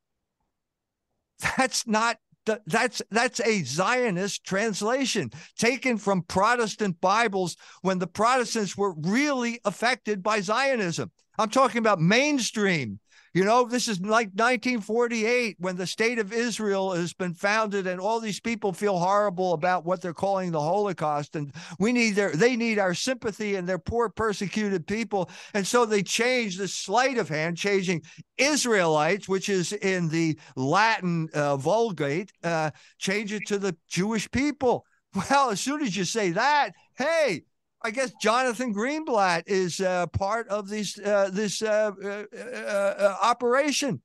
That's 1.57 1.88
not 1.88 2.18
that's 2.66 3.03
that's 3.11 3.40
a 3.40 3.62
Zionist 3.62 4.45
translation 4.45 5.30
taken 5.59 5.99
from 5.99 6.22
Protestant 6.22 7.01
Bibles 7.01 7.57
when 7.82 7.99
the 7.99 8.07
Protestants 8.07 8.76
were 8.76 8.95
really 8.95 9.61
affected 9.64 10.22
by 10.22 10.40
Zionism. 10.40 11.11
I'm 11.38 11.51
talking 11.51 11.78
about 11.78 12.01
mainstream 12.01 13.01
You 13.35 13.45
know, 13.45 13.66
this 13.66 13.89
is 13.89 14.01
like 14.01 14.28
1948 14.28 15.57
when 15.59 15.74
the 15.74 15.89
state 15.89 16.20
of 16.20 16.32
Israel 16.32 16.93
has 16.93 17.12
been 17.12 17.35
founded 17.35 17.85
and 17.89 18.01
all 18.01 18.20
these 18.20 18.39
people 18.39 18.72
feel 18.72 18.97
horrible 18.97 19.55
about 19.55 19.85
what 19.85 20.01
they're 20.01 20.14
calling 20.14 20.53
the 20.53 20.61
Holocaust. 20.61 21.35
And 21.35 21.53
we 21.80 21.93
need 21.93 22.12
their, 22.12 22.30
they 22.30 22.55
need 22.55 22.78
our 22.78 22.95
sympathy 22.95 23.57
and 23.57 23.68
their 23.68 23.80
poor 23.80 24.09
persecuted 24.09 24.87
people. 24.87 25.28
And 25.53 25.66
so 25.66 25.85
they 25.85 26.05
changed 26.05 26.61
the 26.61 26.68
sleight 26.68 27.18
of 27.18 27.28
hand, 27.28 27.57
changing 27.57 28.03
Israelites, 28.39 29.28
which 29.28 29.49
is 29.49 29.72
in 29.72 30.09
the 30.11 30.39
Latin 30.55 31.28
uh, 31.35 31.57
Vulgate, 31.57 32.30
uh, 32.45 32.70
change 32.99 33.32
it 33.32 33.49
to 33.49 33.59
the 33.59 33.76
Jewish 33.89 34.30
people. 34.30 34.87
Well, 35.30 35.51
as 35.51 35.61
soon 35.61 35.80
as 35.80 35.97
you 35.97 36.05
say 36.05 36.32
that, 36.32 36.72
hey, 36.99 37.43
I 37.85 37.91
guess 37.91 38.12
Jonathan 38.20 38.74
Greenblatt 38.74 39.43
is 39.47 39.78
uh, 39.78 40.07
part 40.07 40.49
of 40.49 40.70
this 40.70 40.99
uh, 40.99 41.28
this 41.30 41.61
uh, 41.61 41.93
uh, 42.03 42.37
uh, 42.39 43.16
operation. 43.22 44.01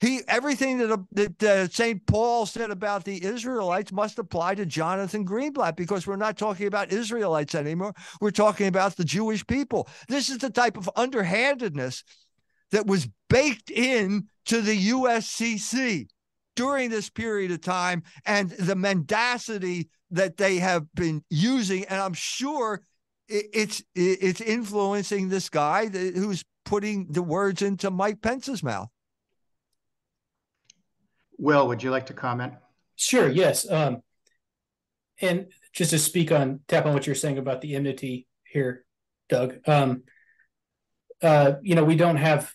He 0.00 0.20
everything 0.28 0.76
that 0.76 1.38
that 1.38 1.72
Saint 1.72 2.06
Paul 2.06 2.44
said 2.44 2.70
about 2.70 3.04
the 3.04 3.24
Israelites 3.24 3.92
must 3.92 4.18
apply 4.18 4.56
to 4.56 4.66
Jonathan 4.66 5.26
Greenblatt 5.26 5.74
because 5.74 6.06
we're 6.06 6.16
not 6.16 6.36
talking 6.36 6.66
about 6.66 6.92
Israelites 6.92 7.54
anymore. 7.54 7.94
We're 8.20 8.30
talking 8.30 8.66
about 8.66 8.96
the 8.96 9.04
Jewish 9.04 9.46
people. 9.46 9.88
This 10.06 10.28
is 10.28 10.38
the 10.38 10.50
type 10.50 10.76
of 10.76 10.90
underhandedness 10.94 12.04
that 12.72 12.86
was 12.86 13.08
baked 13.30 13.70
in 13.70 14.28
to 14.46 14.60
the 14.60 14.88
USCC 14.90 16.08
during 16.56 16.90
this 16.90 17.08
period 17.08 17.52
of 17.52 17.62
time 17.62 18.02
and 18.26 18.50
the 18.50 18.76
mendacity 18.76 19.88
that 20.10 20.36
they 20.36 20.58
have 20.58 20.92
been 20.94 21.24
using. 21.30 21.86
And 21.86 22.00
I'm 22.00 22.12
sure 22.12 22.82
it's 23.28 23.82
it's 23.94 24.40
influencing 24.40 25.28
this 25.28 25.48
guy 25.48 25.88
who's 25.88 26.44
putting 26.64 27.06
the 27.10 27.22
words 27.22 27.62
into 27.62 27.90
Mike 27.90 28.22
Pence's 28.22 28.62
mouth. 28.62 28.88
Will, 31.38 31.66
would 31.68 31.82
you 31.82 31.90
like 31.90 32.06
to 32.06 32.14
comment? 32.14 32.54
Sure. 32.96 33.28
Yes. 33.28 33.68
Um, 33.68 34.02
and 35.20 35.46
just 35.72 35.90
to 35.90 35.98
speak 35.98 36.32
on 36.32 36.60
tap 36.68 36.86
on 36.86 36.94
what 36.94 37.06
you're 37.06 37.14
saying 37.14 37.38
about 37.38 37.60
the 37.60 37.74
enmity 37.74 38.26
here, 38.44 38.84
Doug. 39.28 39.56
Um, 39.66 40.04
uh, 41.22 41.54
you 41.62 41.74
know, 41.74 41.84
we 41.84 41.96
don't 41.96 42.16
have 42.16 42.52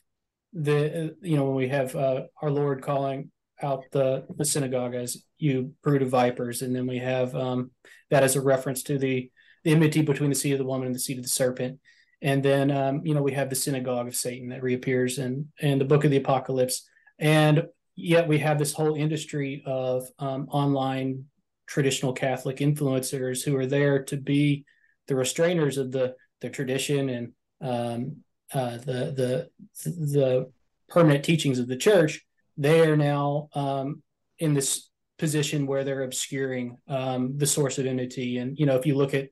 the 0.54 1.16
you 1.22 1.36
know 1.36 1.46
when 1.46 1.56
we 1.56 1.68
have 1.70 1.96
uh, 1.96 2.24
our 2.42 2.52
Lord 2.52 2.82
calling 2.82 3.32
out 3.62 3.84
the 3.92 4.26
the 4.36 4.46
synagogue 4.46 4.96
as 4.96 5.24
you 5.38 5.74
brood 5.84 6.02
of 6.02 6.10
vipers, 6.10 6.62
and 6.62 6.76
then 6.76 6.88
we 6.88 7.00
have 7.00 7.36
um, 7.36 7.72
that 8.10 8.24
as 8.24 8.36
a 8.36 8.42
reference 8.42 8.84
to 8.84 8.98
the 8.98 9.08
the 9.08 9.32
enmity 9.66 10.02
between 10.02 10.30
the 10.30 10.36
seed 10.36 10.54
of 10.54 10.60
the 10.60 10.66
woman 10.66 10.88
and 10.88 10.96
the 10.96 11.00
seed 11.00 11.18
of 11.18 11.24
the 11.24 11.30
serpent. 11.30 11.80
And 12.22 12.44
then, 12.44 12.70
um, 12.72 13.02
you 13.06 13.14
know, 13.14 13.22
we 13.22 13.34
have 13.34 13.50
the 13.50 13.56
synagogue 13.56 14.08
of 14.08 14.16
Satan 14.16 14.50
that 14.50 14.64
reappears 14.64 15.20
in, 15.20 15.48
in 15.60 15.80
the 15.80 15.86
book 15.86 16.04
of 16.04 16.12
the 16.12 16.18
Apocalypse. 16.18 16.88
And 17.18 17.64
yet 17.96 18.28
we 18.28 18.40
have 18.40 18.60
this 18.60 18.74
whole 18.74 18.96
industry 18.96 19.64
of 19.66 20.08
um, 20.20 20.48
online 20.50 21.26
traditional 21.66 22.14
Catholic 22.14 22.58
influencers 22.58 23.44
who 23.44 23.56
are 23.56 23.66
there 23.66 24.04
to 24.04 24.18
be 24.18 24.66
the 25.08 25.14
restrainers 25.14 25.78
of 25.78 25.92
the, 25.92 26.16
the 26.42 26.50
tradition 26.50 27.10
and 27.10 27.34
um, 27.62 28.18
uh, 28.54 28.78
the, 28.78 29.14
the, 29.16 29.50
the 29.86 30.52
permanent 30.90 31.24
teachings 31.24 31.60
of 31.60 31.68
the 31.68 31.78
church. 31.78 32.26
They 32.58 32.82
are 32.82 32.98
now 32.98 33.50
um, 33.54 34.02
in 34.40 34.54
this 34.54 34.89
position 35.20 35.68
where 35.68 35.84
they're 35.84 36.04
obscuring 36.04 36.78
um, 36.88 37.38
the 37.38 37.46
source 37.46 37.78
of 37.78 37.86
enmity. 37.86 38.38
And 38.38 38.58
you 38.58 38.66
know, 38.66 38.76
if 38.76 38.86
you 38.86 38.96
look 38.96 39.14
at 39.14 39.30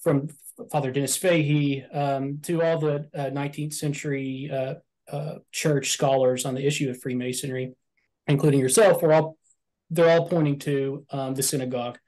from 0.00 0.28
Father 0.70 0.90
Dennis 0.90 1.16
Fahey 1.16 1.84
um, 1.92 2.38
to 2.42 2.62
all 2.62 2.78
the 2.78 3.08
uh, 3.14 3.30
19th 3.30 3.74
century 3.74 4.48
uh, 4.50 4.74
uh, 5.12 5.34
church 5.52 5.90
scholars 5.90 6.46
on 6.46 6.54
the 6.54 6.66
issue 6.66 6.88
of 6.88 7.00
Freemasonry, 7.00 7.74
including 8.26 8.60
yourself, 8.60 9.02
are 9.02 9.12
all 9.12 9.36
they're 9.90 10.08
all 10.08 10.28
pointing 10.28 10.58
to 10.60 11.04
um, 11.10 11.34
the 11.34 11.42
synagogue, 11.42 11.98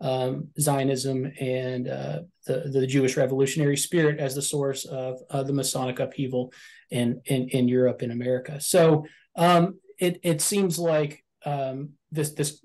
um, 0.00 0.48
Zionism, 0.58 1.30
and 1.40 1.88
uh, 1.88 2.20
the 2.46 2.70
the 2.72 2.86
Jewish 2.86 3.16
revolutionary 3.16 3.76
spirit 3.76 4.20
as 4.20 4.34
the 4.34 4.42
source 4.42 4.84
of 4.84 5.18
the 5.30 5.52
Masonic 5.52 5.98
upheaval 5.98 6.52
in, 6.90 7.20
in 7.24 7.48
in 7.48 7.68
Europe 7.68 8.02
and 8.02 8.12
America. 8.12 8.60
So 8.60 9.06
um, 9.36 9.80
it 9.98 10.20
it 10.22 10.40
seems 10.40 10.78
like 10.78 11.24
um, 11.46 11.90
this 12.10 12.32
this 12.32 12.60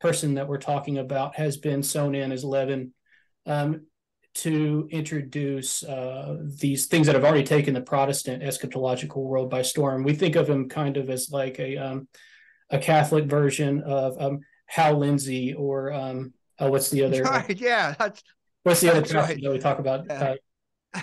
person 0.00 0.34
that 0.34 0.46
we're 0.46 0.58
talking 0.58 0.98
about 0.98 1.34
has 1.34 1.56
been 1.56 1.82
sewn 1.82 2.14
in 2.14 2.30
as 2.30 2.44
leaven 2.44 2.94
um, 3.46 3.86
to 4.34 4.88
introduce 4.92 5.82
uh, 5.82 6.36
these 6.40 6.86
things 6.86 7.06
that 7.06 7.16
have 7.16 7.24
already 7.24 7.42
taken 7.42 7.74
the 7.74 7.80
Protestant 7.80 8.42
eschatological 8.42 9.16
world 9.16 9.50
by 9.50 9.62
storm. 9.62 10.04
We 10.04 10.14
think 10.14 10.36
of 10.36 10.48
him 10.48 10.68
kind 10.68 10.96
of 10.96 11.10
as 11.10 11.30
like 11.32 11.58
a 11.58 11.76
um, 11.76 12.08
a 12.70 12.78
Catholic 12.78 13.24
version 13.24 13.82
of 13.82 14.20
um, 14.20 14.40
Hal 14.66 14.98
Lindsey 14.98 15.54
or 15.54 15.92
um, 15.92 16.32
oh, 16.60 16.70
what's 16.70 16.90
the 16.90 17.02
other? 17.02 17.22
Right, 17.24 17.58
yeah, 17.58 17.94
that's 17.98 18.22
what's 18.62 18.80
the 18.80 18.90
other 18.90 19.00
right. 19.18 19.40
that 19.42 19.50
we 19.50 19.58
talk 19.58 19.78
about? 19.78 20.04
Yeah, 20.06 20.34
uh, 20.94 21.00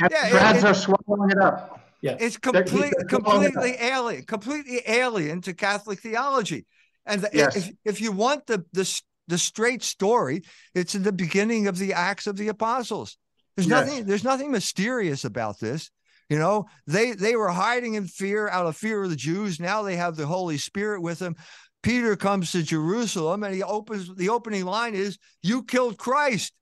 yeah 0.10 0.30
Brads 0.30 0.64
are 0.64 0.74
swallowing 0.74 1.30
it 1.30 1.38
up. 1.38 1.77
Yeah, 2.00 2.16
it's 2.20 2.36
complete, 2.36 2.94
completely 3.08 3.74
alien, 3.80 4.24
completely 4.24 4.82
alien 4.86 5.40
to 5.42 5.54
Catholic 5.54 6.00
theology. 6.00 6.66
And 7.06 7.22
the, 7.22 7.30
yes. 7.32 7.56
if, 7.56 7.72
if 7.84 8.00
you 8.00 8.12
want 8.12 8.46
the, 8.46 8.64
the 8.72 9.02
the 9.26 9.38
straight 9.38 9.82
story, 9.82 10.42
it's 10.74 10.94
in 10.94 11.02
the 11.02 11.12
beginning 11.12 11.66
of 11.66 11.78
the 11.78 11.92
Acts 11.92 12.26
of 12.26 12.36
the 12.36 12.48
Apostles. 12.48 13.16
There's 13.56 13.68
yes. 13.68 13.86
nothing 13.86 14.06
there's 14.06 14.24
nothing 14.24 14.52
mysterious 14.52 15.24
about 15.24 15.58
this. 15.58 15.90
You 16.28 16.38
know, 16.38 16.66
they 16.86 17.12
they 17.12 17.36
were 17.36 17.48
hiding 17.48 17.94
in 17.94 18.06
fear 18.06 18.48
out 18.48 18.66
of 18.66 18.76
fear 18.76 19.02
of 19.02 19.10
the 19.10 19.16
Jews. 19.16 19.58
Now 19.58 19.82
they 19.82 19.96
have 19.96 20.16
the 20.16 20.26
Holy 20.26 20.58
Spirit 20.58 21.02
with 21.02 21.18
them. 21.18 21.34
Peter 21.82 22.16
comes 22.16 22.52
to 22.52 22.62
Jerusalem 22.62 23.42
and 23.44 23.54
he 23.54 23.62
opens 23.62 24.14
the 24.14 24.28
opening 24.30 24.64
line 24.64 24.94
is, 24.94 25.18
You 25.42 25.62
killed 25.62 25.96
Christ. 25.96 26.52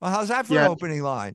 Well, 0.00 0.10
how's 0.10 0.28
that 0.28 0.46
for 0.46 0.54
yes. 0.54 0.66
an 0.66 0.72
opening 0.72 1.02
line? 1.02 1.34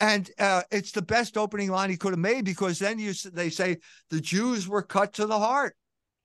And 0.00 0.30
uh, 0.38 0.62
it's 0.70 0.92
the 0.92 1.02
best 1.02 1.38
opening 1.38 1.70
line 1.70 1.90
he 1.90 1.96
could 1.96 2.12
have 2.12 2.18
made 2.18 2.44
because 2.44 2.78
then 2.78 2.98
you 2.98 3.14
they 3.32 3.48
say 3.48 3.78
the 4.10 4.20
Jews 4.20 4.68
were 4.68 4.82
cut 4.82 5.14
to 5.14 5.26
the 5.26 5.38
heart. 5.38 5.74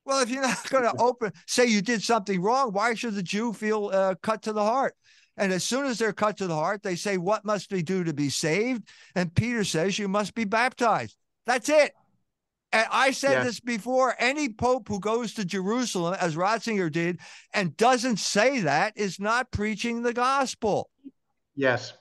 Well, 0.04 0.22
if 0.22 0.30
you're 0.30 0.42
not 0.42 0.70
going 0.70 0.84
to 0.92 1.02
open, 1.02 1.32
say 1.48 1.68
you 1.68 1.82
did 1.82 2.02
something 2.02 2.42
wrong, 2.42 2.74
why 2.74 2.94
should 2.96 3.16
the 3.16 3.24
Jew 3.24 3.54
feel 3.54 3.90
uh, 3.94 4.16
cut 4.22 4.42
to 4.44 4.54
the 4.54 4.64
heart? 4.64 4.96
And 5.38 5.54
as 5.54 5.64
soon 5.64 5.86
as 5.86 5.98
they're 5.98 6.14
cut 6.14 6.38
to 6.38 6.48
the 6.48 6.56
heart, 6.56 6.84
they 6.84 6.96
say, 6.96 7.18
What 7.18 7.46
must 7.46 7.72
we 7.72 7.82
do 7.82 8.04
to 8.04 8.14
be 8.14 8.30
saved? 8.30 8.88
And 9.16 9.34
Peter 9.34 9.64
says, 9.64 9.98
You 9.98 10.08
must 10.08 10.36
be 10.36 10.44
baptized. 10.44 11.16
That's 11.46 11.70
it. 11.70 11.94
And 12.74 12.88
I 12.92 13.12
said 13.12 13.32
yeah. 13.32 13.44
this 13.44 13.60
before 13.60 14.16
any 14.18 14.50
pope 14.50 14.88
who 14.88 15.00
goes 15.00 15.34
to 15.34 15.46
Jerusalem, 15.46 16.16
as 16.20 16.36
Ratzinger 16.36 16.92
did, 16.92 17.20
and 17.54 17.76
doesn't 17.76 18.18
say 18.18 18.62
that 18.62 18.94
is 18.96 19.20
not 19.20 19.52
preaching 19.52 20.04
the 20.04 20.14
gospel. 20.14 20.90
Yes. 21.56 21.94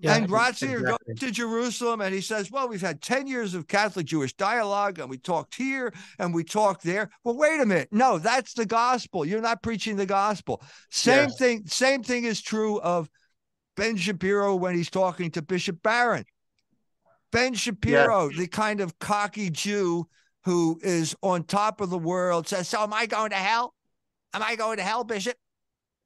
Yeah, 0.00 0.14
and 0.14 0.28
Ratzinger 0.28 0.80
exactly. 0.80 1.14
goes 1.14 1.20
to 1.20 1.30
Jerusalem 1.32 2.00
and 2.00 2.14
he 2.14 2.20
says, 2.20 2.52
Well, 2.52 2.68
we've 2.68 2.80
had 2.80 3.02
10 3.02 3.26
years 3.26 3.54
of 3.54 3.66
Catholic 3.66 4.06
Jewish 4.06 4.32
dialogue 4.34 5.00
and 5.00 5.10
we 5.10 5.18
talked 5.18 5.56
here 5.56 5.92
and 6.20 6.32
we 6.32 6.44
talked 6.44 6.84
there. 6.84 7.10
Well, 7.24 7.36
wait 7.36 7.60
a 7.60 7.66
minute. 7.66 7.88
No, 7.90 8.18
that's 8.18 8.54
the 8.54 8.64
gospel. 8.64 9.24
You're 9.24 9.40
not 9.40 9.62
preaching 9.62 9.96
the 9.96 10.06
gospel. 10.06 10.62
Same 10.90 11.28
yes. 11.28 11.38
thing, 11.38 11.66
same 11.66 12.04
thing 12.04 12.24
is 12.24 12.40
true 12.40 12.80
of 12.80 13.10
Ben 13.76 13.96
Shapiro 13.96 14.54
when 14.54 14.76
he's 14.76 14.90
talking 14.90 15.32
to 15.32 15.42
Bishop 15.42 15.82
Barron. 15.82 16.24
Ben 17.32 17.54
Shapiro, 17.54 18.30
the 18.30 18.46
kind 18.46 18.80
of 18.80 18.98
cocky 19.00 19.50
Jew 19.50 20.06
who 20.44 20.78
is 20.82 21.14
on 21.22 21.42
top 21.42 21.80
of 21.80 21.90
the 21.90 21.98
world, 21.98 22.46
says, 22.46 22.68
So 22.68 22.82
am 22.82 22.94
I 22.94 23.06
going 23.06 23.30
to 23.30 23.36
hell? 23.36 23.74
Am 24.32 24.42
I 24.42 24.54
going 24.54 24.76
to 24.76 24.84
hell, 24.84 25.02
Bishop? 25.02 25.36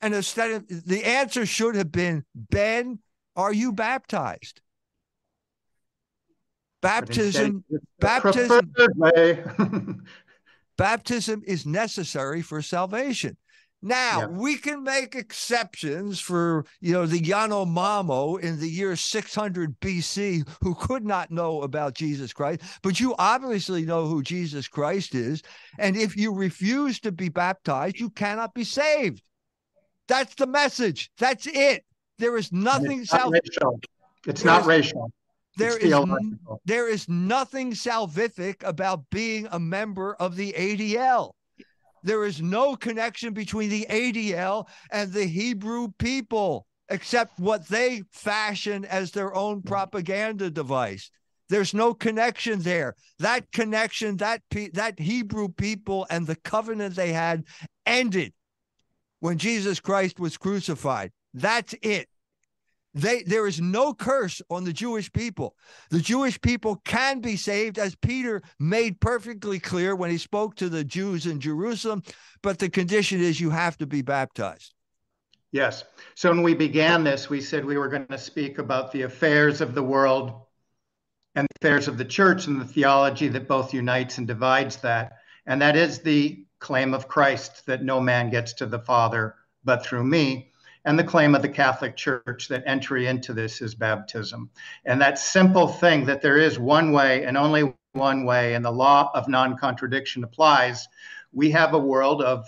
And 0.00 0.14
instead 0.14 0.50
of 0.50 0.86
the 0.86 1.04
answer 1.04 1.46
should 1.46 1.76
have 1.76 1.92
been 1.92 2.24
Ben 2.34 2.98
are 3.36 3.52
you 3.52 3.72
baptized? 3.72 4.60
Baptism, 6.80 7.64
baptism, 8.00 8.72
baptism 10.76 11.42
is 11.46 11.64
necessary 11.64 12.42
for 12.42 12.60
salvation. 12.60 13.36
Now 13.82 14.20
yeah. 14.20 14.26
we 14.26 14.56
can 14.56 14.84
make 14.84 15.16
exceptions 15.16 16.20
for 16.20 16.64
you 16.80 16.92
know 16.92 17.04
the 17.04 17.20
Yanomamo 17.20 18.40
in 18.40 18.60
the 18.60 18.68
year 18.68 18.94
600 18.94 19.80
BC 19.80 20.48
who 20.60 20.74
could 20.74 21.04
not 21.04 21.32
know 21.32 21.62
about 21.62 21.94
Jesus 21.94 22.32
Christ, 22.32 22.62
but 22.82 23.00
you 23.00 23.14
obviously 23.18 23.84
know 23.84 24.06
who 24.06 24.22
Jesus 24.22 24.68
Christ 24.68 25.16
is, 25.16 25.42
and 25.78 25.96
if 25.96 26.16
you 26.16 26.32
refuse 26.32 27.00
to 27.00 27.10
be 27.10 27.28
baptized, 27.28 27.98
you 27.98 28.10
cannot 28.10 28.54
be 28.54 28.64
saved. 28.64 29.22
That's 30.06 30.34
the 30.36 30.46
message. 30.46 31.10
That's 31.18 31.46
it. 31.46 31.84
There 32.18 32.36
is 32.36 32.52
nothing 32.52 33.02
it's 33.02 33.12
not 33.12 33.30
racial. 33.30 33.80
It's 34.26 34.44
not 34.44 34.66
racial. 34.66 35.10
There 35.56 35.76
is, 35.76 35.94
there 36.64 36.88
is 36.88 37.08
nothing 37.08 37.72
salvific 37.72 38.62
about 38.62 39.04
being 39.10 39.48
a 39.50 39.58
member 39.58 40.14
of 40.14 40.36
the 40.36 40.52
ADL. 40.52 41.32
There 42.02 42.24
is 42.24 42.40
no 42.40 42.74
connection 42.74 43.34
between 43.34 43.68
the 43.68 43.86
ADL 43.88 44.66
and 44.90 45.12
the 45.12 45.26
Hebrew 45.26 45.88
people, 45.98 46.66
except 46.88 47.38
what 47.38 47.68
they 47.68 48.02
fashion 48.10 48.84
as 48.84 49.10
their 49.10 49.34
own 49.34 49.58
mm-hmm. 49.58 49.68
propaganda 49.68 50.50
device. 50.50 51.10
There's 51.48 51.74
no 51.74 51.92
connection 51.92 52.60
there. 52.60 52.94
That 53.18 53.50
connection, 53.52 54.16
that 54.16 54.40
pe- 54.50 54.70
that 54.70 54.98
Hebrew 54.98 55.48
people 55.48 56.06
and 56.08 56.26
the 56.26 56.36
covenant 56.36 56.96
they 56.96 57.12
had 57.12 57.44
ended 57.84 58.32
when 59.20 59.36
Jesus 59.36 59.78
Christ 59.78 60.18
was 60.18 60.38
crucified. 60.38 61.12
That's 61.34 61.74
it. 61.82 62.08
They, 62.94 63.22
there 63.22 63.46
is 63.46 63.60
no 63.60 63.94
curse 63.94 64.42
on 64.50 64.64
the 64.64 64.72
Jewish 64.72 65.10
people. 65.12 65.56
The 65.90 66.00
Jewish 66.00 66.38
people 66.40 66.76
can 66.84 67.20
be 67.20 67.36
saved, 67.36 67.78
as 67.78 67.94
Peter 67.94 68.42
made 68.58 69.00
perfectly 69.00 69.58
clear 69.58 69.96
when 69.96 70.10
he 70.10 70.18
spoke 70.18 70.56
to 70.56 70.68
the 70.68 70.84
Jews 70.84 71.24
in 71.26 71.40
Jerusalem. 71.40 72.02
But 72.42 72.58
the 72.58 72.68
condition 72.68 73.20
is 73.20 73.40
you 73.40 73.50
have 73.50 73.78
to 73.78 73.86
be 73.86 74.02
baptized. 74.02 74.74
Yes. 75.52 75.84
So 76.14 76.30
when 76.30 76.42
we 76.42 76.54
began 76.54 77.04
this, 77.04 77.30
we 77.30 77.40
said 77.40 77.64
we 77.64 77.78
were 77.78 77.88
going 77.88 78.06
to 78.06 78.18
speak 78.18 78.58
about 78.58 78.92
the 78.92 79.02
affairs 79.02 79.60
of 79.60 79.74
the 79.74 79.82
world 79.82 80.46
and 81.34 81.46
the 81.46 81.66
affairs 81.66 81.88
of 81.88 81.96
the 81.96 82.04
church 82.04 82.46
and 82.46 82.60
the 82.60 82.66
theology 82.66 83.28
that 83.28 83.48
both 83.48 83.72
unites 83.72 84.18
and 84.18 84.26
divides 84.26 84.76
that. 84.78 85.12
And 85.46 85.60
that 85.62 85.76
is 85.76 86.00
the 86.00 86.46
claim 86.58 86.94
of 86.94 87.08
Christ 87.08 87.66
that 87.66 87.82
no 87.82 88.00
man 88.00 88.30
gets 88.30 88.52
to 88.54 88.66
the 88.66 88.78
Father 88.78 89.34
but 89.64 89.84
through 89.84 90.04
me 90.04 90.51
and 90.84 90.98
the 90.98 91.04
claim 91.04 91.34
of 91.34 91.42
the 91.42 91.48
Catholic 91.48 91.96
Church 91.96 92.48
that 92.48 92.64
entry 92.66 93.06
into 93.06 93.32
this 93.32 93.60
is 93.60 93.74
baptism. 93.74 94.50
And 94.84 95.00
that 95.00 95.18
simple 95.18 95.68
thing 95.68 96.06
that 96.06 96.22
there 96.22 96.38
is 96.38 96.58
one 96.58 96.92
way 96.92 97.24
and 97.24 97.36
only 97.36 97.72
one 97.92 98.24
way, 98.24 98.54
and 98.54 98.64
the 98.64 98.70
law 98.70 99.10
of 99.14 99.28
non 99.28 99.56
contradiction 99.56 100.24
applies. 100.24 100.88
We 101.32 101.50
have 101.50 101.74
a 101.74 101.78
world 101.78 102.22
of 102.22 102.46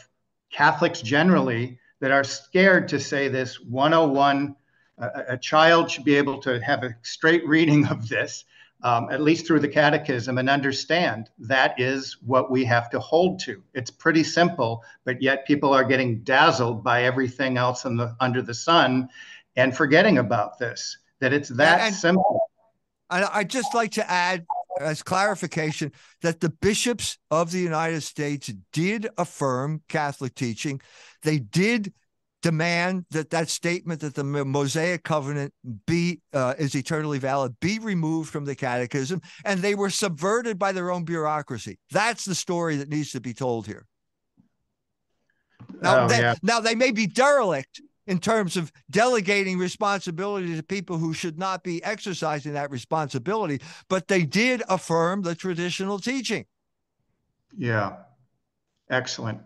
Catholics 0.50 1.00
generally 1.00 1.78
that 2.00 2.10
are 2.10 2.24
scared 2.24 2.88
to 2.88 3.00
say 3.00 3.28
this 3.28 3.60
101. 3.60 4.56
A, 4.98 5.24
a 5.30 5.38
child 5.38 5.90
should 5.90 6.04
be 6.04 6.14
able 6.16 6.38
to 6.42 6.60
have 6.60 6.82
a 6.82 6.96
straight 7.02 7.46
reading 7.46 7.86
of 7.88 8.08
this 8.08 8.44
um, 8.84 9.08
at 9.10 9.22
least 9.22 9.46
through 9.46 9.60
the 9.60 9.68
catechism, 9.68 10.36
and 10.36 10.48
understand 10.48 11.30
that 11.38 11.80
is 11.80 12.18
what 12.20 12.50
we 12.50 12.64
have 12.66 12.90
to 12.90 13.00
hold 13.00 13.40
to. 13.40 13.62
It's 13.72 13.90
pretty 13.90 14.22
simple, 14.22 14.84
but 15.04 15.20
yet 15.22 15.46
people 15.46 15.72
are 15.72 15.84
getting 15.84 16.22
dazzled 16.22 16.84
by 16.84 17.04
everything 17.04 17.56
else 17.56 17.82
the, 17.82 18.14
under 18.20 18.42
the 18.42 18.54
sun 18.54 19.08
and 19.56 19.74
forgetting 19.74 20.18
about 20.18 20.58
this, 20.58 20.98
that 21.20 21.32
it's 21.32 21.48
that 21.48 21.80
and, 21.80 21.94
simple. 21.94 22.50
I'd 23.08 23.48
just 23.48 23.74
like 23.74 23.92
to 23.92 24.10
add 24.10 24.44
as 24.80 25.02
clarification 25.02 25.92
that 26.20 26.40
the 26.40 26.50
bishops 26.50 27.16
of 27.30 27.52
the 27.52 27.60
United 27.60 28.02
States 28.02 28.52
did 28.72 29.08
affirm 29.16 29.82
Catholic 29.88 30.34
teaching. 30.34 30.80
They 31.22 31.38
did 31.38 31.94
demand 32.44 33.06
that 33.10 33.30
that 33.30 33.48
statement 33.48 34.00
that 34.02 34.14
the 34.14 34.22
Mosaic 34.22 35.02
covenant 35.02 35.54
be 35.86 36.20
uh, 36.34 36.52
is 36.58 36.74
eternally 36.74 37.18
valid 37.18 37.58
be 37.58 37.78
removed 37.78 38.30
from 38.30 38.44
the 38.44 38.54
catechism, 38.54 39.22
and 39.46 39.60
they 39.60 39.74
were 39.74 39.88
subverted 39.88 40.58
by 40.58 40.70
their 40.70 40.90
own 40.90 41.04
bureaucracy. 41.04 41.78
That's 41.90 42.26
the 42.26 42.34
story 42.34 42.76
that 42.76 42.90
needs 42.90 43.12
to 43.12 43.20
be 43.22 43.32
told 43.32 43.66
here. 43.66 43.86
Now, 45.80 46.04
oh, 46.04 46.08
they, 46.08 46.18
yeah. 46.18 46.34
now 46.42 46.60
they 46.60 46.74
may 46.74 46.90
be 46.90 47.06
derelict 47.06 47.80
in 48.06 48.18
terms 48.18 48.58
of 48.58 48.70
delegating 48.90 49.56
responsibility 49.56 50.54
to 50.54 50.62
people 50.62 50.98
who 50.98 51.14
should 51.14 51.38
not 51.38 51.62
be 51.64 51.82
exercising 51.82 52.52
that 52.52 52.70
responsibility, 52.70 53.62
but 53.88 54.06
they 54.06 54.22
did 54.22 54.62
affirm 54.68 55.22
the 55.22 55.34
traditional 55.34 55.98
teaching. 55.98 56.44
Yeah, 57.56 57.96
excellent. 58.90 59.40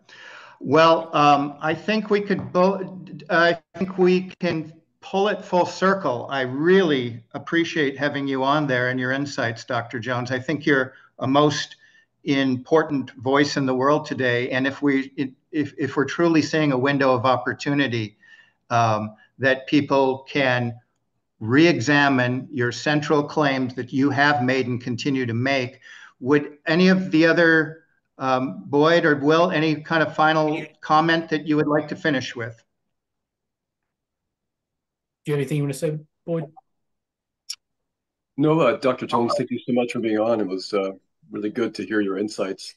Well, 0.60 1.14
um, 1.14 1.56
I 1.60 1.74
think 1.74 2.10
we 2.10 2.20
could 2.20 2.52
both. 2.52 2.86
I 3.30 3.58
think 3.76 3.98
we 3.98 4.30
can 4.40 4.72
pull 5.00 5.28
it 5.28 5.44
full 5.44 5.66
circle. 5.66 6.26
I 6.30 6.42
really 6.42 7.22
appreciate 7.32 7.96
having 7.96 8.26
you 8.26 8.42
on 8.42 8.66
there 8.66 8.90
and 8.90 8.98
your 8.98 9.12
insights, 9.12 9.64
Dr. 9.64 10.00
Jones. 10.00 10.30
I 10.30 10.38
think 10.38 10.66
you're 10.66 10.94
a 11.20 11.26
most 11.26 11.76
important 12.24 13.10
voice 13.12 13.56
in 13.56 13.66
the 13.66 13.74
world 13.74 14.04
today. 14.04 14.50
And 14.50 14.66
if 14.66 14.82
we 14.82 15.12
if 15.52 15.72
if 15.78 15.96
we're 15.96 16.04
truly 16.04 16.42
seeing 16.42 16.72
a 16.72 16.78
window 16.78 17.14
of 17.14 17.24
opportunity 17.24 18.16
um, 18.70 19.14
that 19.38 19.66
people 19.66 20.26
can 20.28 20.74
re-examine 21.40 22.48
your 22.50 22.72
central 22.72 23.22
claims 23.22 23.74
that 23.74 23.92
you 23.92 24.10
have 24.10 24.42
made 24.42 24.66
and 24.66 24.82
continue 24.82 25.24
to 25.24 25.34
make, 25.34 25.80
would 26.18 26.58
any 26.66 26.88
of 26.88 27.12
the 27.12 27.24
other 27.24 27.84
um, 28.18 28.64
Boyd 28.66 29.04
or 29.04 29.16
Will, 29.16 29.50
any 29.50 29.76
kind 29.76 30.02
of 30.02 30.14
final 30.14 30.64
comment 30.80 31.28
that 31.30 31.46
you 31.46 31.56
would 31.56 31.68
like 31.68 31.88
to 31.88 31.96
finish 31.96 32.34
with? 32.34 32.56
Do 35.24 35.32
you 35.32 35.34
have 35.34 35.40
anything 35.40 35.58
you 35.58 35.62
want 35.62 35.72
to 35.74 35.78
say, 35.78 35.98
Boyd? 36.26 36.44
No, 38.36 38.60
uh, 38.60 38.76
Dr. 38.76 39.06
Jones, 39.06 39.34
thank 39.36 39.50
you 39.50 39.58
so 39.66 39.72
much 39.72 39.92
for 39.92 40.00
being 40.00 40.18
on. 40.18 40.40
It 40.40 40.46
was 40.46 40.72
uh, 40.72 40.92
really 41.30 41.50
good 41.50 41.74
to 41.76 41.86
hear 41.86 42.00
your 42.00 42.18
insights. 42.18 42.74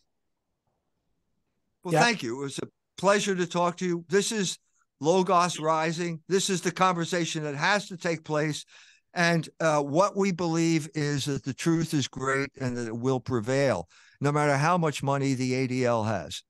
Well, 1.83 1.93
yeah. 1.93 2.01
thank 2.01 2.23
you. 2.23 2.39
It 2.39 2.43
was 2.43 2.59
a 2.59 2.67
pleasure 2.97 3.35
to 3.35 3.47
talk 3.47 3.77
to 3.77 3.85
you. 3.85 4.05
This 4.09 4.31
is 4.31 4.59
Logos 4.99 5.59
Rising. 5.59 6.21
This 6.27 6.49
is 6.49 6.61
the 6.61 6.71
conversation 6.71 7.43
that 7.43 7.55
has 7.55 7.87
to 7.87 7.97
take 7.97 8.23
place. 8.23 8.65
And 9.13 9.47
uh, 9.59 9.81
what 9.81 10.15
we 10.15 10.31
believe 10.31 10.89
is 10.93 11.25
that 11.25 11.43
the 11.43 11.53
truth 11.53 11.93
is 11.93 12.07
great 12.07 12.49
and 12.59 12.77
that 12.77 12.87
it 12.87 12.95
will 12.95 13.19
prevail 13.19 13.87
no 14.21 14.31
matter 14.31 14.55
how 14.55 14.77
much 14.77 15.03
money 15.03 15.33
the 15.33 15.51
ADL 15.67 16.05
has. 16.05 16.43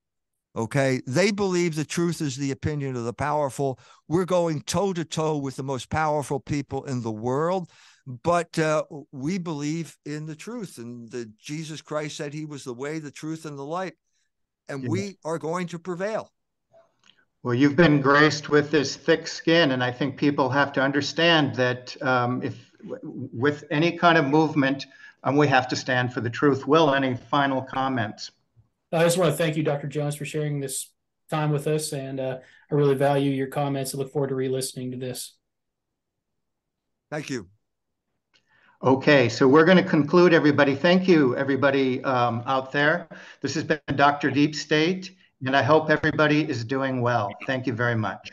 Okay. 0.55 1.01
They 1.07 1.32
believe 1.32 1.76
the 1.76 1.86
truth 1.86 2.22
is 2.22 2.36
the 2.36 2.51
opinion 2.51 2.97
of 2.97 3.05
the 3.05 3.13
powerful. 3.13 3.80
We're 4.09 4.26
going 4.26 4.61
toe 4.61 4.91
to 4.93 5.05
toe 5.05 5.38
with 5.38 5.55
the 5.55 5.63
most 5.63 5.89
powerful 5.89 6.41
people 6.41 6.84
in 6.84 7.01
the 7.01 7.11
world, 7.11 7.69
but 8.05 8.59
uh, 8.59 8.84
we 9.13 9.38
believe 9.38 9.97
in 10.05 10.26
the 10.26 10.36
truth. 10.36 10.78
And 10.78 11.09
the 11.09 11.32
Jesus 11.39 11.82
Christ 11.82 12.17
said 12.17 12.34
he 12.34 12.45
was 12.45 12.65
the 12.65 12.74
way, 12.74 12.99
the 12.99 13.11
truth, 13.11 13.45
and 13.45 13.57
the 13.57 13.63
light. 13.63 13.93
And 14.67 14.88
we 14.88 15.17
are 15.24 15.38
going 15.38 15.67
to 15.67 15.80
prevail. 15.80 16.30
Well, 17.43 17.55
you've 17.55 17.76
been 17.76 18.01
graced 18.01 18.49
with 18.49 18.69
this 18.69 18.95
thick 18.95 19.28
skin, 19.28 19.72
and 19.72 19.84
I 19.84 19.91
think 19.91 20.15
people 20.15 20.49
have 20.49 20.72
to 20.74 20.82
understand 20.82 21.55
that 21.55 21.99
um, 22.01 22.43
if 22.43 22.55
with 22.84 23.63
any 23.72 23.97
kind 23.97 24.17
of 24.17 24.26
movement, 24.26 24.86
and 25.24 25.38
we 25.38 25.47
have 25.47 25.67
to 25.69 25.76
stand 25.76 26.13
for 26.13 26.22
the 26.22 26.30
truth. 26.30 26.67
Will, 26.67 26.93
any 26.93 27.15
final 27.15 27.61
comments? 27.61 28.32
I 28.91 29.03
just 29.03 29.17
want 29.17 29.32
to 29.32 29.38
thank 29.38 29.55
you, 29.55 29.63
Dr. 29.63 29.88
Jones, 29.88 30.15
for 30.15 30.26
sharing 30.26 30.59
this 30.59 30.91
time 31.30 31.51
with 31.51 31.67
us, 31.67 31.93
and 31.93 32.19
uh, 32.19 32.39
I 32.69 32.76
really 32.76 32.95
value 32.95 33.32
your 33.32 33.47
comments. 33.47 33.95
I 33.95 33.97
look 33.97 34.11
forward 34.11 34.30
to 34.30 34.36
re-listening 34.36 34.91
to 34.91 34.97
this. 34.97 35.36
Thank 37.09 37.30
you. 37.30 37.47
Okay, 38.84 39.30
so 39.30 39.47
we're 39.47 39.65
going 39.65 39.78
to 39.78 39.84
conclude, 39.84 40.34
everybody. 40.34 40.76
Thank 40.76 41.07
you, 41.07 41.38
everybody 41.38 42.03
um, 42.03 42.43
out 42.47 42.72
there. 42.72 43.07
This 43.39 43.53
has 43.53 43.63
been 43.63 43.80
Dr. 43.95 44.32
Deep 44.32 44.55
State, 44.55 45.15
and 45.45 45.55
I 45.55 45.61
hope 45.61 45.89
everybody 45.89 46.49
is 46.49 46.65
doing 46.65 47.01
well. 47.01 47.30
Thank 47.45 47.67
you 47.67 47.74
very 47.74 47.95
much. 47.95 48.32